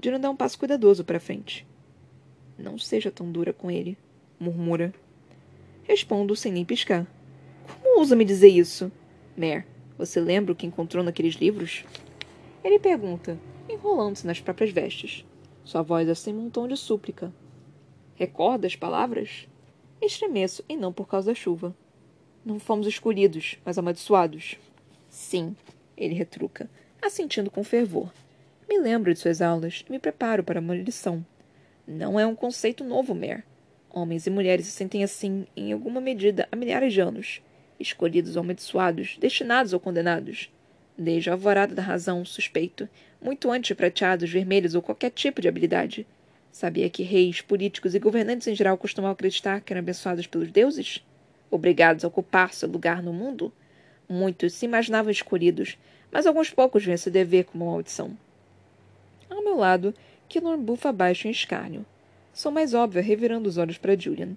Julian 0.00 0.20
dá 0.20 0.30
um 0.30 0.36
passo 0.36 0.56
cuidadoso 0.56 1.04
para 1.04 1.18
frente. 1.18 1.66
Não 2.56 2.78
seja 2.78 3.10
tão 3.10 3.32
dura 3.32 3.52
com 3.52 3.72
ele, 3.72 3.98
murmura. 4.38 4.94
Respondo 5.82 6.36
sem 6.36 6.52
nem 6.52 6.64
piscar. 6.64 7.08
Como 7.66 7.98
ousa 7.98 8.14
me 8.14 8.24
dizer 8.24 8.50
isso? 8.50 8.92
Mare, 9.36 9.64
você 10.00 10.18
lembra 10.18 10.52
o 10.52 10.56
que 10.56 10.66
encontrou 10.66 11.04
naqueles 11.04 11.34
livros? 11.34 11.84
Ele 12.64 12.78
pergunta, 12.78 13.38
enrolando-se 13.68 14.26
nas 14.26 14.40
próprias 14.40 14.70
vestes. 14.70 15.26
Sua 15.62 15.82
voz 15.82 16.08
assim 16.08 16.34
um 16.34 16.48
tom 16.48 16.66
de 16.66 16.74
súplica. 16.74 17.30
Recorda 18.14 18.66
as 18.66 18.74
palavras? 18.74 19.46
Estremeço, 20.00 20.64
e 20.66 20.74
não 20.74 20.90
por 20.90 21.06
causa 21.06 21.30
da 21.30 21.34
chuva. 21.34 21.76
Não 22.42 22.58
fomos 22.58 22.86
escolhidos, 22.86 23.58
mas 23.62 23.76
amaldiçoados. 23.76 24.56
Sim, 25.10 25.54
ele 25.94 26.14
retruca, 26.14 26.70
assentindo 27.02 27.50
com 27.50 27.62
fervor. 27.62 28.10
Me 28.66 28.78
lembro 28.78 29.12
de 29.12 29.20
suas 29.20 29.42
aulas 29.42 29.84
e 29.86 29.92
me 29.92 29.98
preparo 29.98 30.42
para 30.42 30.60
uma 30.60 30.74
lição. 30.74 31.22
Não 31.86 32.18
é 32.18 32.26
um 32.26 32.34
conceito 32.34 32.82
novo, 32.84 33.14
Mer. 33.14 33.44
Homens 33.90 34.26
e 34.26 34.30
mulheres 34.30 34.64
se 34.64 34.72
sentem 34.72 35.04
assim, 35.04 35.46
em 35.54 35.74
alguma 35.74 36.00
medida, 36.00 36.48
há 36.50 36.56
milhares 36.56 36.94
de 36.94 37.02
anos. 37.02 37.42
Escolhidos 37.80 38.36
ou 38.36 38.42
amaldiçoados, 38.42 39.16
destinados 39.18 39.72
ou 39.72 39.80
condenados 39.80 40.50
desde 41.00 41.30
a 41.30 41.32
alvorada 41.32 41.74
da 41.74 41.82
razão, 41.82 42.24
suspeito, 42.24 42.88
muito 43.22 43.50
antes 43.50 43.68
de 43.68 43.74
prateados, 43.74 44.30
vermelhos 44.30 44.74
ou 44.74 44.82
qualquer 44.82 45.10
tipo 45.10 45.40
de 45.40 45.48
habilidade. 45.48 46.06
Sabia 46.52 46.90
que 46.90 47.02
reis, 47.02 47.40
políticos 47.40 47.94
e 47.94 47.98
governantes 47.98 48.46
em 48.46 48.54
geral 48.54 48.76
costumavam 48.76 49.12
acreditar 49.12 49.60
que 49.60 49.72
eram 49.72 49.80
abençoados 49.80 50.26
pelos 50.26 50.50
deuses? 50.50 51.02
Obrigados 51.50 52.04
a 52.04 52.08
ocupar 52.08 52.52
seu 52.52 52.68
lugar 52.68 53.02
no 53.02 53.12
mundo? 53.12 53.52
Muitos 54.08 54.52
se 54.52 54.66
imaginavam 54.66 55.10
escolhidos, 55.10 55.78
mas 56.12 56.26
alguns 56.26 56.50
poucos 56.50 56.84
viam 56.84 56.94
esse 56.94 57.10
dever 57.10 57.44
como 57.44 57.64
uma 57.64 57.72
maldição. 57.72 58.16
Ao 59.30 59.42
meu 59.42 59.56
lado, 59.56 59.94
Kilorn 60.28 60.62
bufa 60.62 60.90
abaixo 60.90 61.28
em 61.28 61.30
escárnio. 61.30 61.86
Sou 62.32 62.52
mais 62.52 62.74
óbvia, 62.74 63.02
revirando 63.02 63.48
os 63.48 63.56
olhos 63.56 63.78
para 63.78 63.98
Julian. 63.98 64.36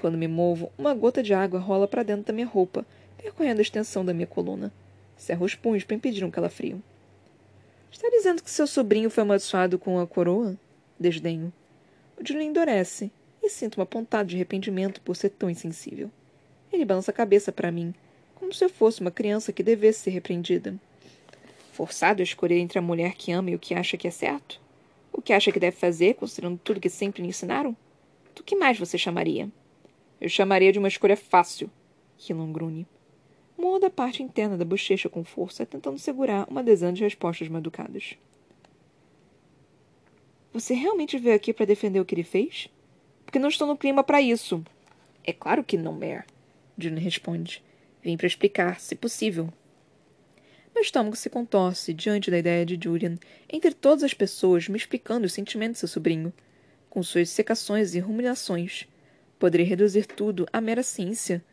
Quando 0.00 0.16
me 0.16 0.28
movo, 0.28 0.70
uma 0.78 0.94
gota 0.94 1.22
de 1.22 1.34
água 1.34 1.58
rola 1.58 1.88
para 1.88 2.04
dentro 2.04 2.24
da 2.24 2.32
minha 2.32 2.46
roupa, 2.46 2.86
percorrendo 3.16 3.58
a 3.58 3.62
extensão 3.62 4.04
da 4.04 4.14
minha 4.14 4.26
coluna. 4.26 4.72
Cerra 5.16 5.44
os 5.44 5.54
punhos 5.54 5.82
para 5.82 5.96
impedir 5.96 6.24
um 6.24 6.30
calafrio. 6.30 6.80
Está 7.90 8.08
dizendo 8.10 8.42
que 8.42 8.50
seu 8.50 8.66
sobrinho 8.66 9.10
foi 9.10 9.22
amaldiçoado 9.22 9.78
com 9.78 9.98
a 9.98 10.06
coroa? 10.06 10.56
Desdenho. 11.00 11.52
O 12.16 12.26
Julian 12.26 12.44
endurece 12.44 13.10
e 13.42 13.50
sinto 13.50 13.76
uma 13.76 13.86
pontada 13.86 14.28
de 14.28 14.36
arrependimento 14.36 15.00
por 15.00 15.16
ser 15.16 15.30
tão 15.30 15.50
insensível. 15.50 16.10
Ele 16.72 16.84
balança 16.84 17.10
a 17.10 17.14
cabeça 17.14 17.50
para 17.50 17.72
mim, 17.72 17.92
como 18.36 18.52
se 18.52 18.64
eu 18.64 18.68
fosse 18.68 19.00
uma 19.00 19.10
criança 19.10 19.52
que 19.52 19.62
devesse 19.62 20.00
ser 20.00 20.10
repreendida. 20.10 20.76
Forçado 21.72 22.20
a 22.20 22.24
escolher 22.24 22.58
entre 22.58 22.78
a 22.78 22.82
mulher 22.82 23.14
que 23.14 23.32
ama 23.32 23.50
e 23.50 23.54
o 23.54 23.58
que 23.58 23.74
acha 23.74 23.96
que 23.96 24.06
é 24.06 24.10
certo? 24.12 24.60
O 25.12 25.20
que 25.20 25.32
acha 25.32 25.50
que 25.50 25.58
deve 25.58 25.76
fazer, 25.76 26.14
considerando 26.14 26.60
tudo 26.62 26.80
que 26.80 26.88
sempre 26.88 27.22
lhe 27.22 27.28
ensinaram? 27.28 27.76
Do 28.34 28.44
que 28.44 28.54
mais 28.54 28.78
você 28.78 28.96
chamaria? 28.96 29.48
Eu 30.20 30.28
chamaria 30.28 30.72
de 30.72 30.78
uma 30.78 30.88
escolha 30.88 31.16
fácil, 31.16 31.70
Kilon 32.16 32.52
grune. 32.52 32.86
Morda 33.56 33.88
a 33.88 33.90
parte 33.90 34.22
interna 34.22 34.56
da 34.56 34.64
bochecha 34.64 35.08
com 35.08 35.24
força, 35.24 35.66
tentando 35.66 35.98
segurar 35.98 36.48
uma 36.48 36.62
dezena 36.62 36.92
de 36.92 37.02
respostas 37.02 37.48
mal 37.48 37.60
educadas. 37.60 38.16
Você 40.52 40.74
realmente 40.74 41.18
veio 41.18 41.36
aqui 41.36 41.52
para 41.52 41.66
defender 41.66 42.00
o 42.00 42.04
que 42.04 42.14
ele 42.14 42.22
fez? 42.24 42.68
Porque 43.24 43.38
não 43.38 43.48
estou 43.48 43.66
no 43.66 43.76
clima 43.76 44.02
para 44.02 44.20
isso. 44.20 44.64
É 45.22 45.32
claro 45.32 45.62
que 45.62 45.76
não, 45.76 45.92
Mare. 45.92 46.24
June 46.76 47.00
responde. 47.00 47.62
Vim 48.02 48.16
para 48.16 48.26
explicar, 48.26 48.80
se 48.80 48.94
possível. 48.94 49.52
Meu 50.74 50.82
estômago 50.82 51.16
se 51.16 51.28
contorce 51.28 51.92
diante 51.92 52.30
da 52.30 52.38
ideia 52.38 52.64
de 52.64 52.78
Julian, 52.82 53.16
entre 53.48 53.74
todas 53.74 54.04
as 54.04 54.14
pessoas, 54.14 54.68
me 54.68 54.76
explicando 54.76 55.26
os 55.26 55.32
sentimentos 55.32 55.74
de 55.74 55.80
seu 55.80 55.88
sobrinho, 55.88 56.32
com 56.88 57.02
suas 57.02 57.28
secações 57.30 57.94
e 57.94 57.98
ruminações. 57.98 58.86
Poderia 59.38 59.66
reduzir 59.66 60.06
tudo 60.06 60.46
à 60.52 60.60
mera 60.60 60.82
ciência, 60.82 61.44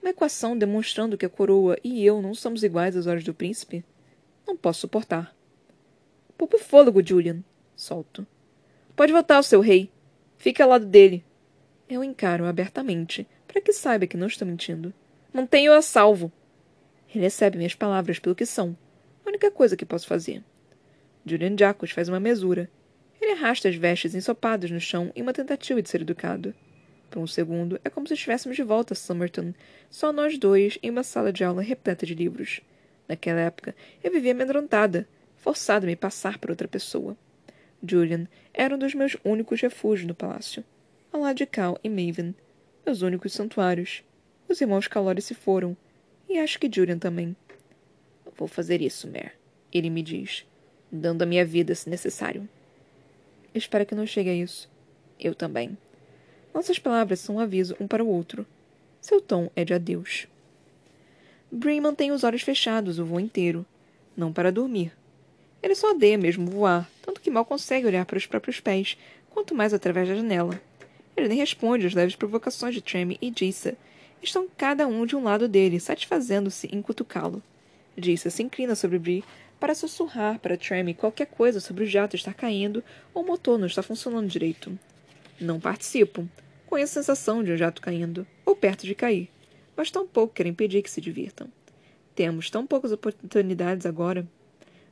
uma 0.00 0.10
equação 0.10 0.56
demonstrando 0.56 1.16
que 1.16 1.26
a 1.26 1.30
coroa 1.30 1.78
e 1.82 2.04
eu 2.04 2.20
não 2.20 2.34
somos 2.34 2.62
iguais 2.62 2.96
às 2.96 3.06
olhos 3.06 3.24
do 3.24 3.34
príncipe? 3.34 3.84
Não 4.46 4.56
posso 4.56 4.80
suportar. 4.80 5.34
Poupe 6.36 6.58
fôlego, 6.58 7.06
Julian. 7.06 7.42
Solto. 7.76 8.26
Pode 8.94 9.12
voltar 9.12 9.36
ao 9.36 9.42
seu 9.42 9.60
rei. 9.60 9.90
Fique 10.36 10.60
ao 10.60 10.68
lado 10.68 10.84
dele. 10.84 11.24
Eu 11.88 12.04
encaro 12.04 12.44
abertamente, 12.44 13.26
para 13.46 13.60
que 13.60 13.72
saiba 13.72 14.06
que 14.06 14.16
não 14.16 14.26
estou 14.26 14.46
mentindo. 14.46 14.92
Mantenho-o 15.32 15.74
a 15.74 15.82
salvo. 15.82 16.30
Ele 17.08 17.24
recebe 17.24 17.56
minhas 17.56 17.74
palavras 17.74 18.18
pelo 18.18 18.34
que 18.34 18.44
são. 18.44 18.76
A 19.24 19.28
única 19.28 19.50
coisa 19.50 19.76
que 19.76 19.86
posso 19.86 20.06
fazer. 20.06 20.42
Julian 21.24 21.56
Jacos 21.58 21.90
faz 21.90 22.08
uma 22.08 22.20
mesura. 22.20 22.70
Ele 23.20 23.32
arrasta 23.32 23.68
as 23.68 23.74
vestes 23.74 24.14
ensopadas 24.14 24.70
no 24.70 24.80
chão 24.80 25.10
em 25.16 25.22
uma 25.22 25.32
tentativa 25.32 25.80
de 25.80 25.88
ser 25.88 26.02
educado. 26.02 26.54
Por 27.14 27.22
um 27.22 27.28
segundo, 27.28 27.80
é 27.84 27.88
como 27.88 28.08
se 28.08 28.14
estivéssemos 28.14 28.56
de 28.56 28.64
volta 28.64 28.92
a 28.92 28.96
Somerton, 28.96 29.54
só 29.88 30.12
nós 30.12 30.36
dois 30.36 30.80
em 30.82 30.90
uma 30.90 31.04
sala 31.04 31.32
de 31.32 31.44
aula 31.44 31.62
repleta 31.62 32.04
de 32.04 32.12
livros. 32.12 32.60
Naquela 33.06 33.38
época, 33.38 33.72
eu 34.02 34.10
vivia 34.10 34.32
amedrontada, 34.32 35.06
forçado 35.36 35.86
a 35.86 35.88
me 35.88 35.94
passar 35.94 36.38
por 36.38 36.50
outra 36.50 36.66
pessoa. 36.66 37.16
Julian 37.80 38.26
era 38.52 38.74
um 38.74 38.78
dos 38.78 38.96
meus 38.96 39.16
únicos 39.24 39.60
refúgios 39.60 40.08
no 40.08 40.14
palácio, 40.14 40.64
ao 41.12 41.20
lado 41.20 41.36
de 41.36 41.46
Cal 41.46 41.78
e 41.84 41.88
Maven, 41.88 42.34
meus 42.84 43.00
únicos 43.00 43.32
santuários. 43.32 44.02
Os 44.48 44.60
irmãos 44.60 44.88
Calori 44.88 45.22
se 45.22 45.34
foram, 45.34 45.76
e 46.28 46.40
acho 46.40 46.58
que 46.58 46.68
Julian 46.68 46.98
também. 46.98 47.36
Vou 48.36 48.48
fazer 48.48 48.82
isso, 48.82 49.06
Mare, 49.06 49.30
ele 49.72 49.88
me 49.88 50.02
diz, 50.02 50.44
dando 50.90 51.22
a 51.22 51.26
minha 51.26 51.44
vida 51.44 51.76
se 51.76 51.88
necessário. 51.88 52.48
Espero 53.54 53.86
que 53.86 53.94
não 53.94 54.04
chegue 54.04 54.30
a 54.30 54.34
isso. 54.34 54.68
Eu 55.16 55.32
também. 55.32 55.78
Nossas 56.54 56.78
palavras 56.78 57.18
são 57.18 57.34
um 57.34 57.40
aviso 57.40 57.76
um 57.80 57.88
para 57.88 58.04
o 58.04 58.06
outro. 58.06 58.46
Seu 59.00 59.20
tom 59.20 59.50
é 59.56 59.64
de 59.64 59.74
adeus. 59.74 60.28
Brie 61.50 61.80
mantém 61.80 62.12
os 62.12 62.22
olhos 62.22 62.42
fechados 62.42 63.00
o 63.00 63.04
voo 63.04 63.18
inteiro, 63.18 63.66
não 64.16 64.32
para 64.32 64.52
dormir. 64.52 64.92
Ele 65.60 65.74
só 65.74 65.90
odeia 65.90 66.16
mesmo 66.16 66.46
voar, 66.46 66.88
tanto 67.02 67.20
que 67.20 67.30
mal 67.30 67.44
consegue 67.44 67.86
olhar 67.86 68.06
para 68.06 68.16
os 68.16 68.26
próprios 68.26 68.60
pés, 68.60 68.96
quanto 69.30 69.54
mais 69.54 69.74
através 69.74 70.08
da 70.08 70.14
janela. 70.14 70.60
Ele 71.16 71.28
nem 71.28 71.38
responde 71.38 71.86
às 71.86 71.94
leves 71.94 72.14
provocações 72.14 72.74
de 72.74 72.80
Tremi 72.80 73.18
e 73.20 73.32
Jissa. 73.34 73.76
Estão 74.22 74.48
cada 74.56 74.86
um 74.86 75.04
de 75.04 75.16
um 75.16 75.24
lado 75.24 75.48
dele, 75.48 75.80
satisfazendo-se 75.80 76.68
em 76.72 76.80
cutucá-lo. 76.80 77.42
Jissa 77.96 78.30
se 78.30 78.42
inclina 78.42 78.74
sobre 78.74 78.98
Brie 78.98 79.24
para 79.58 79.74
sussurrar 79.74 80.38
para 80.38 80.56
Tremi 80.56 80.94
qualquer 80.94 81.26
coisa 81.26 81.58
sobre 81.58 81.84
o 81.84 81.86
jato 81.86 82.14
estar 82.14 82.34
caindo 82.34 82.82
ou 83.12 83.22
o 83.22 83.26
motor 83.26 83.58
não 83.58 83.66
estar 83.66 83.82
funcionando 83.82 84.28
direito. 84.28 84.78
Não 85.40 85.58
participo. 85.58 86.28
Conheço 86.74 86.98
a 86.98 87.02
sensação 87.04 87.40
de 87.44 87.52
um 87.52 87.56
jato 87.56 87.80
caindo, 87.80 88.26
ou 88.44 88.56
perto 88.56 88.84
de 88.84 88.96
cair 88.96 89.30
mas 89.76 89.92
tampouco 89.92 90.34
quero 90.34 90.48
impedir 90.48 90.82
que 90.82 90.90
se 90.90 91.00
divirtam. 91.00 91.46
Temos 92.16 92.50
tão 92.50 92.66
poucas 92.66 92.90
oportunidades 92.90 93.86
agora. 93.86 94.26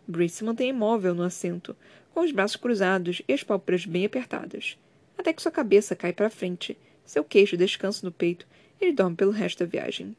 Brice 0.06 0.36
se 0.36 0.44
mantém 0.44 0.68
imóvel 0.68 1.12
no 1.12 1.24
assento, 1.24 1.76
com 2.14 2.20
os 2.20 2.30
braços 2.30 2.54
cruzados 2.54 3.20
e 3.26 3.32
as 3.32 3.42
pálpebras 3.42 3.84
bem 3.84 4.04
apertadas, 4.04 4.78
até 5.18 5.32
que 5.32 5.42
sua 5.42 5.50
cabeça 5.50 5.96
cai 5.96 6.12
para 6.12 6.30
frente, 6.30 6.78
seu 7.04 7.24
queixo 7.24 7.56
descansa 7.56 8.06
no 8.06 8.12
peito 8.12 8.46
e 8.80 8.84
ele 8.84 8.92
dorme 8.92 9.16
pelo 9.16 9.32
resto 9.32 9.64
da 9.64 9.66
viagem. 9.68 10.14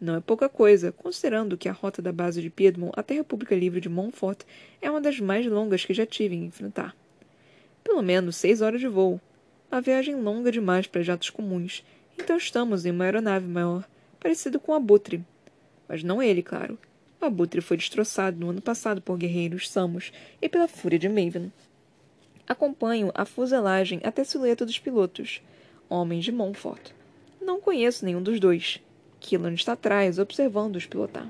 Não 0.00 0.16
é 0.16 0.20
pouca 0.20 0.48
coisa, 0.48 0.90
considerando 0.90 1.56
que 1.56 1.68
a 1.68 1.72
rota 1.72 2.02
da 2.02 2.10
base 2.10 2.42
de 2.42 2.50
Piedmont 2.50 2.92
até 2.96 3.14
a 3.14 3.18
República 3.18 3.54
Livre 3.54 3.80
de 3.80 3.88
Montfort 3.88 4.40
é 4.82 4.90
uma 4.90 5.00
das 5.00 5.20
mais 5.20 5.46
longas 5.46 5.84
que 5.84 5.94
já 5.94 6.04
tive 6.04 6.34
em 6.34 6.46
enfrentar. 6.46 6.96
Pelo 7.84 8.02
menos 8.02 8.34
seis 8.34 8.60
horas 8.60 8.80
de 8.80 8.88
voo. 8.88 9.20
Uma 9.70 9.80
viagem 9.80 10.14
longa 10.14 10.52
demais 10.52 10.86
para 10.86 11.02
jatos 11.02 11.30
comuns, 11.30 11.84
então 12.18 12.36
estamos 12.36 12.86
em 12.86 12.90
uma 12.90 13.04
aeronave 13.04 13.46
maior, 13.46 13.84
parecido 14.20 14.60
com 14.60 14.72
o 14.72 14.74
abutre. 14.74 15.24
Mas 15.88 16.02
não 16.02 16.22
ele, 16.22 16.42
claro. 16.42 16.78
O 17.20 17.24
abutre 17.24 17.60
foi 17.60 17.76
destroçado 17.76 18.38
no 18.38 18.50
ano 18.50 18.60
passado 18.60 19.00
por 19.00 19.16
guerreiros 19.16 19.68
samos 19.68 20.12
e 20.40 20.48
pela 20.48 20.68
fúria 20.68 20.98
de 20.98 21.08
Maven. 21.08 21.52
Acompanho 22.46 23.10
a 23.14 23.24
fuselagem 23.24 24.00
até 24.04 24.22
a 24.22 24.24
silhueta 24.24 24.64
dos 24.64 24.78
pilotos, 24.78 25.42
homens 25.88 26.24
de 26.24 26.32
Montfort. 26.32 26.92
Não 27.40 27.60
conheço 27.60 28.04
nenhum 28.04 28.22
dos 28.22 28.38
dois. 28.38 28.80
Killan 29.18 29.54
está 29.54 29.72
atrás, 29.72 30.18
observando-os 30.18 30.86
pilotar. 30.86 31.28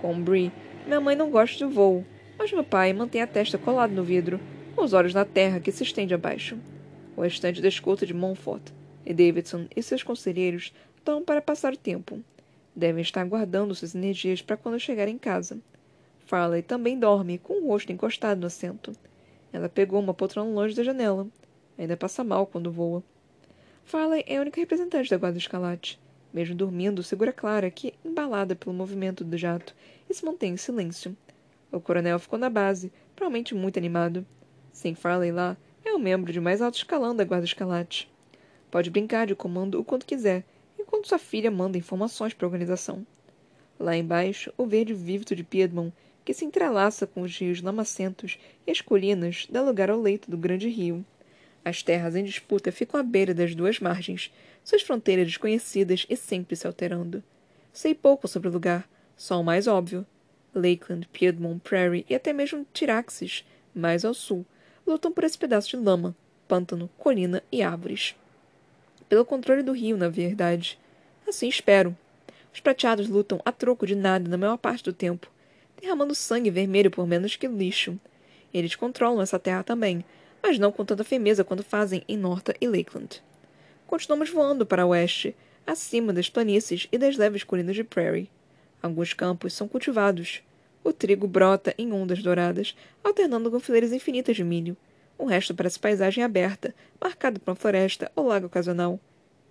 Com 0.00 0.20
Bree, 0.20 0.50
minha 0.84 1.00
mãe 1.00 1.14
não 1.14 1.30
gosta 1.30 1.56
de 1.56 1.72
voo, 1.72 2.04
mas 2.36 2.52
meu 2.52 2.64
pai 2.64 2.92
mantém 2.92 3.22
a 3.22 3.26
testa 3.26 3.56
colada 3.56 3.94
no 3.94 4.02
vidro, 4.02 4.40
com 4.74 4.82
os 4.82 4.92
olhos 4.92 5.14
na 5.14 5.24
terra 5.24 5.60
que 5.60 5.70
se 5.70 5.84
estende 5.84 6.14
abaixo. 6.14 6.58
O 7.16 7.22
restante 7.22 7.60
da 7.60 7.68
escolta 7.68 8.06
de 8.06 8.14
Montfort, 8.14 8.72
e 9.04 9.12
Davidson 9.12 9.66
e 9.74 9.82
seus 9.82 10.02
conselheiros 10.02 10.72
então, 11.02 11.22
para 11.24 11.42
passar 11.42 11.72
o 11.72 11.76
tempo. 11.76 12.22
Devem 12.76 13.02
estar 13.02 13.24
guardando 13.24 13.74
suas 13.74 13.92
energias 13.92 14.40
para 14.40 14.56
quando 14.56 14.78
chegar 14.78 15.08
em 15.08 15.18
casa. 15.18 15.58
Farley 16.26 16.62
também 16.62 16.96
dorme, 16.96 17.38
com 17.38 17.54
o 17.54 17.66
rosto 17.66 17.90
encostado 17.90 18.40
no 18.40 18.46
assento. 18.46 18.92
Ela 19.52 19.68
pegou 19.68 19.98
uma 19.98 20.14
poltrona 20.14 20.48
longe 20.48 20.76
da 20.76 20.84
janela. 20.84 21.26
Ainda 21.76 21.96
passa 21.96 22.22
mal 22.22 22.46
quando 22.46 22.70
voa. 22.70 23.02
Farley 23.84 24.22
é 24.28 24.36
a 24.36 24.40
única 24.40 24.60
representante 24.60 25.10
da 25.10 25.16
Guarda 25.16 25.38
Escalate. 25.38 26.00
Mesmo 26.32 26.54
dormindo, 26.54 27.02
segura 27.02 27.32
Clara, 27.32 27.68
que, 27.68 27.94
embalada 28.04 28.54
pelo 28.54 28.72
movimento 28.72 29.24
do 29.24 29.36
jato, 29.36 29.74
e 30.08 30.14
se 30.14 30.24
mantém 30.24 30.52
em 30.52 30.56
silêncio. 30.56 31.16
O 31.70 31.80
coronel 31.80 32.18
ficou 32.18 32.38
na 32.38 32.48
base, 32.48 32.92
provavelmente 33.16 33.56
muito 33.56 33.76
animado. 33.76 34.24
Sem 34.72 34.94
Farley 34.94 35.32
lá, 35.32 35.56
é 35.92 35.94
o 35.94 35.98
membro 35.98 36.32
de 36.32 36.40
mais 36.40 36.62
alto 36.62 36.78
escalão 36.78 37.14
da 37.14 37.22
Guarda 37.22 37.44
Escalate. 37.44 38.10
Pode 38.70 38.88
brincar 38.88 39.26
de 39.26 39.34
comando 39.34 39.78
o 39.78 39.84
quanto 39.84 40.06
quiser, 40.06 40.42
enquanto 40.78 41.06
sua 41.06 41.18
filha 41.18 41.50
manda 41.50 41.76
informações 41.76 42.32
para 42.32 42.46
a 42.46 42.48
organização. 42.48 43.06
Lá 43.78 43.94
embaixo, 43.94 44.50
o 44.56 44.64
verde 44.64 44.94
vívido 44.94 45.36
de 45.36 45.44
Piedmont, 45.44 45.92
que 46.24 46.32
se 46.32 46.46
entrelaça 46.46 47.06
com 47.06 47.20
os 47.20 47.36
rios 47.36 47.60
lamacentos 47.60 48.38
e 48.66 48.70
as 48.70 48.80
colinas, 48.80 49.46
dá 49.50 49.60
lugar 49.60 49.90
ao 49.90 50.00
leito 50.00 50.30
do 50.30 50.38
grande 50.38 50.66
rio. 50.66 51.04
As 51.62 51.82
terras 51.82 52.16
em 52.16 52.24
disputa 52.24 52.72
ficam 52.72 52.98
à 52.98 53.02
beira 53.02 53.34
das 53.34 53.54
duas 53.54 53.78
margens, 53.78 54.32
suas 54.64 54.80
fronteiras 54.80 55.26
desconhecidas 55.26 56.06
e 56.08 56.16
sempre 56.16 56.56
se 56.56 56.66
alterando. 56.66 57.22
Sei 57.70 57.94
pouco 57.94 58.26
sobre 58.26 58.48
o 58.48 58.52
lugar, 58.52 58.88
só 59.14 59.38
o 59.38 59.44
mais 59.44 59.66
óbvio. 59.66 60.06
Lakeland, 60.54 61.06
Piedmont, 61.12 61.60
Prairie 61.60 62.06
e 62.08 62.14
até 62.14 62.32
mesmo 62.32 62.66
Tiraxis, 62.72 63.44
mais 63.74 64.06
ao 64.06 64.14
sul, 64.14 64.46
lutam 64.86 65.12
por 65.12 65.24
esse 65.24 65.38
pedaço 65.38 65.70
de 65.70 65.76
lama, 65.76 66.14
pântano, 66.48 66.90
colina 66.98 67.42
e 67.50 67.62
árvores. 67.62 68.14
Pelo 69.08 69.24
controle 69.24 69.62
do 69.62 69.72
rio, 69.72 69.96
na 69.96 70.08
verdade. 70.08 70.78
Assim 71.26 71.48
espero. 71.48 71.96
Os 72.52 72.60
prateados 72.60 73.08
lutam 73.08 73.40
a 73.44 73.52
troco 73.52 73.86
de 73.86 73.94
nada 73.94 74.28
na 74.28 74.36
maior 74.36 74.58
parte 74.58 74.84
do 74.84 74.92
tempo, 74.92 75.30
derramando 75.80 76.14
sangue 76.14 76.50
vermelho 76.50 76.90
por 76.90 77.06
menos 77.06 77.36
que 77.36 77.48
lixo. 77.48 77.98
Eles 78.52 78.74
controlam 78.74 79.22
essa 79.22 79.38
terra 79.38 79.62
também, 79.62 80.04
mas 80.42 80.58
não 80.58 80.72
com 80.72 80.84
tanta 80.84 81.04
firmeza 81.04 81.44
quanto 81.44 81.62
fazem 81.62 82.02
em 82.06 82.16
Norta 82.16 82.54
e 82.60 82.66
Lakeland. 82.66 83.22
Continuamos 83.86 84.30
voando 84.30 84.66
para 84.66 84.86
oeste, 84.86 85.34
acima 85.66 86.12
das 86.12 86.28
planícies 86.28 86.88
e 86.90 86.98
das 86.98 87.16
leves 87.16 87.44
colinas 87.44 87.76
de 87.76 87.84
Prairie. 87.84 88.30
Alguns 88.82 89.12
campos 89.12 89.52
são 89.52 89.68
cultivados. 89.68 90.42
O 90.84 90.92
trigo 90.92 91.26
brota 91.26 91.74
em 91.78 91.92
ondas 91.92 92.22
douradas, 92.22 92.76
alternando 93.04 93.50
com 93.50 93.60
fileiras 93.60 93.92
infinitas 93.92 94.36
de 94.36 94.42
milho. 94.42 94.76
O 95.16 95.24
resto 95.24 95.54
parece 95.54 95.78
paisagem 95.78 96.24
aberta, 96.24 96.74
marcada 97.00 97.38
por 97.38 97.50
uma 97.50 97.56
floresta 97.56 98.10
ou 98.16 98.26
lago 98.26 98.46
ocasional. 98.46 98.98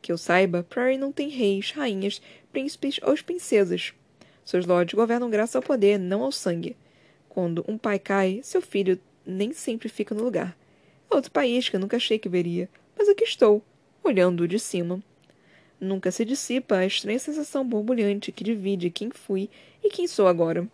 Que 0.02 0.12
eu 0.12 0.18
saiba, 0.18 0.64
Prairie 0.64 0.98
não 0.98 1.12
tem 1.12 1.30
reis, 1.30 1.72
rainhas, 1.72 2.22
príncipes 2.52 3.00
ou 3.04 3.16
princesas. 3.24 3.94
Seus 4.44 4.66
lords 4.66 4.94
governam 4.94 5.30
graças 5.30 5.56
ao 5.56 5.62
poder, 5.62 5.98
não 5.98 6.24
ao 6.24 6.32
sangue. 6.32 6.76
Quando 7.30 7.64
um 7.68 7.78
pai 7.78 8.00
cai, 8.00 8.42
seu 8.44 8.62
filho 8.62 9.00
nem 9.26 9.54
sempre 9.54 9.88
fica 9.88 10.14
no 10.14 10.24
lugar. 10.24 10.58
É 11.10 11.16
outro 11.16 11.32
país 11.32 11.70
que 11.70 11.76
eu 11.76 11.80
nunca 11.80 11.98
achei 11.98 12.20
que 12.20 12.28
veria, 12.28 12.68
mas 12.98 13.08
aqui 13.08 13.24
estou, 13.24 13.64
olhando-o 14.04 14.48
de 14.48 14.60
cima. 14.60 15.02
Nunca 15.80 16.12
se 16.12 16.26
dissipa 16.26 16.76
a 16.76 16.86
estranha 16.86 17.20
sensação 17.20 17.66
borbulhante 17.66 18.32
que 18.32 18.44
divide 18.44 18.90
quem 18.90 19.10
fui 19.10 19.50
e 19.84 19.90
quem 19.90 20.08
sou 20.08 20.28
agora. 20.28 20.68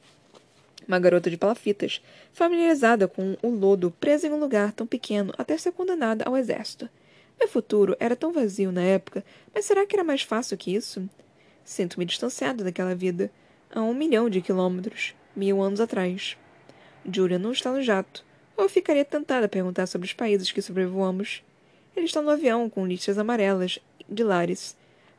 Uma 0.87 0.99
garota 0.99 1.29
de 1.29 1.35
palafitas, 1.35 2.01
familiarizada 2.31 3.07
com 3.07 3.35
o 3.41 3.49
lodo, 3.49 3.91
presa 3.99 4.27
em 4.27 4.31
um 4.31 4.39
lugar 4.39 4.71
tão 4.71 4.87
pequeno 4.87 5.33
até 5.37 5.57
ser 5.57 5.73
condenada 5.73 6.23
ao 6.23 6.37
exército. 6.37 6.89
Meu 7.37 7.49
futuro 7.49 7.95
era 7.99 8.15
tão 8.15 8.31
vazio 8.31 8.71
na 8.71 8.81
época, 8.81 9.23
mas 9.53 9.65
será 9.65 9.85
que 9.85 9.95
era 9.95 10.03
mais 10.03 10.21
fácil 10.21 10.57
que 10.57 10.73
isso? 10.73 11.07
Sinto-me 11.63 12.05
distanciado 12.05 12.63
daquela 12.63 12.95
vida, 12.95 13.29
a 13.69 13.81
um 13.81 13.93
milhão 13.93 14.29
de 14.29 14.41
quilômetros, 14.41 15.13
mil 15.35 15.61
anos 15.61 15.81
atrás. 15.81 16.37
Julia 17.11 17.37
não 17.37 17.51
está 17.51 17.71
no 17.71 17.81
jato, 17.81 18.23
ou 18.55 18.69
ficaria 18.69 19.03
tentada 19.03 19.45
a 19.45 19.49
perguntar 19.49 19.87
sobre 19.87 20.07
os 20.07 20.13
países 20.13 20.51
que 20.51 20.61
sobrevoamos. 20.61 21.43
Ele 21.95 22.05
está 22.05 22.21
no 22.21 22.29
avião 22.29 22.69
com 22.69 22.87
listas 22.87 23.17
amarelas 23.17 23.77
de 24.07 24.23
Lares, 24.23 24.75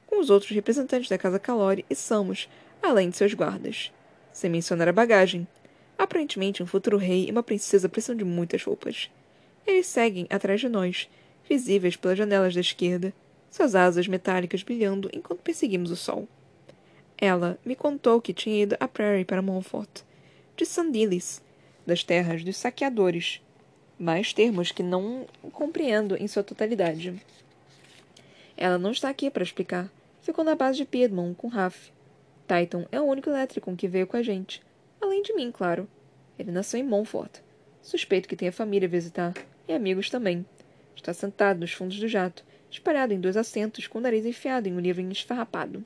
com 0.07 0.19
os 0.19 0.31
outros 0.31 0.51
representantes 0.51 1.11
da 1.11 1.19
Casa 1.19 1.39
Calori 1.39 1.85
e 1.91 1.95
Samos, 1.95 2.49
além 2.83 3.11
de 3.11 3.17
seus 3.17 3.35
guardas. 3.35 3.93
Sem 4.33 4.51
mencionar 4.51 4.89
a 4.89 4.93
bagagem. 4.93 5.47
Aparentemente, 5.99 6.63
um 6.63 6.67
futuro 6.67 6.97
rei 6.97 7.27
e 7.27 7.33
uma 7.33 7.43
princesa 7.43 7.89
precisam 7.89 8.17
de 8.17 8.25
muitas 8.25 8.63
roupas. 8.63 9.11
Eles 9.67 9.89
seguem 9.89 10.29
atrás 10.31 10.61
de 10.61 10.69
nós, 10.69 11.11
visíveis 11.49 11.97
pelas 11.97 12.17
janelas 12.17 12.55
da 12.55 12.61
esquerda, 12.61 13.13
suas 13.51 13.75
asas 13.75 14.07
metálicas 14.07 14.63
brilhando 14.63 15.11
enquanto 15.13 15.43
perseguimos 15.43 15.91
o 15.91 15.97
sol. 15.97 16.29
Ela 17.17 17.59
me 17.65 17.75
contou 17.75 18.21
que 18.21 18.33
tinha 18.33 18.63
ido 18.63 18.77
a 18.79 18.87
Prairie 18.87 19.25
para 19.25 19.43
Montfort, 19.43 20.03
de 20.57 20.65
Sandilis, 20.65 21.43
das 21.85 22.05
terras 22.05 22.45
dos 22.45 22.57
saqueadores, 22.57 23.43
mais 23.99 24.33
termos 24.33 24.71
que 24.71 24.85
não 24.85 25.27
compreendo 25.53 26.17
em 26.17 26.29
sua 26.29 26.45
totalidade. 26.45 27.21
Ela 28.57 28.79
não 28.79 28.93
está 28.93 29.09
aqui 29.09 29.31
para 29.31 29.43
explicar. 29.43 29.91
Ficou 30.23 30.45
na 30.45 30.55
base 30.55 30.79
de 30.79 30.85
Piedmont 30.85 31.35
com 31.35 31.49
Raf. 31.49 31.91
Titan 32.47 32.87
é 32.93 33.01
o 33.01 33.05
único 33.05 33.31
elétrico 33.31 33.75
que 33.75 33.89
veio 33.89 34.07
com 34.07 34.17
a 34.17 34.23
gente. 34.23 34.63
Além 35.01 35.23
de 35.23 35.35
mim, 35.35 35.51
claro. 35.53 35.89
Ele 36.39 36.51
nasceu 36.53 36.81
em 36.81 36.85
Montfort. 36.85 37.41
Suspeito 37.83 38.29
que 38.29 38.37
tenha 38.37 38.53
família 38.53 38.87
a 38.87 38.91
visitar. 38.91 39.35
E 39.67 39.73
amigos 39.73 40.11
também. 40.11 40.45
Está 40.95 41.13
sentado 41.13 41.61
nos 41.61 41.73
fundos 41.73 41.99
do 41.99 42.09
jato, 42.09 42.45
espalhado 42.71 43.13
em 43.13 43.21
dois 43.21 43.37
assentos, 43.37 43.87
com 43.87 43.99
o 43.99 44.01
nariz 44.01 44.27
enfiado 44.27 44.69
em 44.69 44.75
um 44.75 44.81
livro 44.81 45.03
esfarrapado. 45.11 45.85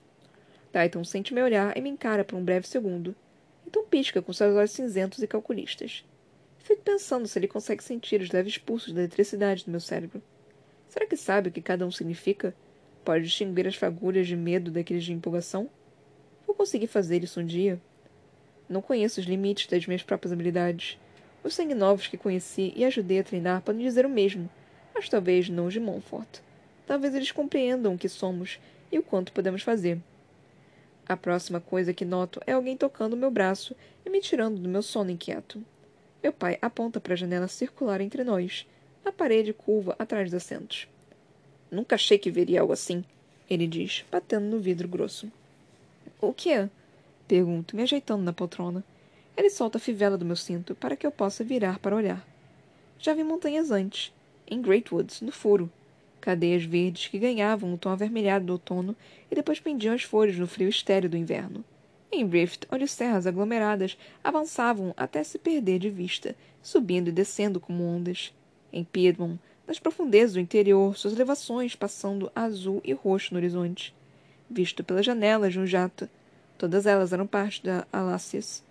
Titan 0.73 1.05
sente 1.05 1.35
meu 1.35 1.45
olhar 1.45 1.77
e 1.77 1.81
me 1.81 1.91
encara 1.91 2.25
por 2.25 2.37
um 2.37 2.45
breve 2.45 2.67
segundo. 2.67 3.15
Então 3.67 3.85
pisca 3.85 4.23
com 4.23 4.33
seus 4.33 4.57
olhos 4.57 4.71
cinzentos 4.71 5.23
e 5.23 5.27
calculistas. 5.27 6.05
Fico 6.59 6.83
pensando 6.83 7.27
se 7.29 7.39
ele 7.39 7.49
consegue 7.49 7.83
sentir 7.83 8.21
os 8.21 8.31
leves 8.31 8.57
pulsos 8.57 8.93
da 8.93 9.01
eletricidade 9.01 9.65
do 9.65 9.71
meu 9.71 9.81
cérebro. 9.81 10.23
Será 10.89 11.07
que 11.07 11.17
sabe 11.17 11.49
o 11.49 11.53
que 11.53 11.61
cada 11.61 11.87
um 11.87 11.91
significa? 11.91 12.55
Pode 13.05 13.25
distinguir 13.25 13.67
as 13.67 13.75
fagulhas 13.75 14.27
de 14.27 14.37
medo 14.37 14.71
daqueles 14.71 15.05
de 15.05 15.13
empolgação? 15.13 15.69
Vou 16.47 16.55
conseguir 16.55 16.87
fazer 16.87 17.25
isso 17.25 17.41
um 17.41 17.45
dia? 17.45 17.81
Não 18.73 18.81
conheço 18.81 19.21
os 19.21 19.27
limites 19.27 19.67
das 19.67 19.87
minhas 19.87 20.03
próprias 20.03 20.33
habilidades. 20.33 20.99
Os 21.45 21.53
sangue 21.53 21.75
novos 21.75 22.07
que 22.07 22.17
conheci 22.17 22.73
e 22.75 22.87
ajudei 22.87 23.19
a 23.19 23.23
treinar 23.23 23.61
podem 23.61 23.83
dizer 23.83 24.07
o 24.07 24.09
mesmo, 24.09 24.49
mas 24.95 25.11
talvez 25.11 25.51
não 25.51 25.67
os 25.67 25.75
de 25.75 25.79
Montfort. 25.79 26.39
Talvez 26.87 27.15
eles 27.15 27.31
compreendam 27.31 27.93
o 27.93 27.99
que 27.99 28.09
somos 28.09 28.59
e 28.91 28.99
o 28.99 29.03
quanto 29.03 29.31
podemos 29.31 29.61
fazer. 29.61 30.01
A 31.07 31.19
próxima 31.19 31.61
coisa 31.61 31.93
que 31.93 32.07
noto 32.07 32.41
é 32.47 32.53
alguém 32.53 32.75
tocando 32.75 33.15
meu 33.15 33.31
braço 33.31 33.77
e 34.07 34.09
me 34.09 34.23
tirando 34.23 34.59
do 34.59 34.71
meu 34.71 34.81
sono 34.81 35.11
inquieto. 35.11 35.63
Meu 36.23 36.33
pai 36.33 36.57
aponta 36.63 36.99
para 36.99 37.13
a 37.13 37.17
janela 37.17 37.49
circular 37.49 38.01
entre 38.01 38.25
nós, 38.25 38.67
a 39.05 39.13
parede 39.13 39.53
curva 39.53 39.95
atrás 39.99 40.31
dos 40.31 40.43
assentos. 40.43 40.89
Nunca 41.71 41.97
achei 41.97 42.17
que 42.17 42.31
veria 42.31 42.63
algo 42.63 42.73
assim, 42.73 43.05
ele 43.51 43.67
diz, 43.67 44.03
batendo 44.11 44.47
no 44.47 44.59
vidro 44.59 44.89
grosso. 44.89 45.31
O 46.19 46.33
que 46.33 46.51
é? 46.51 46.71
Pergunto, 47.33 47.75
me 47.75 47.83
ajeitando 47.83 48.23
na 48.23 48.31
poltrona. 48.35 48.85
Ele 49.35 49.49
solta 49.49 49.79
a 49.79 49.81
fivela 49.81 50.19
do 50.19 50.25
meu 50.27 50.37
cinto 50.37 50.75
para 50.75 50.95
que 50.95 51.07
eu 51.07 51.11
possa 51.11 51.43
virar 51.43 51.79
para 51.79 51.97
olhar. 51.97 52.23
Já 52.99 53.15
vi 53.15 53.25
montanhas 53.25 53.71
antes, 53.71 54.13
em 54.47 54.61
Great 54.61 54.95
Woods, 54.95 55.23
no 55.23 55.33
furo. 55.33 55.73
Cadeias 56.21 56.63
verdes 56.63 57.09
que 57.09 57.19
ganhavam 57.19 57.73
o 57.73 57.79
tom 57.79 57.89
avermelhado 57.89 58.45
do 58.45 58.53
outono 58.53 58.95
e 59.31 59.35
depois 59.35 59.59
pendiam 59.59 59.95
as 59.95 60.03
folhas 60.03 60.37
no 60.37 60.47
frio 60.47 60.69
estéreo 60.69 61.09
do 61.09 61.17
inverno 61.17 61.65
em 62.13 62.29
Rift, 62.29 62.67
onde 62.71 62.87
serras 62.87 63.27
aglomeradas 63.27 63.97
avançavam 64.23 64.93
até 64.95 65.25
se 65.25 65.39
perder 65.39 65.79
de 65.79 65.89
vista, 65.89 66.37
subindo 66.63 67.09
e 67.09 67.13
descendo 67.13 67.59
como 67.59 67.83
ondas. 67.83 68.31
Em 68.71 68.85
Piedmont, 68.85 69.41
nas 69.67 69.79
profundezas 69.79 70.35
do 70.35 70.41
interior, 70.41 70.95
suas 70.99 71.15
elevações 71.15 71.75
passando 71.75 72.31
azul 72.35 72.83
e 72.85 72.93
roxo 72.93 73.33
no 73.33 73.39
horizonte. 73.41 73.95
Visto 74.51 74.85
pelas 74.85 75.07
janelas 75.07 75.55
de 75.55 75.59
um 75.59 75.67
jato, 75.67 76.07
todas 76.63 76.87
elas 76.87 77.13
eram 77.13 77.27
parte 77.27 77.61
da 77.61 77.85
Alácias, 77.93 78.63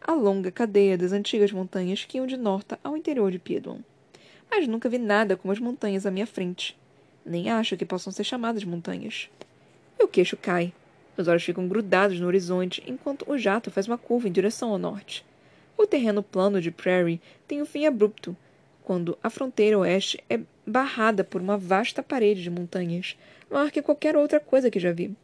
a 0.00 0.12
longa 0.12 0.50
cadeia 0.50 0.98
das 0.98 1.12
antigas 1.12 1.52
montanhas 1.52 2.04
que 2.04 2.16
iam 2.16 2.26
de 2.26 2.36
norte 2.36 2.74
ao 2.82 2.96
interior 2.96 3.30
de 3.30 3.38
Piedmont. 3.38 3.84
Mas 4.50 4.66
nunca 4.66 4.88
vi 4.88 4.98
nada 4.98 5.36
como 5.36 5.52
as 5.52 5.60
montanhas 5.60 6.04
à 6.04 6.10
minha 6.10 6.26
frente. 6.26 6.76
Nem 7.24 7.48
acho 7.48 7.76
que 7.76 7.84
possam 7.84 8.12
ser 8.12 8.24
chamadas 8.24 8.64
montanhas. 8.64 9.30
Meu 9.96 10.08
queixo 10.08 10.36
cai. 10.36 10.72
Meus 11.16 11.28
olhos 11.28 11.44
ficam 11.44 11.68
grudados 11.68 12.18
no 12.18 12.26
horizonte 12.26 12.82
enquanto 12.84 13.24
o 13.30 13.38
jato 13.38 13.70
faz 13.70 13.86
uma 13.86 13.96
curva 13.96 14.26
em 14.26 14.32
direção 14.32 14.70
ao 14.70 14.78
norte. 14.78 15.24
O 15.78 15.86
terreno 15.86 16.24
plano 16.24 16.60
de 16.60 16.72
Prairie 16.72 17.20
tem 17.46 17.62
um 17.62 17.66
fim 17.66 17.86
abrupto, 17.86 18.36
quando 18.82 19.16
a 19.22 19.30
fronteira 19.30 19.78
oeste 19.78 20.18
é 20.28 20.40
barrada 20.66 21.22
por 21.22 21.40
uma 21.40 21.56
vasta 21.56 22.02
parede 22.02 22.42
de 22.42 22.50
montanhas, 22.50 23.16
maior 23.48 23.70
que 23.70 23.80
qualquer 23.80 24.16
outra 24.16 24.40
coisa 24.40 24.68
que 24.68 24.80
já 24.80 24.90
vi. 24.90 25.14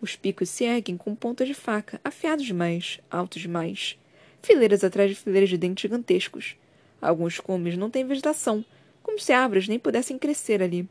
Os 0.00 0.14
picos 0.14 0.48
se 0.48 0.64
erguem 0.64 0.96
com 0.96 1.14
pontas 1.14 1.48
de 1.48 1.54
faca, 1.54 2.00
afiados 2.04 2.46
demais, 2.46 3.00
altos 3.10 3.42
demais. 3.42 3.98
Fileiras 4.40 4.84
atrás 4.84 5.10
de 5.10 5.16
fileiras 5.16 5.48
de 5.48 5.58
dentes 5.58 5.82
gigantescos. 5.82 6.56
Alguns 7.02 7.40
cumes 7.40 7.76
não 7.76 7.90
têm 7.90 8.06
vegetação, 8.06 8.64
como 9.02 9.18
se 9.18 9.32
árvores 9.32 9.66
nem 9.66 9.78
pudessem 9.78 10.16
crescer 10.16 10.62
ali. 10.62 10.88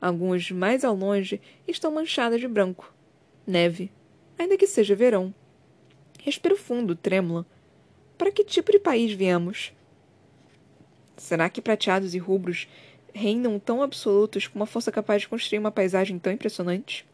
Alguns, 0.00 0.50
mais 0.50 0.84
ao 0.84 0.94
longe, 0.94 1.40
estão 1.66 1.92
manchadas 1.92 2.40
de 2.40 2.48
branco. 2.48 2.92
Neve, 3.46 3.90
ainda 4.36 4.56
que 4.56 4.66
seja 4.66 4.94
verão. 4.94 5.32
Respiro 6.20 6.56
fundo, 6.56 6.96
trêmula. 6.96 7.46
Para 8.16 8.32
que 8.32 8.44
tipo 8.44 8.72
de 8.72 8.78
país 8.80 9.12
viemos? 9.12 9.72
Será 11.16 11.48
que 11.48 11.60
prateados 11.60 12.14
e 12.14 12.18
rubros 12.18 12.68
reinam 13.14 13.58
tão 13.58 13.82
absolutos 13.82 14.46
com 14.46 14.58
uma 14.58 14.66
força 14.66 14.90
capaz 14.90 15.22
de 15.22 15.28
construir 15.28 15.58
uma 15.58 15.70
paisagem 15.70 16.18
tão 16.18 16.32
impressionante? 16.32 17.06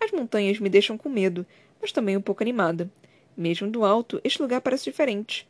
As 0.00 0.10
montanhas 0.10 0.58
me 0.58 0.68
deixam 0.68 0.96
com 0.96 1.08
medo, 1.08 1.46
mas 1.80 1.92
também 1.92 2.16
um 2.16 2.22
pouco 2.22 2.42
animada. 2.42 2.90
Mesmo 3.36 3.70
do 3.70 3.84
alto, 3.84 4.20
este 4.24 4.40
lugar 4.40 4.60
parece 4.60 4.84
diferente. 4.84 5.48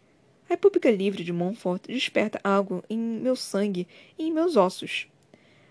A 0.49 0.51
República 0.51 0.91
Livre 0.91 1.25
de 1.25 1.33
Montfort 1.33 1.87
desperta 1.87 2.41
algo 2.43 2.83
em 2.89 2.99
meu 2.99 3.35
sangue 3.37 3.87
e 4.19 4.25
em 4.25 4.33
meus 4.33 4.57
ossos. 4.57 5.09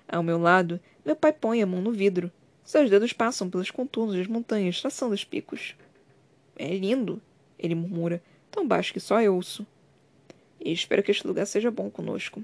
Ao 0.08 0.22
meu 0.22 0.38
lado, 0.38 0.80
meu 1.06 1.16
pai 1.16 1.34
põe 1.34 1.62
a 1.62 1.66
mão 1.66 1.82
no 1.82 1.92
vidro, 1.92 2.32
seus 2.66 2.90
dedos 2.90 3.14
passam 3.14 3.48
pelos 3.48 3.70
contornos 3.70 4.16
das 4.16 4.26
montanhas, 4.26 4.82
traçando 4.82 5.14
os 5.14 5.24
picos. 5.24 5.76
É 6.56 6.68
lindo, 6.76 7.22
ele 7.60 7.76
murmura, 7.76 8.24
tão 8.50 8.68
baixo 8.68 8.92
que 8.92 9.00
só 9.00 9.22
eu 9.22 9.36
ouço. 9.36 9.68
E 10.60 10.72
espero 10.72 11.04
que 11.04 11.12
este 11.12 11.28
lugar 11.28 11.46
seja 11.46 11.70
bom 11.70 11.92
conosco. 11.92 12.44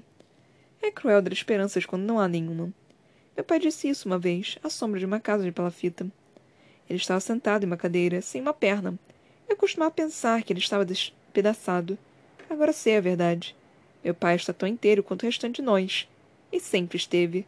É 0.80 0.92
cruel 0.92 1.20
dar 1.20 1.32
esperanças 1.32 1.84
quando 1.84 2.04
não 2.04 2.20
há 2.20 2.28
nenhuma. 2.28 2.72
Meu 3.36 3.44
pai 3.44 3.58
disse 3.58 3.88
isso 3.88 4.06
uma 4.06 4.18
vez, 4.18 4.58
à 4.62 4.70
sombra 4.70 5.00
de 5.00 5.06
uma 5.06 5.18
casa 5.18 5.42
de 5.42 5.50
palafita. 5.50 6.06
Ele 6.92 7.00
estava 7.00 7.20
sentado 7.20 7.64
em 7.64 7.66
uma 7.66 7.76
cadeira, 7.78 8.20
sem 8.20 8.42
uma 8.42 8.52
perna. 8.52 8.98
Eu 9.48 9.56
costumava 9.56 9.90
pensar 9.90 10.42
que 10.42 10.52
ele 10.52 10.60
estava 10.60 10.84
despedaçado. 10.84 11.96
Agora 12.50 12.70
sei 12.70 12.98
a 12.98 13.00
verdade. 13.00 13.56
Meu 14.04 14.12
pai 14.12 14.36
está 14.36 14.52
tão 14.52 14.68
inteiro 14.68 15.02
quanto 15.02 15.22
o 15.22 15.24
restante 15.24 15.56
de 15.56 15.62
nós. 15.62 16.06
E 16.52 16.60
sempre 16.60 16.98
esteve. 16.98 17.46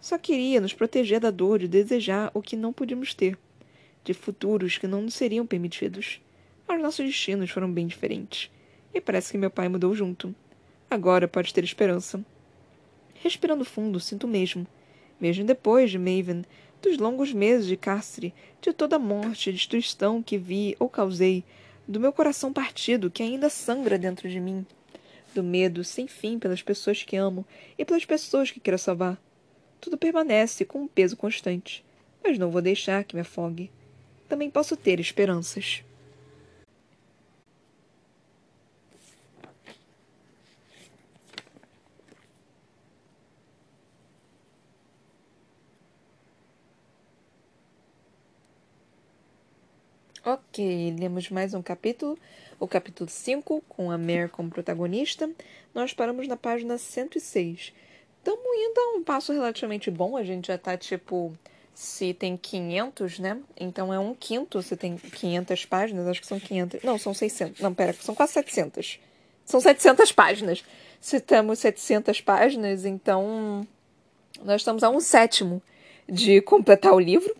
Só 0.00 0.18
queria 0.18 0.60
nos 0.60 0.72
proteger 0.72 1.20
da 1.20 1.30
dor 1.30 1.60
de 1.60 1.68
desejar 1.68 2.32
o 2.34 2.42
que 2.42 2.56
não 2.56 2.72
podíamos 2.72 3.14
ter, 3.14 3.38
de 4.02 4.12
futuros 4.12 4.76
que 4.76 4.88
não 4.88 5.02
nos 5.02 5.14
seriam 5.14 5.46
permitidos. 5.46 6.20
Mas 6.66 6.82
nossos 6.82 7.06
destinos 7.06 7.48
foram 7.48 7.70
bem 7.70 7.86
diferentes. 7.86 8.50
E 8.92 9.00
parece 9.00 9.30
que 9.30 9.38
meu 9.38 9.52
pai 9.52 9.68
mudou 9.68 9.94
junto. 9.94 10.34
Agora 10.90 11.28
pode 11.28 11.54
ter 11.54 11.62
esperança. 11.62 12.20
Respirando 13.22 13.64
fundo, 13.64 14.00
sinto 14.00 14.26
mesmo. 14.26 14.66
Mesmo 15.20 15.44
depois 15.44 15.92
de 15.92 15.98
Maven, 15.98 16.42
dos 16.82 16.98
longos 16.98 17.32
meses 17.32 17.66
de 17.66 17.76
cárcere, 17.76 18.34
de 18.60 18.72
toda 18.72 18.96
a 18.96 18.98
morte 18.98 19.50
e 19.50 19.52
destruição 19.52 20.22
que 20.22 20.38
vi 20.38 20.76
ou 20.78 20.88
causei, 20.88 21.44
do 21.86 22.00
meu 22.00 22.12
coração 22.12 22.52
partido 22.52 23.10
que 23.10 23.22
ainda 23.22 23.48
sangra 23.48 23.98
dentro 23.98 24.28
de 24.28 24.40
mim, 24.40 24.64
do 25.34 25.42
medo 25.42 25.82
sem 25.84 26.06
fim 26.06 26.38
pelas 26.38 26.62
pessoas 26.62 27.02
que 27.02 27.16
amo 27.16 27.44
e 27.78 27.84
pelas 27.84 28.04
pessoas 28.04 28.50
que 28.50 28.60
quero 28.60 28.78
salvar 28.78 29.20
tudo 29.80 29.96
permanece 29.96 30.64
com 30.64 30.82
um 30.82 30.88
peso 30.88 31.16
constante, 31.16 31.82
mas 32.22 32.38
não 32.38 32.50
vou 32.50 32.60
deixar 32.60 33.02
que 33.02 33.14
me 33.14 33.22
afogue. 33.22 33.70
Também 34.28 34.50
posso 34.50 34.76
ter 34.76 35.00
esperanças. 35.00 35.82
Ok, 50.22 50.96
lemos 50.98 51.30
mais 51.30 51.54
um 51.54 51.62
capítulo, 51.62 52.18
o 52.58 52.68
capítulo 52.68 53.08
5, 53.08 53.64
com 53.66 53.90
a 53.90 53.96
Mare 53.96 54.28
como 54.28 54.50
protagonista. 54.50 55.30
Nós 55.74 55.94
paramos 55.94 56.28
na 56.28 56.36
página 56.36 56.76
106 56.76 57.72
Estamos 58.18 58.44
indo 58.44 58.78
a 58.78 58.98
um 58.98 59.02
passo 59.02 59.32
relativamente 59.32 59.90
bom. 59.90 60.18
A 60.18 60.22
gente 60.22 60.48
já 60.48 60.58
tá 60.58 60.76
tipo. 60.76 61.32
Se 61.72 62.12
tem 62.12 62.36
500, 62.36 63.18
né? 63.18 63.38
Então 63.58 63.94
é 63.94 63.98
um 63.98 64.14
quinto 64.14 64.60
se 64.60 64.76
tem 64.76 64.98
500 64.98 65.64
páginas. 65.64 66.06
Acho 66.06 66.20
que 66.20 66.26
são 66.26 66.38
500. 66.38 66.82
Não, 66.82 66.98
são 66.98 67.14
600. 67.14 67.58
Não, 67.62 67.72
pera, 67.72 67.94
são 67.94 68.14
quase 68.14 68.34
700. 68.34 69.00
São 69.46 69.58
700 69.58 70.12
páginas. 70.12 70.62
Se 71.00 71.18
temos 71.18 71.60
700 71.60 72.20
páginas, 72.20 72.84
então. 72.84 73.66
Nós 74.44 74.60
estamos 74.60 74.82
a 74.82 74.90
um 74.90 75.00
sétimo 75.00 75.62
de 76.06 76.42
completar 76.42 76.92
o 76.92 77.00
livro. 77.00 77.34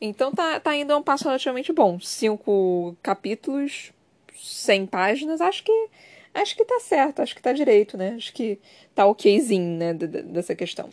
Então 0.00 0.32
tá, 0.32 0.60
tá 0.60 0.76
indo 0.76 0.96
um 0.96 1.02
passo 1.02 1.24
relativamente 1.24 1.72
bom. 1.72 1.98
Cinco 2.00 2.96
capítulos, 3.02 3.92
100 4.34 4.86
páginas. 4.86 5.40
Acho 5.40 5.62
que 5.64 5.88
acho 6.34 6.54
que 6.54 6.64
tá 6.64 6.78
certo, 6.80 7.22
acho 7.22 7.34
que 7.34 7.42
tá 7.42 7.52
direito, 7.52 7.96
né? 7.96 8.14
Acho 8.16 8.32
que 8.32 8.58
tá 8.94 9.06
okzinho, 9.06 9.78
né, 9.78 9.94
dessa 9.94 10.54
questão. 10.54 10.90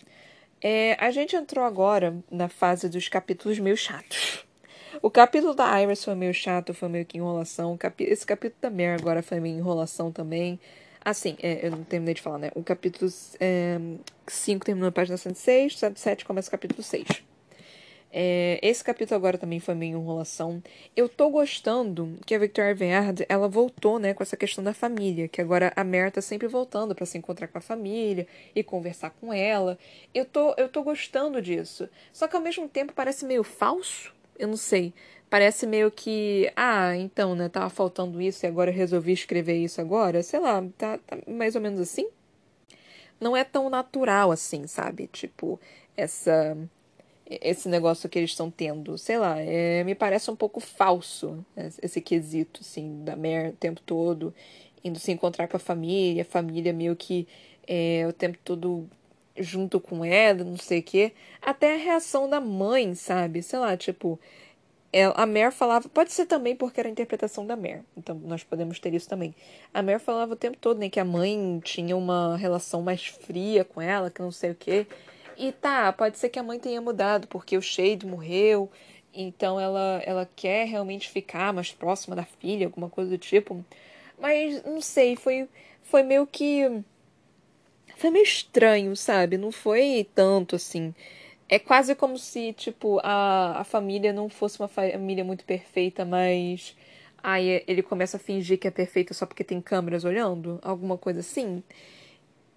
É, 0.61 0.95
a 0.99 1.11
gente 1.11 1.35
entrou 1.35 1.65
agora 1.65 2.15
na 2.31 2.47
fase 2.47 2.87
dos 2.87 3.09
capítulos 3.09 3.59
meio 3.59 3.75
chatos. 3.75 4.45
O 5.01 5.09
capítulo 5.09 5.53
da 5.53 5.81
Iris 5.81 6.03
foi 6.03 6.15
meio 6.15 6.33
chato, 6.33 6.73
foi 6.73 6.87
meio 6.87 7.05
que 7.05 7.17
enrolação. 7.17 7.77
Esse 7.99 8.25
capítulo 8.25 8.61
da 8.61 8.69
Mare 8.69 9.01
agora 9.01 9.21
foi 9.21 9.39
meio 9.41 9.57
enrolação 9.57 10.11
também. 10.11 10.57
Assim, 11.03 11.35
é, 11.41 11.65
eu 11.65 11.71
não 11.71 11.83
terminei 11.83 12.13
de 12.13 12.21
falar, 12.21 12.37
né? 12.37 12.51
O 12.55 12.63
capítulo 12.63 13.11
5 13.11 13.35
é, 13.41 13.77
terminou 14.63 14.87
na 14.87 14.91
página 14.91 15.17
106, 15.17 15.77
107 15.79 16.23
começa 16.23 16.47
o 16.47 16.51
capítulo 16.51 16.81
6. 16.81 17.32
É, 18.15 18.59
esse 18.61 18.83
capítulo 18.83 19.15
agora 19.17 19.39
também 19.39 19.59
foi 19.59 19.73
meio 19.73 19.97
enrolação. 19.97 20.61
Eu 20.95 21.09
tô 21.09 21.31
gostando 21.31 22.15
que 22.27 22.35
a 22.35 22.37
Victoria 22.37 22.75
Verde, 22.75 23.25
ela 23.27 23.47
voltou, 23.47 23.97
né, 23.97 24.13
com 24.13 24.21
essa 24.21 24.37
questão 24.37 24.63
da 24.63 24.71
família, 24.71 25.27
que 25.27 25.41
agora 25.41 25.73
a 25.75 25.83
Mer 25.83 26.11
tá 26.11 26.21
sempre 26.21 26.47
voltando 26.47 26.93
para 26.93 27.07
se 27.07 27.17
encontrar 27.17 27.47
com 27.47 27.57
a 27.57 27.61
família 27.61 28.27
e 28.55 28.63
conversar 28.63 29.09
com 29.09 29.33
ela. 29.33 29.79
Eu 30.13 30.25
tô, 30.25 30.53
eu 30.57 30.69
tô 30.69 30.83
gostando 30.83 31.41
disso. 31.41 31.89
Só 32.11 32.27
que 32.27 32.35
ao 32.35 32.41
mesmo 32.41 32.69
tempo 32.69 32.93
parece 32.93 33.25
meio 33.25 33.43
falso. 33.43 34.13
Eu 34.37 34.47
não 34.47 34.57
sei. 34.57 34.93
Parece 35.27 35.65
meio 35.65 35.89
que, 35.89 36.51
ah, 36.55 36.95
então, 36.95 37.33
né, 37.33 37.49
tava 37.49 37.69
faltando 37.71 38.21
isso 38.21 38.45
e 38.45 38.47
agora 38.47 38.69
eu 38.69 38.75
resolvi 38.75 39.11
escrever 39.11 39.55
isso 39.57 39.81
agora. 39.81 40.21
Sei 40.21 40.39
lá, 40.39 40.63
tá, 40.77 40.99
tá 40.99 41.17
mais 41.27 41.55
ou 41.55 41.61
menos 41.61 41.79
assim. 41.79 42.07
Não 43.19 43.35
é 43.35 43.43
tão 43.43 43.71
natural 43.71 44.31
assim, 44.31 44.67
sabe? 44.67 45.07
Tipo, 45.07 45.59
essa 45.97 46.55
esse 47.41 47.69
negócio 47.69 48.09
que 48.09 48.19
eles 48.19 48.31
estão 48.31 48.49
tendo. 48.51 48.97
Sei 48.97 49.17
lá, 49.17 49.39
é, 49.39 49.83
me 49.83 49.95
parece 49.95 50.29
um 50.29 50.35
pouco 50.35 50.59
falso 50.59 51.45
esse 51.81 52.01
quesito, 52.01 52.61
assim, 52.61 53.03
da 53.03 53.15
Mare 53.15 53.49
o 53.49 53.53
tempo 53.53 53.81
todo, 53.85 54.33
indo 54.83 54.99
se 54.99 55.11
encontrar 55.11 55.47
com 55.47 55.57
a 55.57 55.59
família, 55.59 56.25
família 56.25 56.73
meio 56.73 56.95
que 56.95 57.27
é, 57.67 58.05
o 58.07 58.13
tempo 58.13 58.37
todo 58.43 58.87
junto 59.37 59.79
com 59.79 60.05
ela, 60.05 60.43
não 60.43 60.57
sei 60.57 60.79
o 60.79 60.83
quê. 60.83 61.13
Até 61.41 61.75
a 61.75 61.77
reação 61.77 62.29
da 62.29 62.39
mãe, 62.39 62.93
sabe? 62.95 63.41
Sei 63.41 63.57
lá, 63.57 63.75
tipo, 63.75 64.19
ela, 64.91 65.13
a 65.17 65.25
Mare 65.25 65.51
falava, 65.51 65.89
pode 65.89 66.11
ser 66.13 66.27
também 66.27 66.55
porque 66.55 66.79
era 66.79 66.87
a 66.87 66.91
interpretação 66.91 67.45
da 67.47 67.55
Mare, 67.55 67.81
então 67.97 68.15
nós 68.25 68.43
podemos 68.43 68.79
ter 68.79 68.93
isso 68.93 69.09
também. 69.09 69.33
A 69.73 69.81
Mare 69.81 69.97
falava 69.99 70.33
o 70.33 70.35
tempo 70.35 70.57
todo, 70.61 70.77
né, 70.77 70.87
que 70.87 70.99
a 70.99 71.05
mãe 71.05 71.59
tinha 71.63 71.97
uma 71.97 72.37
relação 72.37 72.83
mais 72.83 73.07
fria 73.07 73.65
com 73.65 73.81
ela, 73.81 74.11
que 74.11 74.21
não 74.21 74.31
sei 74.31 74.51
o 74.51 74.55
quê. 74.55 74.85
E 75.37 75.51
tá, 75.51 75.91
pode 75.93 76.17
ser 76.17 76.29
que 76.29 76.39
a 76.39 76.43
mãe 76.43 76.59
tenha 76.59 76.81
mudado, 76.81 77.27
porque 77.27 77.57
o 77.57 77.61
Shade 77.61 78.05
morreu, 78.05 78.69
então 79.13 79.59
ela, 79.59 80.01
ela 80.05 80.29
quer 80.35 80.65
realmente 80.67 81.09
ficar 81.09 81.53
mais 81.53 81.71
próxima 81.71 82.15
da 82.15 82.23
filha, 82.23 82.67
alguma 82.67 82.89
coisa 82.89 83.11
do 83.11 83.17
tipo. 83.17 83.63
Mas 84.19 84.63
não 84.63 84.81
sei, 84.81 85.15
foi, 85.15 85.47
foi 85.83 86.03
meio 86.03 86.25
que. 86.27 86.83
Foi 87.97 88.09
meio 88.09 88.23
estranho, 88.23 88.95
sabe? 88.95 89.37
Não 89.37 89.51
foi 89.51 90.07
tanto 90.15 90.55
assim. 90.55 90.93
É 91.47 91.59
quase 91.59 91.95
como 91.95 92.17
se, 92.17 92.53
tipo, 92.53 92.99
a, 93.03 93.59
a 93.61 93.63
família 93.63 94.11
não 94.13 94.29
fosse 94.29 94.59
uma 94.59 94.67
família 94.67 95.23
muito 95.23 95.45
perfeita, 95.45 96.05
mas. 96.05 96.75
Aí 97.21 97.63
ele 97.67 97.81
começa 97.81 98.17
a 98.17 98.19
fingir 98.19 98.59
que 98.59 98.67
é 98.67 98.71
perfeita 98.71 99.13
só 99.13 99.25
porque 99.25 99.43
tem 99.45 99.61
câmeras 99.61 100.03
olhando, 100.03 100.59
alguma 100.61 100.97
coisa 100.97 101.21
assim. 101.21 101.63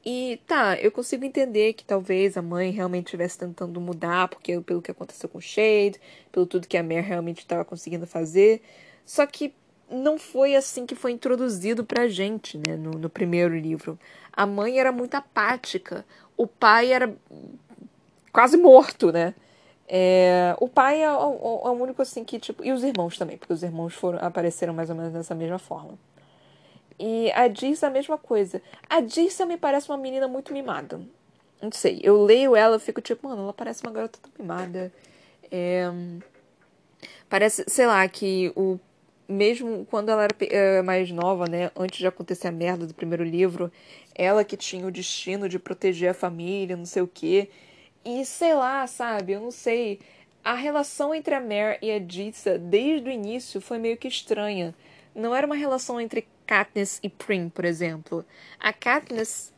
E 0.08 0.40
tá, 0.46 0.78
eu 0.78 0.92
consigo 0.92 1.24
entender 1.24 1.72
que 1.72 1.84
talvez 1.84 2.36
a 2.36 2.42
mãe 2.42 2.70
realmente 2.70 3.06
estivesse 3.06 3.36
tentando 3.36 3.80
mudar, 3.80 4.28
porque 4.28 4.60
pelo 4.60 4.80
que 4.80 4.92
aconteceu 4.92 5.28
com 5.28 5.38
o 5.38 5.42
Shade, 5.42 6.00
pelo 6.30 6.46
tudo 6.46 6.68
que 6.68 6.76
a 6.76 6.82
Mare 6.82 7.00
realmente 7.00 7.38
estava 7.38 7.64
conseguindo 7.64 8.06
fazer. 8.06 8.62
Só 9.04 9.26
que 9.26 9.52
não 9.90 10.16
foi 10.16 10.54
assim 10.54 10.86
que 10.86 10.94
foi 10.94 11.10
introduzido 11.10 11.84
pra 11.84 12.06
gente, 12.06 12.56
né, 12.56 12.76
no, 12.76 12.92
no 12.92 13.10
primeiro 13.10 13.58
livro. 13.58 13.98
A 14.32 14.46
mãe 14.46 14.78
era 14.78 14.92
muito 14.92 15.16
apática, 15.16 16.06
o 16.36 16.46
pai 16.46 16.92
era 16.92 17.12
quase 18.32 18.56
morto, 18.56 19.10
né? 19.10 19.34
É, 19.88 20.54
o 20.60 20.68
pai 20.68 21.02
é 21.02 21.10
o, 21.10 21.62
é 21.64 21.70
o, 21.70 21.72
único 21.72 22.00
assim 22.00 22.22
que, 22.22 22.38
tipo. 22.38 22.64
E 22.64 22.70
os 22.70 22.84
irmãos 22.84 23.18
também, 23.18 23.36
porque 23.38 23.52
os 23.52 23.62
irmãos 23.64 23.92
foram, 23.94 24.20
apareceram 24.20 24.72
mais 24.72 24.88
ou 24.88 24.94
menos 24.94 25.12
dessa 25.12 25.34
mesma 25.34 25.58
forma. 25.58 25.98
E 26.98 27.30
a 27.32 27.48
Diz 27.48 27.82
a 27.84 27.90
mesma 27.90 28.16
coisa. 28.16 28.62
A 28.88 29.00
Diz 29.00 29.38
me 29.40 29.56
parece 29.56 29.88
uma 29.88 29.98
menina 29.98 30.26
muito 30.26 30.52
mimada. 30.52 31.00
Não 31.60 31.72
sei, 31.72 32.00
eu 32.02 32.22
leio 32.22 32.54
ela 32.54 32.78
fico 32.78 33.00
tipo, 33.00 33.28
mano, 33.28 33.42
ela 33.42 33.52
parece 33.52 33.82
uma 33.82 33.92
garota 33.92 34.18
tão 34.20 34.30
mimada. 34.38 34.92
É... 35.50 35.90
Parece, 37.28 37.64
sei 37.68 37.86
lá, 37.86 38.06
que 38.08 38.52
o 38.54 38.78
mesmo 39.28 39.84
quando 39.86 40.10
ela 40.10 40.24
era 40.24 40.36
é, 40.40 40.82
mais 40.82 41.10
nova, 41.10 41.46
né, 41.48 41.70
antes 41.76 41.98
de 41.98 42.06
acontecer 42.06 42.48
a 42.48 42.52
merda 42.52 42.86
do 42.86 42.94
primeiro 42.94 43.24
livro, 43.24 43.72
ela 44.14 44.44
que 44.44 44.56
tinha 44.56 44.86
o 44.86 44.90
destino 44.90 45.48
de 45.48 45.58
proteger 45.58 46.10
a 46.10 46.14
família, 46.14 46.76
não 46.76 46.86
sei 46.86 47.02
o 47.02 47.08
quê. 47.08 47.50
E 48.04 48.24
sei 48.24 48.54
lá, 48.54 48.86
sabe, 48.86 49.32
eu 49.32 49.40
não 49.40 49.50
sei. 49.50 50.00
A 50.44 50.54
relação 50.54 51.12
entre 51.14 51.34
a 51.34 51.40
Mare 51.40 51.78
e 51.82 51.90
a 51.90 51.98
Jitsa 51.98 52.56
desde 52.58 53.08
o 53.08 53.12
início 53.12 53.60
foi 53.60 53.78
meio 53.78 53.96
que 53.96 54.06
estranha. 54.06 54.74
Não 55.14 55.34
era 55.34 55.46
uma 55.46 55.56
relação 55.56 56.00
entre 56.00 56.28
Katniss 56.46 57.00
e 57.02 57.08
Prim, 57.08 57.48
por 57.48 57.64
exemplo. 57.64 58.24
A 58.60 58.72
Katniss, 58.72 59.52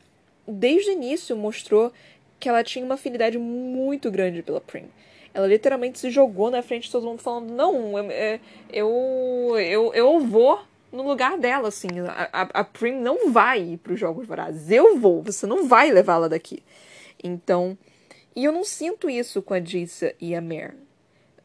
desde 0.46 0.90
o 0.90 0.92
início, 0.92 1.36
mostrou 1.36 1.92
que 2.40 2.48
ela 2.48 2.64
tinha 2.64 2.84
uma 2.84 2.94
afinidade 2.94 3.38
muito 3.38 4.10
grande 4.10 4.42
pela 4.42 4.60
Prim. 4.60 4.88
Ela 5.34 5.46
literalmente 5.46 5.98
se 5.98 6.10
jogou 6.10 6.50
na 6.50 6.62
frente 6.62 6.84
de 6.84 6.90
todo 6.90 7.06
mundo 7.06 7.20
falando, 7.20 7.52
não, 7.52 7.98
eu, 7.98 8.40
eu, 8.72 9.58
eu, 9.58 9.94
eu 9.94 10.20
vou 10.20 10.60
no 10.90 11.06
lugar 11.06 11.38
dela, 11.38 11.68
assim. 11.68 11.88
A, 12.08 12.28
a, 12.32 12.42
a 12.60 12.64
Prim 12.64 12.92
não 12.92 13.30
vai 13.30 13.78
para 13.82 13.92
os 13.92 14.00
Jogos 14.00 14.26
Vorazes. 14.26 14.70
Eu 14.70 14.98
vou, 14.98 15.22
você 15.22 15.46
não 15.46 15.66
vai 15.66 15.90
levá-la 15.90 16.28
daqui. 16.28 16.62
Então, 17.22 17.76
e 18.34 18.44
eu 18.44 18.52
não 18.52 18.64
sinto 18.64 19.10
isso 19.10 19.42
com 19.42 19.54
a 19.54 19.58
Dissa 19.58 20.14
e 20.20 20.34
a 20.34 20.40
Mare. 20.40 20.76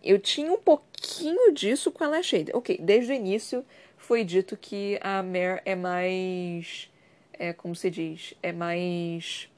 Eu 0.03 0.19
tinha 0.19 0.51
um 0.51 0.59
pouquinho 0.59 1.53
disso 1.53 1.91
com 1.91 2.03
a 2.03 2.07
Lashade. 2.07 2.51
Ok, 2.53 2.77
desde 2.81 3.11
o 3.11 3.15
início 3.15 3.65
foi 4.03 4.23
dito 4.25 4.57
que 4.57 4.99
a 5.01 5.23
Mare 5.23 5.61
é 5.65 5.75
mais. 5.75 6.89
É, 7.31 7.53
como 7.53 7.75
se 7.75 7.89
diz? 7.89 8.33
É 8.43 8.51
mais. 8.51 9.49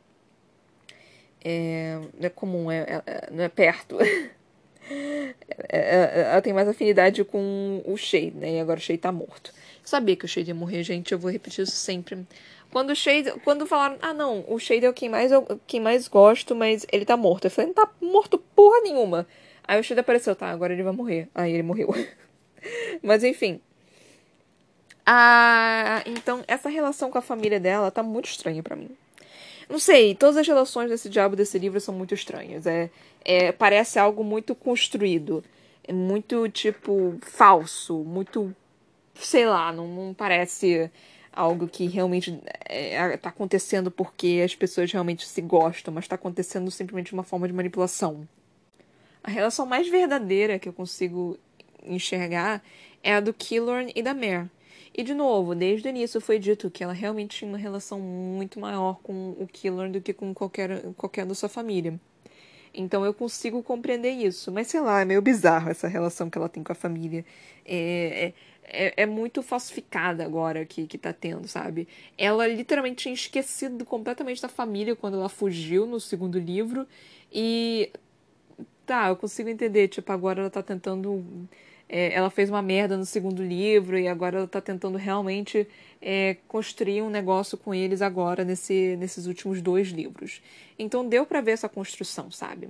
É, 1.44 2.00
não 2.14 2.26
é 2.28 2.30
comum, 2.30 2.72
é, 2.72 3.02
é 3.06 3.30
não 3.32 3.44
é 3.44 3.50
perto. 3.50 3.98
É, 5.68 5.80
é, 5.80 6.22
ela 6.32 6.42
tem 6.44 6.54
mais 6.54 6.68
afinidade 6.68 7.24
com 7.24 7.82
o 7.88 7.98
Shade, 7.98 8.36
né? 8.36 8.58
E 8.58 8.60
agora 8.60 8.78
o 8.78 8.82
Shade 8.82 9.00
tá 9.00 9.12
morto. 9.12 9.52
sabia 9.84 10.16
que 10.16 10.26
o 10.26 10.28
Shade 10.28 10.52
ia 10.52 10.54
morrer, 10.54 10.84
gente. 10.84 11.12
Eu 11.12 11.18
vou 11.18 11.32
repetir 11.32 11.64
isso 11.64 11.76
sempre. 11.76 12.24
Quando 12.72 12.92
o 12.92 12.96
Shade. 12.96 13.32
Quando 13.44 13.66
falaram, 13.66 13.98
ah 14.00 14.14
não, 14.14 14.46
o 14.48 14.60
Shade 14.60 14.86
é 14.86 14.94
quem 14.94 15.10
mais, 15.10 15.32
eu, 15.32 15.60
quem 15.66 15.80
mais 15.80 16.08
gosto, 16.08 16.54
mas 16.56 16.86
ele 16.92 17.04
tá 17.04 17.18
morto. 17.18 17.46
Eu 17.46 17.50
falei, 17.52 17.70
não 17.70 17.74
tá 17.74 17.92
morto 18.00 18.38
porra 18.38 18.82
nenhuma. 18.82 19.26
Aí 19.68 19.80
o 19.80 19.84
Shade 19.84 20.02
apareceu, 20.02 20.36
tá, 20.36 20.52
agora 20.52 20.72
ele 20.72 20.84
vai 20.84 20.94
morrer. 20.94 21.30
Aí 21.34 21.52
ele 21.52 21.64
morreu. 21.64 21.90
mas 23.02 23.24
enfim. 23.24 23.60
Ah, 25.06 26.02
então 26.06 26.44
essa 26.48 26.70
relação 26.70 27.12
com 27.12 27.18
a 27.18 27.22
família 27.22 27.60
dela 27.60 27.92
tá 27.92 28.02
muito 28.02 28.26
estranha 28.26 28.64
para 28.64 28.76
mim. 28.76 28.90
Não 29.70 29.80
sei, 29.80 30.16
todas 30.16 30.38
as 30.38 30.48
relações 30.48 30.90
desse 30.90 31.10
diabo 31.10 31.36
desse 31.36 31.58
livro 31.58 31.80
são 31.80 31.94
muito 31.94 32.14
estranhas. 32.14 32.66
É, 32.66 32.90
é 33.24 33.52
parece 33.52 34.00
algo 34.00 34.24
muito 34.24 34.56
construído, 34.56 35.44
é 35.84 35.94
muito 35.94 36.48
tipo 36.50 37.18
falso, 37.22 37.98
muito 38.04 38.56
sei 39.16 39.46
lá, 39.46 39.72
não, 39.72 39.88
não 39.88 40.14
parece 40.14 40.90
algo 41.32 41.68
que 41.68 41.86
realmente 41.88 42.40
é, 42.66 43.18
tá 43.18 43.30
acontecendo 43.30 43.92
porque 43.92 44.42
as 44.44 44.56
pessoas 44.56 44.92
realmente 44.92 45.28
se 45.28 45.42
gostam, 45.42 45.94
mas 45.94 46.08
tá 46.08 46.16
acontecendo 46.16 46.72
simplesmente 46.72 47.14
uma 47.14 47.24
forma 47.24 47.48
de 47.48 47.54
manipulação. 47.54 48.28
A 49.24 49.30
relação 49.30 49.66
mais 49.66 49.90
verdadeira 49.90 50.60
que 50.60 50.70
eu 50.70 50.74
consigo 50.74 51.38
enxergar 51.84 52.64
é 53.04 53.16
a 53.16 53.20
do 53.20 53.34
Killorn 53.34 53.92
e 53.96 54.02
da 54.02 54.14
Mare. 54.14 54.50
E 54.98 55.04
de 55.04 55.14
novo, 55.14 55.54
desde 55.54 55.88
o 55.88 55.90
início 55.90 56.22
foi 56.22 56.40
dito 56.40 56.72
que 56.72 56.82
ela 56.82 56.94
realmente 56.94 57.40
tinha 57.40 57.50
uma 57.50 57.58
relação 57.58 58.00
muito 58.00 58.62
maior 58.62 58.98
com 59.04 59.32
o 59.32 59.46
Killer 59.46 59.92
do 59.92 60.00
que 60.00 60.14
com 60.14 60.34
qualquer, 60.34 60.84
qualquer 60.96 61.26
da 61.26 61.36
sua 61.36 61.50
família. 61.50 62.00
Então 62.74 63.04
eu 63.06 63.14
consigo 63.14 63.62
compreender 63.62 64.12
isso. 64.12 64.54
Mas 64.54 64.68
sei 64.68 64.80
lá, 64.80 65.02
é 65.02 65.06
meio 65.06 65.22
bizarro 65.22 65.70
essa 65.70 65.90
relação 65.90 66.30
que 66.30 66.38
ela 66.38 66.48
tem 66.48 66.64
com 66.64 66.72
a 66.72 66.76
família. 66.76 67.26
É, 67.66 68.34
é, 68.64 68.86
é, 68.88 69.04
é 69.04 69.06
muito 69.06 69.44
falsificada 69.44 70.24
agora 70.24 70.66
que, 70.66 70.88
que 70.88 70.98
tá 70.98 71.12
tendo, 71.12 71.46
sabe? 71.46 71.90
Ela 72.18 72.48
literalmente 72.48 73.04
tinha 73.04 73.14
esquecido 73.14 73.84
completamente 73.84 74.42
da 74.42 74.48
família 74.48 74.96
quando 74.96 75.16
ela 75.18 75.28
fugiu 75.28 75.86
no 75.86 76.00
segundo 76.00 76.40
livro. 76.40 76.88
E. 77.34 77.92
Tá, 78.86 79.10
eu 79.10 79.18
consigo 79.18 79.50
entender. 79.50 79.90
Tipo, 79.90 80.14
agora 80.14 80.40
ela 80.40 80.50
tá 80.50 80.64
tentando 80.64 81.26
é, 81.88 82.14
ela 82.14 82.30
fez 82.30 82.50
uma 82.50 82.62
merda 82.62 82.98
no 82.98 83.06
segundo 83.06 83.44
livro 83.44 83.98
e 83.98 84.08
agora 84.08 84.38
ela 84.38 84.48
tá 84.48 84.60
tentando 84.60 84.98
realmente 84.98 85.68
é, 86.02 86.38
construir 86.48 87.02
um 87.02 87.10
negócio 87.10 87.58
com 87.58 87.74
eles 87.74 88.02
agora 88.02 88.44
nesse, 88.44 88.96
nesses 88.98 89.28
últimos 89.28 89.62
dois 89.62 89.90
livros. 89.90 90.42
Então 90.78 91.08
deu 91.08 91.26
para 91.26 91.42
ver 91.42 91.52
essa 91.52 91.70
construção, 91.70 92.32
sabe? 92.32 92.70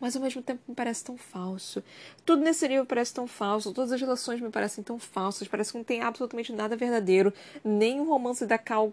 Mas 0.00 0.16
ao 0.16 0.22
mesmo 0.22 0.42
tempo 0.42 0.62
me 0.66 0.74
parece 0.74 1.04
tão 1.04 1.16
falso. 1.16 1.82
Tudo 2.24 2.42
nesse 2.42 2.66
livro 2.66 2.86
parece 2.86 3.12
tão 3.12 3.26
falso, 3.26 3.72
todas 3.72 3.92
as 3.92 4.00
relações 4.00 4.40
me 4.40 4.50
parecem 4.50 4.82
tão 4.82 4.98
falsas, 4.98 5.46
parece 5.46 5.72
que 5.72 5.78
não 5.78 5.84
tem 5.84 6.00
absolutamente 6.00 6.52
nada 6.52 6.76
verdadeiro. 6.76 7.32
Nem 7.64 8.00
o 8.00 8.04
romance 8.04 8.46
da 8.46 8.58
Cal, 8.58 8.92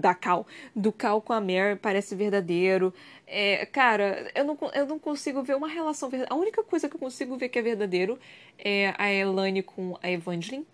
da 0.00 0.14
Cal, 0.14 0.46
do 0.74 0.92
Cal 0.92 1.20
com 1.20 1.32
a 1.32 1.40
Mary 1.40 1.76
parece 1.80 2.14
verdadeiro. 2.14 2.92
É, 3.26 3.64
cara, 3.66 4.30
eu 4.34 4.44
não, 4.44 4.58
eu 4.74 4.86
não 4.86 4.98
consigo 4.98 5.42
ver 5.42 5.56
uma 5.56 5.68
relação 5.68 6.08
verdadeira. 6.10 6.34
A 6.34 6.38
única 6.38 6.62
coisa 6.62 6.88
que 6.88 6.96
eu 6.96 7.00
consigo 7.00 7.36
ver 7.36 7.48
que 7.48 7.58
é 7.58 7.62
verdadeiro 7.62 8.18
é 8.58 8.94
a 8.98 9.10
Elane 9.10 9.62
com 9.62 9.98
a 10.02 10.10
Evangeline, 10.10 10.66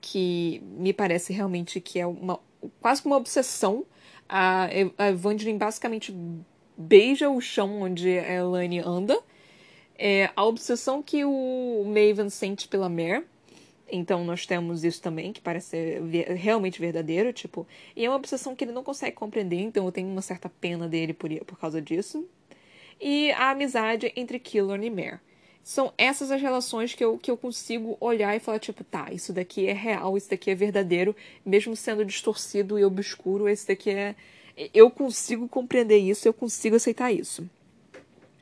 que 0.00 0.62
me 0.78 0.92
parece 0.92 1.32
realmente 1.32 1.80
que 1.80 1.98
é 1.98 2.06
uma 2.06 2.40
quase 2.80 3.04
uma 3.04 3.16
obsessão. 3.16 3.84
A, 4.28 4.68
a 4.98 5.08
Evangeline 5.10 5.58
basicamente 5.58 6.12
beija 6.76 7.30
o 7.30 7.40
chão 7.40 7.82
onde 7.82 8.18
a 8.18 8.34
Elaine 8.34 8.80
anda. 8.80 9.18
É, 9.98 10.30
a 10.36 10.44
obsessão 10.44 11.02
que 11.02 11.24
o 11.24 11.84
Maven 11.86 12.28
sente 12.28 12.68
pela 12.68 12.88
Mare. 12.88 13.24
Então 13.90 14.24
nós 14.24 14.44
temos 14.44 14.82
isso 14.84 15.00
também, 15.00 15.32
que 15.32 15.40
parece 15.40 16.00
realmente 16.36 16.80
verdadeiro, 16.80 17.32
tipo. 17.32 17.66
E 17.94 18.04
é 18.04 18.08
uma 18.10 18.16
obsessão 18.16 18.54
que 18.54 18.64
ele 18.64 18.72
não 18.72 18.82
consegue 18.82 19.14
compreender, 19.14 19.60
então 19.60 19.86
eu 19.86 19.92
tenho 19.92 20.08
uma 20.08 20.22
certa 20.22 20.48
pena 20.48 20.88
dele 20.88 21.12
por, 21.12 21.30
por 21.44 21.58
causa 21.58 21.80
disso. 21.80 22.26
E 23.00 23.30
a 23.32 23.50
amizade 23.50 24.12
entre 24.16 24.38
Killorn 24.38 24.84
e 24.86 24.90
Mare. 24.90 25.20
são 25.62 25.92
essas 25.96 26.30
as 26.30 26.40
relações 26.40 26.94
que 26.94 27.04
eu, 27.04 27.16
que 27.18 27.30
eu 27.30 27.36
consigo 27.36 27.96
olhar 28.00 28.34
e 28.34 28.40
falar, 28.40 28.58
tipo, 28.58 28.82
tá, 28.82 29.12
isso 29.12 29.32
daqui 29.32 29.66
é 29.66 29.72
real, 29.72 30.16
isso 30.16 30.30
daqui 30.30 30.50
é 30.50 30.54
verdadeiro, 30.54 31.14
mesmo 31.44 31.76
sendo 31.76 32.04
distorcido 32.04 32.78
e 32.78 32.84
obscuro, 32.84 33.48
esse 33.48 33.66
daqui 33.68 33.90
é. 33.90 34.14
Eu 34.72 34.90
consigo 34.90 35.48
compreender 35.48 35.98
isso, 35.98 36.26
eu 36.26 36.32
consigo 36.32 36.76
aceitar 36.76 37.12
isso. 37.12 37.48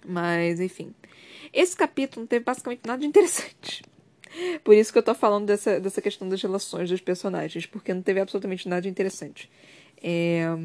Mas, 0.06 0.60
enfim. 0.60 0.94
Esse 1.52 1.76
capítulo 1.76 2.22
não 2.22 2.26
teve 2.26 2.44
basicamente 2.44 2.82
nada 2.86 3.00
de 3.00 3.06
interessante. 3.06 3.82
Por 4.62 4.74
isso 4.74 4.92
que 4.92 4.98
eu 4.98 5.02
tô 5.02 5.14
falando 5.14 5.46
dessa, 5.46 5.78
dessa 5.78 6.02
questão 6.02 6.28
das 6.28 6.42
relações 6.42 6.90
dos 6.90 7.00
personagens, 7.00 7.66
porque 7.66 7.94
não 7.94 8.02
teve 8.02 8.20
absolutamente 8.20 8.68
nada 8.68 8.82
de 8.82 8.88
interessante. 8.88 9.50
É 10.02 10.56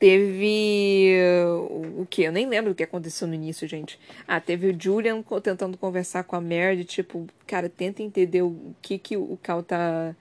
Teve. 0.00 1.14
O 1.98 2.06
que? 2.08 2.22
Eu 2.22 2.32
nem 2.32 2.48
lembro 2.48 2.72
o 2.72 2.74
que 2.74 2.82
aconteceu 2.82 3.28
no 3.28 3.34
início, 3.34 3.68
gente. 3.68 4.00
Ah, 4.26 4.40
teve 4.40 4.70
o 4.70 4.82
Julian 4.82 5.22
tentando 5.42 5.76
conversar 5.76 6.24
com 6.24 6.34
a 6.34 6.40
Mary, 6.40 6.84
tipo, 6.86 7.26
cara, 7.46 7.68
tenta 7.68 8.02
entender 8.02 8.40
o 8.40 8.74
que, 8.80 8.98
que 8.98 9.18
o 9.18 9.38
Cal 9.42 9.62
tá, 9.62 10.16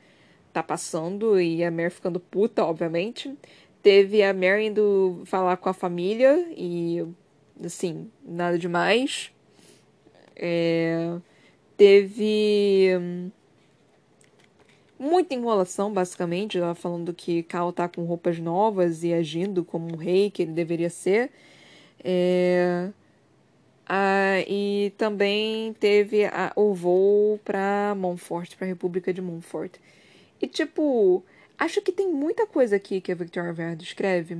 tá 0.52 0.62
passando, 0.62 1.40
e 1.40 1.64
a 1.64 1.72
Mary 1.72 1.92
ficando 1.92 2.20
puta, 2.20 2.62
obviamente. 2.66 3.34
Teve 3.82 4.24
a 4.24 4.34
Mary 4.34 4.68
indo 4.68 5.22
falar 5.26 5.58
com 5.58 5.70
a 5.70 5.74
família, 5.74 6.46
e, 6.56 7.06
assim, 7.64 8.12
nada 8.26 8.58
demais. 8.58 9.32
É... 10.36 11.18
Teve 11.78 12.90
muita 15.00 15.34
enrolação, 15.34 15.94
basicamente, 15.94 16.58
ela 16.58 16.76
falando 16.76 17.14
que 17.14 17.44
Cal 17.44 17.72
tá 17.72 17.88
com 17.88 18.04
roupas 18.04 18.38
novas 18.38 19.04
e 19.04 19.14
agindo 19.14 19.64
como 19.64 19.94
um 19.94 19.98
rei 19.98 20.30
que 20.30 20.42
ele 20.42 20.52
deveria 20.52 20.90
ser. 20.90 21.32
É... 22.04 22.90
Ah, 23.88 24.42
e 24.48 24.94
também 24.98 25.74
teve 25.74 26.26
a, 26.26 26.52
o 26.56 26.76
voo 26.76 27.40
para 27.44 27.96
Montfort, 27.98 28.56
para 28.56 28.68
a 28.68 28.70
República 28.70 29.12
de 29.12 29.22
Montfort. 29.22 29.78
E 30.40 30.48
tipo, 30.48 31.24
acho 31.60 31.82
que 31.82 31.92
tem 31.92 32.08
muita 32.12 32.48
coisa 32.48 32.78
aqui 32.78 33.02
que 33.02 33.12
a 33.12 33.16
Victoria 33.16 33.54
Verde 33.54 33.84
escreve, 33.84 34.40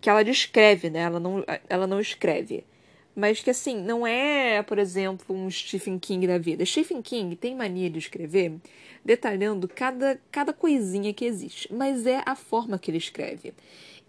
que 0.00 0.08
ela 0.08 0.22
descreve, 0.22 0.90
né? 0.90 1.00
Ela 1.00 1.18
não, 1.18 1.44
ela 1.68 1.86
não 1.86 1.98
escreve. 1.98 2.64
Mas 3.16 3.40
que 3.40 3.50
assim, 3.50 3.82
não 3.82 4.06
é, 4.06 4.62
por 4.62 4.78
exemplo, 4.78 5.34
um 5.34 5.50
Stephen 5.50 5.98
King 5.98 6.26
da 6.26 6.38
vida. 6.38 6.64
Stephen 6.64 7.02
King 7.02 7.34
tem 7.34 7.56
mania 7.56 7.90
de 7.90 7.98
escrever 7.98 8.54
detalhando 9.04 9.66
cada, 9.66 10.20
cada 10.30 10.52
coisinha 10.52 11.12
que 11.12 11.24
existe, 11.24 11.72
mas 11.72 12.06
é 12.06 12.22
a 12.24 12.36
forma 12.36 12.78
que 12.78 12.90
ele 12.90 12.98
escreve. 12.98 13.52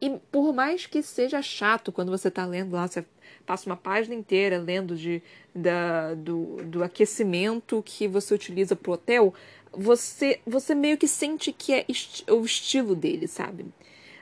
E 0.02 0.18
por 0.32 0.52
mais 0.52 0.88
que 0.88 1.04
seja 1.04 1.42
chato 1.44 1.92
quando 1.92 2.10
você 2.10 2.28
está 2.28 2.44
lendo 2.44 2.74
lá, 2.74 2.88
você 2.88 3.06
passa 3.46 3.70
uma 3.70 3.78
página 3.78 4.16
inteira 4.16 4.58
lendo 4.58 4.96
de, 4.96 5.22
da, 5.54 6.16
do, 6.16 6.58
do 6.66 6.84
aquecimento 6.84 7.84
que 7.86 8.08
você 8.08 8.34
utiliza 8.34 8.76
pro 8.76 8.94
hotel, 8.94 9.32
você, 9.72 10.40
você 10.46 10.74
meio 10.74 10.98
que 10.98 11.08
sente 11.08 11.52
que 11.52 11.74
é 11.74 11.86
o 12.32 12.44
estilo 12.44 12.96
dele, 12.96 13.28
sabe? 13.28 13.66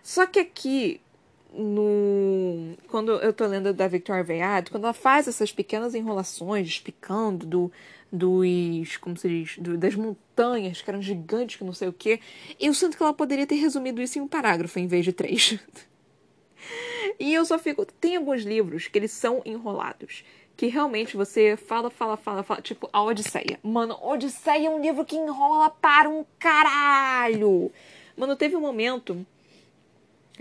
Só 0.04 0.26
que 0.26 0.40
aqui, 0.40 1.00
no 1.54 2.76
quando 2.90 3.14
eu 3.14 3.32
tô 3.32 3.46
lendo 3.48 3.74
da 3.74 3.88
Victoria 3.88 4.24
Veyard, 4.24 4.70
quando 4.70 4.84
ela 4.84 4.94
faz 4.94 5.28
essas 5.28 5.52
pequenas 5.52 5.96
enrolações 5.96 6.68
explicando 6.68 7.46
do, 7.46 7.72
dos, 8.12 8.98
como 8.98 9.16
se 9.18 9.28
diz, 9.28 9.58
do, 9.58 9.78
das 9.78 9.96
montanhas, 9.96 10.82
que 10.82 10.90
eram 10.90 11.02
gigantes, 11.02 11.56
que 11.56 11.64
não 11.64 11.74
sei 11.74 11.88
o 11.88 11.94
que. 11.94 12.20
Eu 12.60 12.74
sinto 12.74 12.98
que 12.98 13.04
ela 13.04 13.14
poderia 13.14 13.46
ter 13.46 13.56
resumido 13.56 14.02
isso 14.02 14.18
em 14.18 14.22
um 14.22 14.28
parágrafo 14.28 14.80
em 14.80 14.88
vez 14.88 15.06
de 15.06 15.14
três. 15.14 15.60
e 17.20 17.34
eu 17.34 17.46
só 17.46 17.60
fico. 17.60 17.86
Tem 17.86 18.16
alguns 18.16 18.44
livros 18.44 18.88
que 18.88 18.98
eles 18.98 19.12
são 19.12 19.42
enrolados. 19.46 20.24
Que 20.58 20.68
realmente 20.68 21.16
você 21.16 21.56
fala, 21.56 21.90
fala, 21.90 22.18
fala, 22.18 22.44
fala. 22.44 22.62
Tipo, 22.62 22.90
a 22.92 23.02
Odisseia. 23.02 23.60
Mano, 23.64 23.98
Odisseia 24.02 24.68
é 24.68 24.70
um 24.70 24.82
livro 24.82 25.06
que 25.06 25.16
enrola 25.16 25.70
para 25.70 26.10
um 26.10 26.26
caralho. 26.38 27.72
Mano, 28.18 28.36
teve 28.36 28.56
um 28.56 28.62
momento 28.62 29.26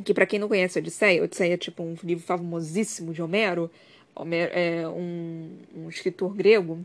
que, 0.04 0.12
para 0.12 0.26
quem 0.26 0.40
não 0.40 0.48
conhece 0.48 0.78
a 0.78 0.80
Odisseia, 0.80 1.22
Odisseia 1.22 1.54
é 1.54 1.56
tipo 1.56 1.82
um 1.82 1.94
livro 2.02 2.24
famosíssimo 2.24 3.12
de 3.12 3.22
Homero. 3.22 3.70
Homero 4.12 4.50
é 4.52 4.88
um, 4.88 5.56
um 5.76 5.88
escritor 5.88 6.34
grego 6.34 6.84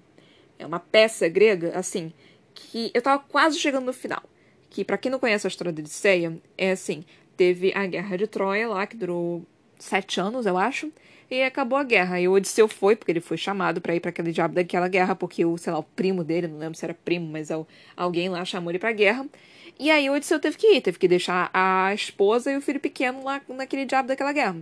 é 0.63 0.67
uma 0.67 0.79
peça 0.79 1.27
grega, 1.27 1.77
assim, 1.77 2.11
que 2.53 2.91
eu 2.93 3.01
tava 3.01 3.21
quase 3.21 3.59
chegando 3.59 3.85
no 3.85 3.93
final. 3.93 4.23
Que, 4.69 4.83
para 4.83 4.97
quem 4.97 5.11
não 5.11 5.19
conhece 5.19 5.45
a 5.45 5.49
história 5.49 5.71
da 5.71 5.79
Odisseia, 5.79 6.37
é 6.57 6.71
assim: 6.71 7.03
teve 7.37 7.71
a 7.75 7.85
guerra 7.85 8.17
de 8.17 8.27
Troia 8.27 8.67
lá, 8.67 8.87
que 8.87 8.95
durou 8.95 9.45
sete 9.77 10.19
anos, 10.19 10.45
eu 10.45 10.57
acho, 10.57 10.91
e 11.29 11.43
acabou 11.43 11.77
a 11.77 11.83
guerra. 11.83 12.19
E 12.19 12.27
o 12.27 12.33
Odisseu 12.33 12.67
foi, 12.67 12.95
porque 12.95 13.11
ele 13.11 13.19
foi 13.19 13.37
chamado 13.37 13.81
para 13.81 13.95
ir 13.95 13.99
para 13.99 14.09
aquele 14.09 14.31
diabo 14.31 14.55
daquela 14.55 14.87
guerra, 14.87 15.15
porque 15.15 15.45
o, 15.45 15.57
sei 15.57 15.73
lá, 15.73 15.79
o 15.79 15.83
primo 15.83 16.23
dele, 16.23 16.47
não 16.47 16.57
lembro 16.57 16.77
se 16.77 16.85
era 16.85 16.93
primo, 16.93 17.27
mas 17.27 17.49
alguém 17.95 18.29
lá 18.29 18.43
chamou 18.45 18.71
ele 18.71 18.79
pra 18.79 18.91
guerra. 18.91 19.25
E 19.79 19.89
aí 19.91 20.09
o 20.09 20.13
Odisseu 20.13 20.39
teve 20.39 20.57
que 20.57 20.67
ir, 20.67 20.81
teve 20.81 20.97
que 20.97 21.07
deixar 21.07 21.49
a 21.53 21.93
esposa 21.93 22.51
e 22.51 22.57
o 22.57 22.61
filho 22.61 22.79
pequeno 22.79 23.23
lá 23.23 23.41
naquele 23.49 23.85
diabo 23.85 24.07
daquela 24.07 24.31
guerra. 24.31 24.57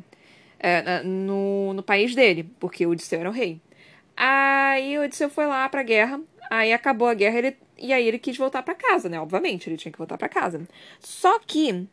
É, 0.59 1.01
no, 1.03 1.73
no 1.73 1.81
país 1.81 2.13
dele, 2.13 2.47
porque 2.59 2.85
o 2.85 2.91
Odisseu 2.91 3.19
era 3.19 3.29
o 3.29 3.33
rei. 3.33 3.59
Aí 4.15 4.97
o 4.97 5.03
Odisseu 5.03 5.29
foi 5.29 5.45
lá 5.45 5.67
pra 5.69 5.83
guerra. 5.83 6.19
Aí 6.49 6.73
acabou 6.73 7.07
a 7.07 7.13
guerra 7.13 7.37
ele, 7.37 7.57
e 7.77 7.93
aí 7.93 8.07
ele 8.07 8.19
quis 8.19 8.37
voltar 8.37 8.61
para 8.61 8.75
casa, 8.75 9.07
né? 9.07 9.19
Obviamente, 9.19 9.69
ele 9.69 9.77
tinha 9.77 9.91
que 9.91 9.97
voltar 9.97 10.17
para 10.17 10.27
casa. 10.27 10.61
Só 10.99 11.39
que 11.39 11.87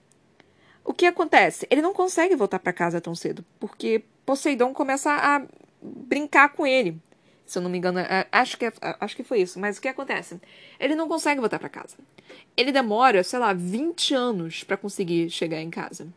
o 0.85 0.93
que 0.93 1.07
acontece? 1.07 1.67
Ele 1.71 1.83
não 1.83 1.93
consegue 1.93 2.35
voltar 2.35 2.59
para 2.59 2.73
casa 2.73 3.01
tão 3.01 3.15
cedo, 3.15 3.45
porque 3.61 4.03
Poseidon 4.25 4.73
começa 4.73 5.11
a 5.13 5.47
brincar 5.81 6.49
com 6.51 6.67
ele. 6.67 7.01
Se 7.47 7.59
eu 7.59 7.63
não 7.63 7.71
me 7.71 7.79
engano, 7.79 7.99
é, 7.99 8.27
acho 8.31 8.59
que, 8.59 8.67
é, 8.67 8.73
acho 9.01 9.17
que 9.17 9.23
foi 9.23 9.41
isso. 9.41 9.59
Mas 9.59 9.79
o 9.79 9.81
que 9.81 9.89
acontece? 9.89 10.41
Ele 10.79 10.95
não 10.95 11.09
consegue 11.09 11.41
voltar 11.41 11.59
para 11.59 11.69
casa. 11.69 11.97
Ele 12.57 12.73
demora, 12.73 13.23
sei 13.23 13.39
lá, 13.39 13.55
20 13.55 14.15
anos 14.15 14.65
para 14.65 14.77
conseguir 14.77 15.31
chegar 15.31 15.61
em 15.61 15.71
casa. 15.71 16.09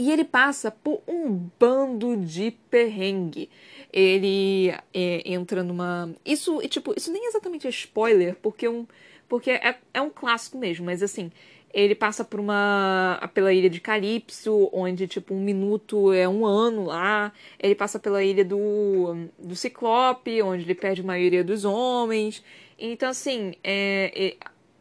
E 0.00 0.10
ele 0.10 0.24
passa 0.24 0.70
por 0.70 1.02
um 1.06 1.50
bando 1.58 2.16
de 2.16 2.52
perrengue 2.70 3.50
ele 3.92 4.72
é, 4.94 5.22
entra 5.24 5.62
numa. 5.62 6.14
Isso, 6.24 6.60
tipo, 6.68 6.94
isso 6.96 7.12
nem 7.12 7.26
exatamente 7.26 7.66
é 7.66 7.70
spoiler, 7.70 8.36
porque, 8.40 8.68
um, 8.68 8.86
porque 9.28 9.50
é, 9.50 9.76
é 9.92 10.00
um 10.00 10.10
clássico 10.10 10.58
mesmo, 10.58 10.86
mas 10.86 11.02
assim, 11.02 11.30
ele 11.72 11.94
passa 11.94 12.24
por 12.24 12.40
uma. 12.40 13.20
pela 13.34 13.52
ilha 13.52 13.68
de 13.68 13.80
Calypso, 13.80 14.70
onde, 14.72 15.06
tipo, 15.06 15.34
um 15.34 15.40
minuto 15.40 16.12
é 16.12 16.28
um 16.28 16.46
ano 16.46 16.84
lá. 16.86 17.32
Ele 17.58 17.74
passa 17.74 17.98
pela 17.98 18.22
ilha 18.22 18.44
do, 18.44 19.28
do 19.38 19.56
Ciclope, 19.56 20.42
onde 20.42 20.64
ele 20.64 20.74
perde 20.74 21.00
a 21.00 21.04
maioria 21.04 21.44
dos 21.44 21.64
homens. 21.64 22.42
Então, 22.78 23.10
assim, 23.10 23.54
é, 23.62 24.12
é, 24.14 24.36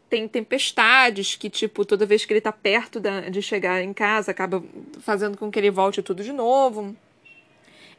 tem 0.09 0.27
tempestades 0.27 1.35
que, 1.35 1.49
tipo, 1.49 1.85
toda 1.85 2.05
vez 2.05 2.25
que 2.25 2.33
ele 2.33 2.41
tá 2.41 2.51
perto 2.51 2.99
da, 2.99 3.29
de 3.29 3.41
chegar 3.41 3.81
em 3.83 3.93
casa, 3.93 4.31
acaba 4.31 4.63
fazendo 4.99 5.37
com 5.37 5.51
que 5.51 5.59
ele 5.59 5.69
volte 5.69 6.01
tudo 6.01 6.23
de 6.23 6.33
novo. 6.33 6.95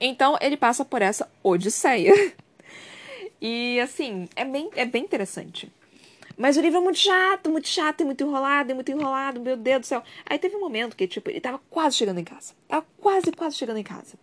Então 0.01 0.37
ele 0.41 0.57
passa 0.57 0.85
por 0.85 1.03
essa 1.03 1.31
odisseia. 1.43 2.13
E 3.43 3.81
assim, 3.81 4.29
é 4.37 4.45
bem, 4.45 4.69
é 4.77 4.85
bem 4.85 5.03
interessante. 5.03 5.73
Mas 6.37 6.57
o 6.59 6.61
livro 6.61 6.79
é 6.79 6.83
muito 6.83 6.99
chato, 6.99 7.51
muito 7.51 7.69
chato, 7.69 8.03
e 8.03 8.05
muito 8.05 8.23
enrolado, 8.23 8.71
e 8.71 8.75
muito 8.75 8.93
enrolado, 8.93 9.41
meu 9.41 9.57
Deus 9.57 9.81
do 9.81 9.87
céu. 9.87 10.03
Aí 10.27 10.39
teve 10.39 10.57
um 10.57 10.61
momento 10.61 10.95
que, 10.95 11.07
tipo, 11.07 11.31
ele 11.31 11.41
tava 11.41 11.59
quase 11.71 11.97
chegando 11.97 12.21
em 12.21 12.25
casa. 12.25 12.55
Tava 12.69 12.87
quase, 13.01 13.33
quase 13.33 13.57
chegando 13.57 13.79
em 13.79 13.83
casa. 13.83 14.19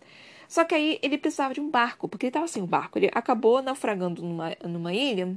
Só 0.48 0.64
que 0.64 0.74
aí 0.74 0.98
ele 1.02 1.18
precisava 1.18 1.52
de 1.52 1.60
um 1.60 1.68
barco, 1.68 2.08
porque 2.08 2.26
ele 2.26 2.32
tava 2.32 2.48
sem 2.48 2.62
um 2.62 2.66
barco. 2.66 2.98
Ele 2.98 3.10
acabou 3.12 3.60
naufragando 3.60 4.22
numa, 4.22 4.56
numa 4.64 4.94
ilha. 4.94 5.36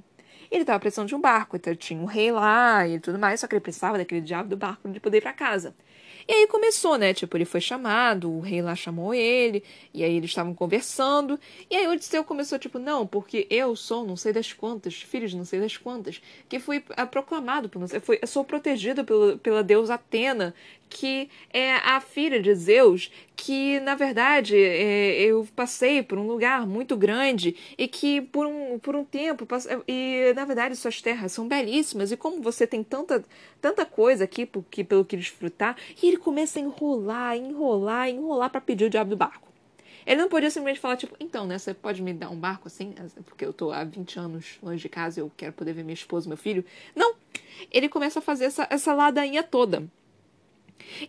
Ele 0.52 0.66
tava 0.66 0.80
precisando 0.80 1.08
de 1.08 1.16
um 1.16 1.22
barco, 1.22 1.56
então 1.56 1.74
tinha 1.76 2.00
um 2.00 2.06
rei 2.06 2.32
lá 2.32 2.86
e 2.88 3.00
tudo 3.00 3.18
mais, 3.18 3.40
só 3.40 3.48
que 3.48 3.56
ele 3.56 3.62
precisava 3.62 3.98
daquele 3.98 4.22
diabo 4.22 4.50
do 4.50 4.58
barco 4.58 4.90
de 4.90 5.00
poder 5.00 5.20
ir 5.20 5.22
pra 5.22 5.34
casa. 5.34 5.74
E 6.28 6.34
aí 6.34 6.48
começou, 6.48 6.98
né? 6.98 7.14
Tipo, 7.14 7.38
ele 7.38 7.46
foi 7.46 7.62
chamado, 7.62 8.32
o 8.32 8.40
rei 8.40 8.62
lá 8.62 8.76
chamou 8.76 9.14
ele, 9.14 9.64
e 9.94 10.04
aí 10.04 10.16
eles 10.16 10.30
estavam 10.30 10.54
conversando. 10.54 11.40
E 11.70 11.76
aí 11.76 11.88
Odisseu 11.88 12.24
começou, 12.24 12.60
tipo, 12.60 12.78
não, 12.80 13.08
porque 13.08 13.48
eu 13.50 13.76
sou 13.76 14.06
não 14.06 14.16
sei 14.16 14.32
das 14.34 14.54
quantas, 14.54 14.96
filho 14.96 15.28
de 15.28 15.36
não 15.36 15.46
sei 15.46 15.60
das 15.60 15.78
quantas, 15.78 16.22
que 16.48 16.60
fui 16.60 16.84
ah, 16.92 17.06
proclamado 17.08 17.70
por 17.70 17.80
não 17.80 17.88
sei, 17.88 18.02
eu 18.22 18.28
sou 18.28 18.44
protegido 18.44 19.04
pelo, 19.04 19.38
pela 19.40 19.64
deusa 19.64 19.96
Atena, 19.96 20.54
que 20.92 21.30
é 21.54 21.76
a 21.76 22.02
filha 22.02 22.42
de 22.42 22.54
Zeus, 22.54 23.10
que 23.34 23.80
na 23.80 23.96
verdade 23.96 24.62
é, 24.62 25.22
eu 25.22 25.48
passei 25.56 26.04
por 26.04 26.18
um 26.18 26.28
lugar 26.28 26.68
muito 26.68 26.98
grande 26.98 27.56
e 27.78 27.88
que 27.88 28.20
por 28.20 28.46
um, 28.46 28.78
por 28.78 28.94
um 28.94 29.06
tempo 29.06 29.48
e 29.88 30.34
na 30.36 30.44
verdade 30.44 30.76
suas 30.76 31.02
terras 31.02 31.32
são 31.32 31.48
belíssimas 31.48 32.12
e 32.12 32.18
como 32.18 32.42
você 32.42 32.68
tem 32.68 32.84
tanta 32.84 33.24
tanta 33.62 33.86
coisa 33.86 34.26
aqui 34.26 34.46
por, 34.46 34.64
que, 34.70 34.84
pelo 34.84 35.06
que 35.06 35.16
desfrutar 35.16 35.78
e 36.04 36.10
ele 36.10 36.18
começa 36.18 36.60
a 36.60 36.62
enrolar, 36.62 37.38
enrolar, 37.38 38.10
enrolar 38.10 38.50
para 38.50 38.60
pedir 38.60 38.86
o 38.86 38.90
diabo 38.90 39.12
do 39.12 39.18
barco. 39.18 39.50
Ele 40.06 40.20
não 40.20 40.28
podia 40.28 40.50
simplesmente 40.50 40.80
falar, 40.80 40.98
tipo, 40.98 41.16
então, 41.20 41.46
né, 41.46 41.60
você 41.60 41.76
pode 41.76 42.02
me 42.02 42.12
dar 42.12 42.32
um 42.32 42.36
barco 42.36 42.68
assim? 42.68 42.94
Porque 43.24 43.46
eu 43.46 43.54
tô 43.54 43.72
há 43.72 43.84
20 43.84 44.18
anos 44.18 44.58
longe 44.62 44.82
de 44.82 44.90
casa 44.90 45.20
e 45.20 45.22
eu 45.22 45.32
quero 45.38 45.54
poder 45.54 45.74
ver 45.74 45.84
minha 45.84 45.94
esposa 45.94 46.28
meu 46.28 46.38
filho. 46.38 46.66
Não! 46.96 47.14
Ele 47.72 47.88
começa 47.88 48.18
a 48.18 48.22
fazer 48.22 48.46
essa, 48.46 48.68
essa 48.72 48.96
ladainha 48.96 49.44
toda. 49.44 49.88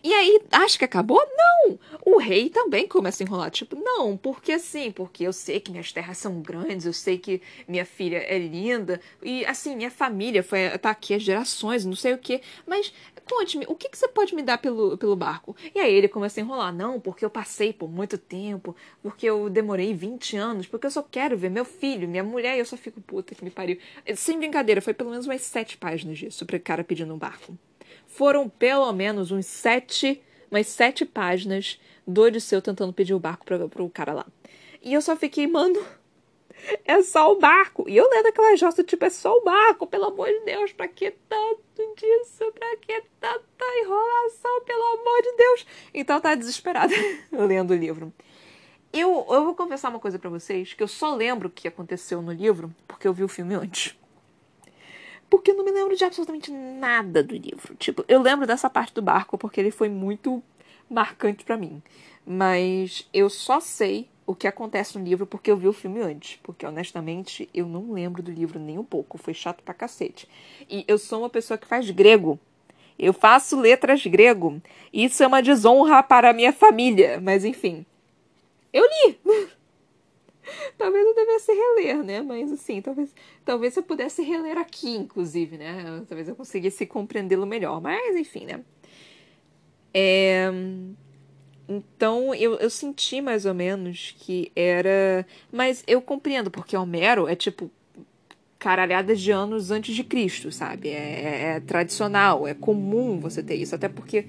E 0.03 0.13
aí, 0.13 0.41
acha 0.51 0.77
que 0.77 0.85
acabou? 0.85 1.21
Não! 1.35 1.79
O 2.05 2.17
rei 2.17 2.49
também 2.49 2.87
começa 2.87 3.23
a 3.23 3.25
enrolar. 3.25 3.51
Tipo, 3.51 3.75
não, 3.75 4.17
porque 4.17 4.51
assim, 4.51 4.91
porque 4.91 5.23
eu 5.23 5.33
sei 5.33 5.59
que 5.59 5.71
minhas 5.71 5.91
terras 5.91 6.17
são 6.17 6.41
grandes, 6.41 6.85
eu 6.85 6.93
sei 6.93 7.17
que 7.17 7.41
minha 7.67 7.85
filha 7.85 8.17
é 8.17 8.37
linda, 8.37 8.99
e 9.21 9.45
assim, 9.45 9.75
minha 9.75 9.91
família 9.91 10.43
foi 10.43 10.69
tá 10.77 10.89
aqui 10.89 11.13
há 11.13 11.17
gerações, 11.17 11.85
não 11.85 11.95
sei 11.95 12.13
o 12.13 12.17
que. 12.17 12.41
Mas 12.67 12.93
conte-me, 13.29 13.65
o 13.67 13.75
que, 13.75 13.89
que 13.89 13.97
você 13.97 14.07
pode 14.07 14.35
me 14.35 14.41
dar 14.41 14.57
pelo, 14.57 14.97
pelo 14.97 15.15
barco? 15.15 15.55
E 15.73 15.79
aí 15.79 15.93
ele 15.93 16.07
começa 16.07 16.39
a 16.39 16.43
enrolar. 16.43 16.73
Não, 16.73 16.99
porque 16.99 17.23
eu 17.23 17.29
passei 17.29 17.71
por 17.73 17.89
muito 17.89 18.17
tempo, 18.17 18.75
porque 19.01 19.25
eu 19.25 19.49
demorei 19.49 19.93
20 19.93 20.35
anos, 20.37 20.67
porque 20.67 20.87
eu 20.87 20.91
só 20.91 21.01
quero 21.01 21.37
ver 21.37 21.49
meu 21.49 21.65
filho, 21.65 22.07
minha 22.07 22.23
mulher, 22.23 22.55
e 22.55 22.59
eu 22.59 22.65
só 22.65 22.77
fico 22.77 23.01
puta 23.01 23.35
que 23.35 23.43
me 23.43 23.51
pariu. 23.51 23.77
Sem 24.15 24.37
brincadeira, 24.37 24.81
foi 24.81 24.93
pelo 24.93 25.09
menos 25.09 25.25
umas 25.25 25.41
sete 25.41 25.77
páginas 25.77 26.17
disso, 26.17 26.45
pra 26.45 26.59
cara 26.59 26.83
pedindo 26.83 27.13
um 27.13 27.17
barco 27.17 27.57
foram 28.15 28.47
pelo 28.47 28.91
menos 28.93 29.31
uns 29.31 29.45
sete, 29.45 30.21
umas 30.49 30.67
sete 30.67 31.05
páginas 31.05 31.79
do 32.05 32.21
Odisseu 32.21 32.61
tentando 32.61 32.93
pedir 32.93 33.13
o 33.13 33.19
barco 33.19 33.45
pra, 33.45 33.67
pro 33.67 33.89
cara 33.89 34.13
lá. 34.13 34.25
E 34.81 34.93
eu 34.93 35.01
só 35.01 35.15
fiquei, 35.15 35.47
mano, 35.47 35.83
é 36.85 37.01
só 37.01 37.31
o 37.31 37.39
barco. 37.39 37.89
E 37.89 37.97
eu 37.97 38.07
lendo 38.09 38.27
aquela 38.27 38.55
jossa, 38.55 38.83
tipo, 38.83 39.03
é 39.03 39.09
só 39.09 39.33
o 39.35 39.43
barco, 39.43 39.87
pelo 39.87 40.05
amor 40.05 40.27
de 40.27 40.39
Deus, 40.41 40.71
pra 40.71 40.87
que 40.87 41.11
tanto 41.27 41.95
disso? 41.97 42.51
Pra 42.53 42.77
que 42.77 43.03
tanta 43.19 43.65
enrolação, 43.83 44.61
pelo 44.63 44.83
amor 44.83 45.21
de 45.21 45.35
Deus? 45.35 45.67
Então 45.93 46.21
tá 46.21 46.35
desesperada 46.35 46.93
lendo 47.31 47.71
o 47.71 47.75
livro. 47.75 48.13
Eu, 48.91 49.25
eu 49.27 49.43
vou 49.43 49.55
confessar 49.55 49.89
uma 49.89 49.99
coisa 49.99 50.19
para 50.19 50.29
vocês, 50.29 50.73
que 50.73 50.83
eu 50.83 50.87
só 50.87 51.15
lembro 51.15 51.47
o 51.47 51.51
que 51.51 51.67
aconteceu 51.67 52.21
no 52.21 52.31
livro 52.31 52.71
porque 52.87 53.07
eu 53.07 53.13
vi 53.13 53.23
o 53.23 53.27
filme 53.27 53.55
antes 53.55 53.95
porque 55.33 55.49
eu 55.49 55.55
não 55.55 55.65
me 55.65 55.71
lembro 55.71 55.95
de 55.95 56.05
absolutamente 56.05 56.51
nada 56.51 57.23
do 57.23 57.35
livro. 57.35 57.73
Tipo, 57.73 58.05
eu 58.07 58.21
lembro 58.21 58.45
dessa 58.45 58.69
parte 58.69 58.93
do 58.93 59.01
barco 59.01 59.35
porque 59.35 59.59
ele 59.59 59.71
foi 59.71 59.89
muito 59.89 60.43
marcante 60.87 61.43
para 61.43 61.57
mim. 61.57 61.81
Mas 62.23 63.09
eu 63.11 63.31
só 63.31 63.59
sei 63.59 64.07
o 64.27 64.35
que 64.35 64.45
acontece 64.45 64.95
no 64.95 65.03
livro 65.03 65.25
porque 65.25 65.49
eu 65.49 65.57
vi 65.57 65.67
o 65.67 65.73
filme 65.73 66.01
antes. 66.01 66.39
Porque, 66.43 66.67
honestamente, 66.67 67.49
eu 67.51 67.65
não 67.65 67.93
lembro 67.93 68.21
do 68.21 68.31
livro 68.31 68.59
nem 68.59 68.77
um 68.77 68.83
pouco. 68.83 69.17
Foi 69.17 69.33
chato 69.33 69.63
pra 69.63 69.73
cacete. 69.73 70.29
E 70.69 70.85
eu 70.87 70.99
sou 70.99 71.23
uma 71.23 71.31
pessoa 71.31 71.57
que 71.57 71.65
faz 71.65 71.89
grego. 71.89 72.39
Eu 72.99 73.11
faço 73.11 73.59
letras 73.59 74.05
grego. 74.05 74.61
Isso 74.93 75.23
é 75.23 75.25
uma 75.25 75.41
desonra 75.41 76.03
para 76.03 76.29
a 76.29 76.33
minha 76.33 76.53
família. 76.53 77.19
Mas, 77.19 77.43
enfim. 77.43 77.83
Eu 78.71 78.83
li! 78.83 79.19
talvez 80.77 81.05
eu 81.05 81.15
devesse 81.15 81.51
reler, 81.51 82.03
né? 82.03 82.21
Mas 82.21 82.51
assim, 82.51 82.81
talvez, 82.81 83.13
talvez 83.45 83.77
eu 83.77 83.83
pudesse 83.83 84.21
reler 84.21 84.57
aqui, 84.57 84.95
inclusive, 84.95 85.57
né? 85.57 86.03
Talvez 86.07 86.27
eu 86.27 86.35
conseguisse 86.35 86.85
compreendê-lo 86.85 87.45
melhor. 87.45 87.81
Mas 87.81 88.15
enfim, 88.15 88.45
né? 88.45 88.61
É... 89.93 90.49
Então 91.67 92.33
eu, 92.35 92.55
eu 92.55 92.69
senti 92.69 93.21
mais 93.21 93.45
ou 93.45 93.53
menos 93.53 94.15
que 94.19 94.51
era. 94.55 95.25
Mas 95.51 95.83
eu 95.87 96.01
compreendo, 96.01 96.51
porque 96.51 96.75
Homero 96.75 97.27
é 97.27 97.35
tipo 97.35 97.71
caralhadas 98.59 99.19
de 99.19 99.29
anos 99.29 99.71
antes 99.71 99.93
de 99.93 100.05
Cristo, 100.05 100.49
sabe? 100.49 100.89
É, 100.89 100.93
é, 100.93 101.43
é 101.55 101.59
tradicional, 101.59 102.47
é 102.47 102.53
comum 102.53 103.19
você 103.19 103.43
ter 103.43 103.55
isso, 103.55 103.75
até 103.75 103.89
porque 103.89 104.25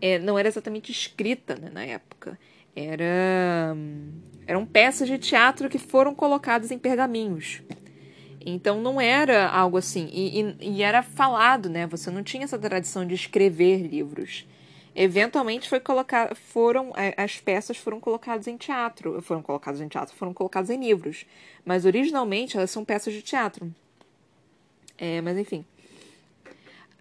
é, 0.00 0.18
não 0.18 0.36
era 0.36 0.48
exatamente 0.48 0.90
escrita 0.90 1.54
né, 1.54 1.70
na 1.72 1.84
época. 1.84 2.36
Era 2.76 3.74
eram 4.46 4.64
peças 4.64 5.08
de 5.08 5.18
teatro 5.18 5.68
que 5.68 5.78
foram 5.78 6.14
colocadas 6.14 6.70
em 6.70 6.78
pergaminhos. 6.78 7.62
Então 8.44 8.80
não 8.80 9.00
era 9.00 9.48
algo 9.48 9.76
assim. 9.76 10.08
E, 10.12 10.40
e, 10.40 10.56
e, 10.60 10.82
era 10.82 11.02
falado, 11.02 11.68
né? 11.68 11.84
Você 11.88 12.10
não 12.12 12.22
tinha 12.22 12.44
essa 12.44 12.56
tradição 12.56 13.04
de 13.04 13.14
escrever 13.14 13.78
livros. 13.78 14.46
Eventualmente 14.94 15.68
foi 15.68 15.80
colocar, 15.80 16.34
foram 16.36 16.92
as 17.16 17.38
peças 17.38 17.76
foram 17.76 18.00
colocadas 18.00 18.46
em 18.46 18.56
teatro, 18.56 19.20
foram 19.20 19.42
colocadas 19.42 19.80
em 19.80 19.88
teatro, 19.88 20.14
foram 20.14 20.32
colocadas 20.32 20.70
em 20.70 20.80
livros, 20.80 21.26
mas 21.66 21.84
originalmente 21.84 22.56
elas 22.56 22.70
são 22.70 22.82
peças 22.82 23.12
de 23.12 23.20
teatro. 23.20 23.74
É, 24.96 25.20
mas 25.20 25.36
enfim. 25.36 25.66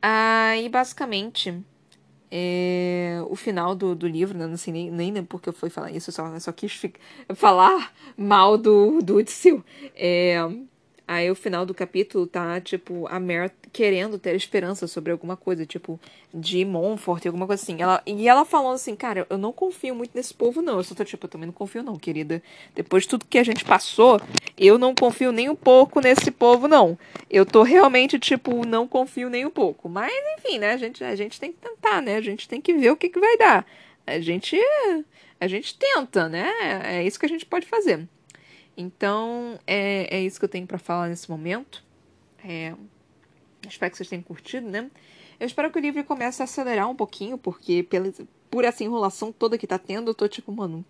Aí 0.02 0.68
basicamente 0.68 1.58
é, 2.32 3.20
o 3.30 3.36
final 3.36 3.76
do, 3.76 3.96
do 3.96 4.08
livro, 4.08 4.38
né? 4.38 4.48
não 4.48 4.58
sei 4.58 4.74
nem, 4.74 4.92
nem 4.92 5.24
porque 5.24 5.50
eu 5.50 5.54
fui 5.54 5.70
falar 5.70 5.92
isso, 5.92 6.12
só, 6.12 6.40
só 6.40 6.52
quis 6.52 6.82
falar 7.36 7.94
mal 8.18 8.58
do, 8.58 9.02
do 9.02 9.18
Odisseu. 9.18 9.64
É, 9.96 10.38
Aí 11.08 11.30
o 11.30 11.36
final 11.36 11.66
do 11.68 11.74
capítulo 11.74 12.26
tá, 12.26 12.60
tipo, 12.60 13.08
a 13.10 13.20
Mer 13.20 13.52
querendo 13.72 14.18
ter 14.18 14.36
esperança 14.36 14.88
sobre 14.88 15.12
alguma 15.12 15.38
coisa, 15.38 15.66
tipo, 15.66 16.00
de 16.34 16.66
Montfort, 16.66 17.26
alguma 17.28 17.46
coisa 17.46 17.62
assim. 17.62 17.80
Ela, 17.80 18.02
e 18.08 18.28
ela 18.28 18.44
falando 18.44 18.74
assim, 18.76 18.96
cara, 18.96 19.28
eu 19.30 19.38
não 19.38 19.54
confio 19.54 19.94
muito 19.94 20.12
nesse 20.16 20.34
povo, 20.34 20.64
não. 20.64 20.78
Eu 20.78 20.84
só 20.84 20.96
tô, 20.96 21.06
tipo, 21.06 21.26
eu 21.26 21.30
também 21.30 21.46
não 21.46 21.54
confio, 21.54 21.84
não, 21.84 21.96
querida. 21.96 22.42
Depois 22.74 23.04
de 23.04 23.10
tudo 23.10 23.26
que 23.26 23.38
a 23.38 23.44
gente 23.44 23.64
passou, 23.64 24.20
eu 24.58 24.80
não 24.80 24.96
confio 24.96 25.32
nem 25.32 25.48
um 25.48 25.56
pouco 25.56 26.00
nesse 26.00 26.32
povo, 26.32 26.68
não. 26.68 26.98
Eu 27.30 27.46
tô 27.46 27.62
realmente, 27.62 28.18
tipo, 28.18 28.66
não 28.66 28.88
confio 28.88 29.30
nem 29.30 29.46
um 29.46 29.52
pouco. 29.52 29.88
Mas, 29.88 30.12
enfim, 30.40 30.58
né? 30.58 30.72
A 30.72 30.78
gente, 30.78 31.04
a 31.04 31.16
gente 31.16 31.40
tem 31.40 31.52
que 31.52 31.60
tentar, 31.60 32.02
né? 32.02 32.16
A 32.16 32.22
gente 32.22 32.50
tem 32.50 32.60
que 32.60 32.74
ver 32.74 32.90
o 32.90 32.98
que, 32.98 33.10
que 33.10 33.20
vai 33.20 33.38
dar. 33.38 33.66
A 34.08 34.20
gente. 34.20 34.58
A 35.40 35.48
gente 35.48 35.78
tenta, 35.78 36.28
né? 36.30 36.50
É 36.84 37.04
isso 37.04 37.20
que 37.20 37.26
a 37.26 37.30
gente 37.30 37.46
pode 37.46 37.68
fazer. 37.68 38.08
Então, 38.78 39.60
é, 39.66 40.18
é 40.18 40.22
isso 40.22 40.40
que 40.40 40.46
eu 40.46 40.50
tenho 40.50 40.68
para 40.68 40.78
falar 40.78 41.08
nesse 41.08 41.30
momento. 41.30 41.84
É, 42.44 42.74
espero 43.68 43.92
que 43.92 43.98
vocês 43.98 44.10
tenham 44.10 44.24
curtido, 44.24 44.70
né? 44.70 44.90
Eu 45.40 45.46
espero 45.46 45.72
que 45.72 45.78
o 45.78 45.82
livro 45.82 46.04
comece 46.04 46.42
a 46.42 46.46
acelerar 46.46 46.90
um 46.90 46.96
pouquinho, 46.96 47.38
porque 47.38 47.84
pela, 47.84 48.12
por 48.50 48.64
essa 48.64 48.84
enrolação 48.84 49.32
toda 49.32 49.58
que 49.58 49.68
tá 49.68 49.78
tendo, 49.78 50.12
eu 50.12 50.16
tô 50.16 50.28
tipo, 50.28 50.52
mano, 50.52 50.86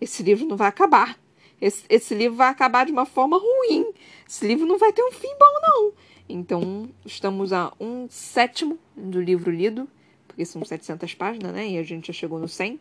esse 0.00 0.22
livro 0.22 0.46
não 0.46 0.56
vai 0.56 0.68
acabar. 0.68 1.18
Esse, 1.60 1.84
esse 1.88 2.14
livro 2.14 2.36
vai 2.36 2.48
acabar 2.48 2.86
de 2.86 2.92
uma 2.92 3.04
forma 3.04 3.38
ruim. 3.38 3.92
Esse 4.28 4.46
livro 4.46 4.66
não 4.66 4.78
vai 4.78 4.92
ter 4.92 5.02
um 5.02 5.12
fim 5.12 5.28
bom, 5.38 5.60
não. 5.62 5.92
Então, 6.28 6.88
estamos 7.04 7.52
a 7.52 7.72
um 7.80 8.08
sétimo 8.08 8.78
do 8.96 9.20
livro 9.20 9.50
lido, 9.50 9.88
porque 10.26 10.44
são 10.44 10.64
700 10.64 11.14
páginas, 11.14 11.52
né? 11.52 11.68
E 11.68 11.78
a 11.78 11.82
gente 11.82 12.08
já 12.08 12.12
chegou 12.12 12.38
no 12.38 12.48
100. 12.48 12.78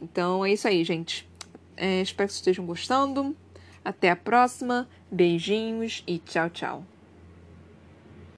Então, 0.00 0.44
é 0.44 0.52
isso 0.52 0.68
aí, 0.68 0.84
gente. 0.84 1.28
É, 1.76 2.02
espero 2.02 2.28
que 2.28 2.34
vocês 2.34 2.40
estejam 2.40 2.64
gostando. 2.66 3.36
Até 3.84 4.10
a 4.10 4.16
próxima, 4.16 4.88
beijinhos 5.10 6.02
e 6.06 6.18
tchau, 6.18 6.48
tchau. 6.48 6.93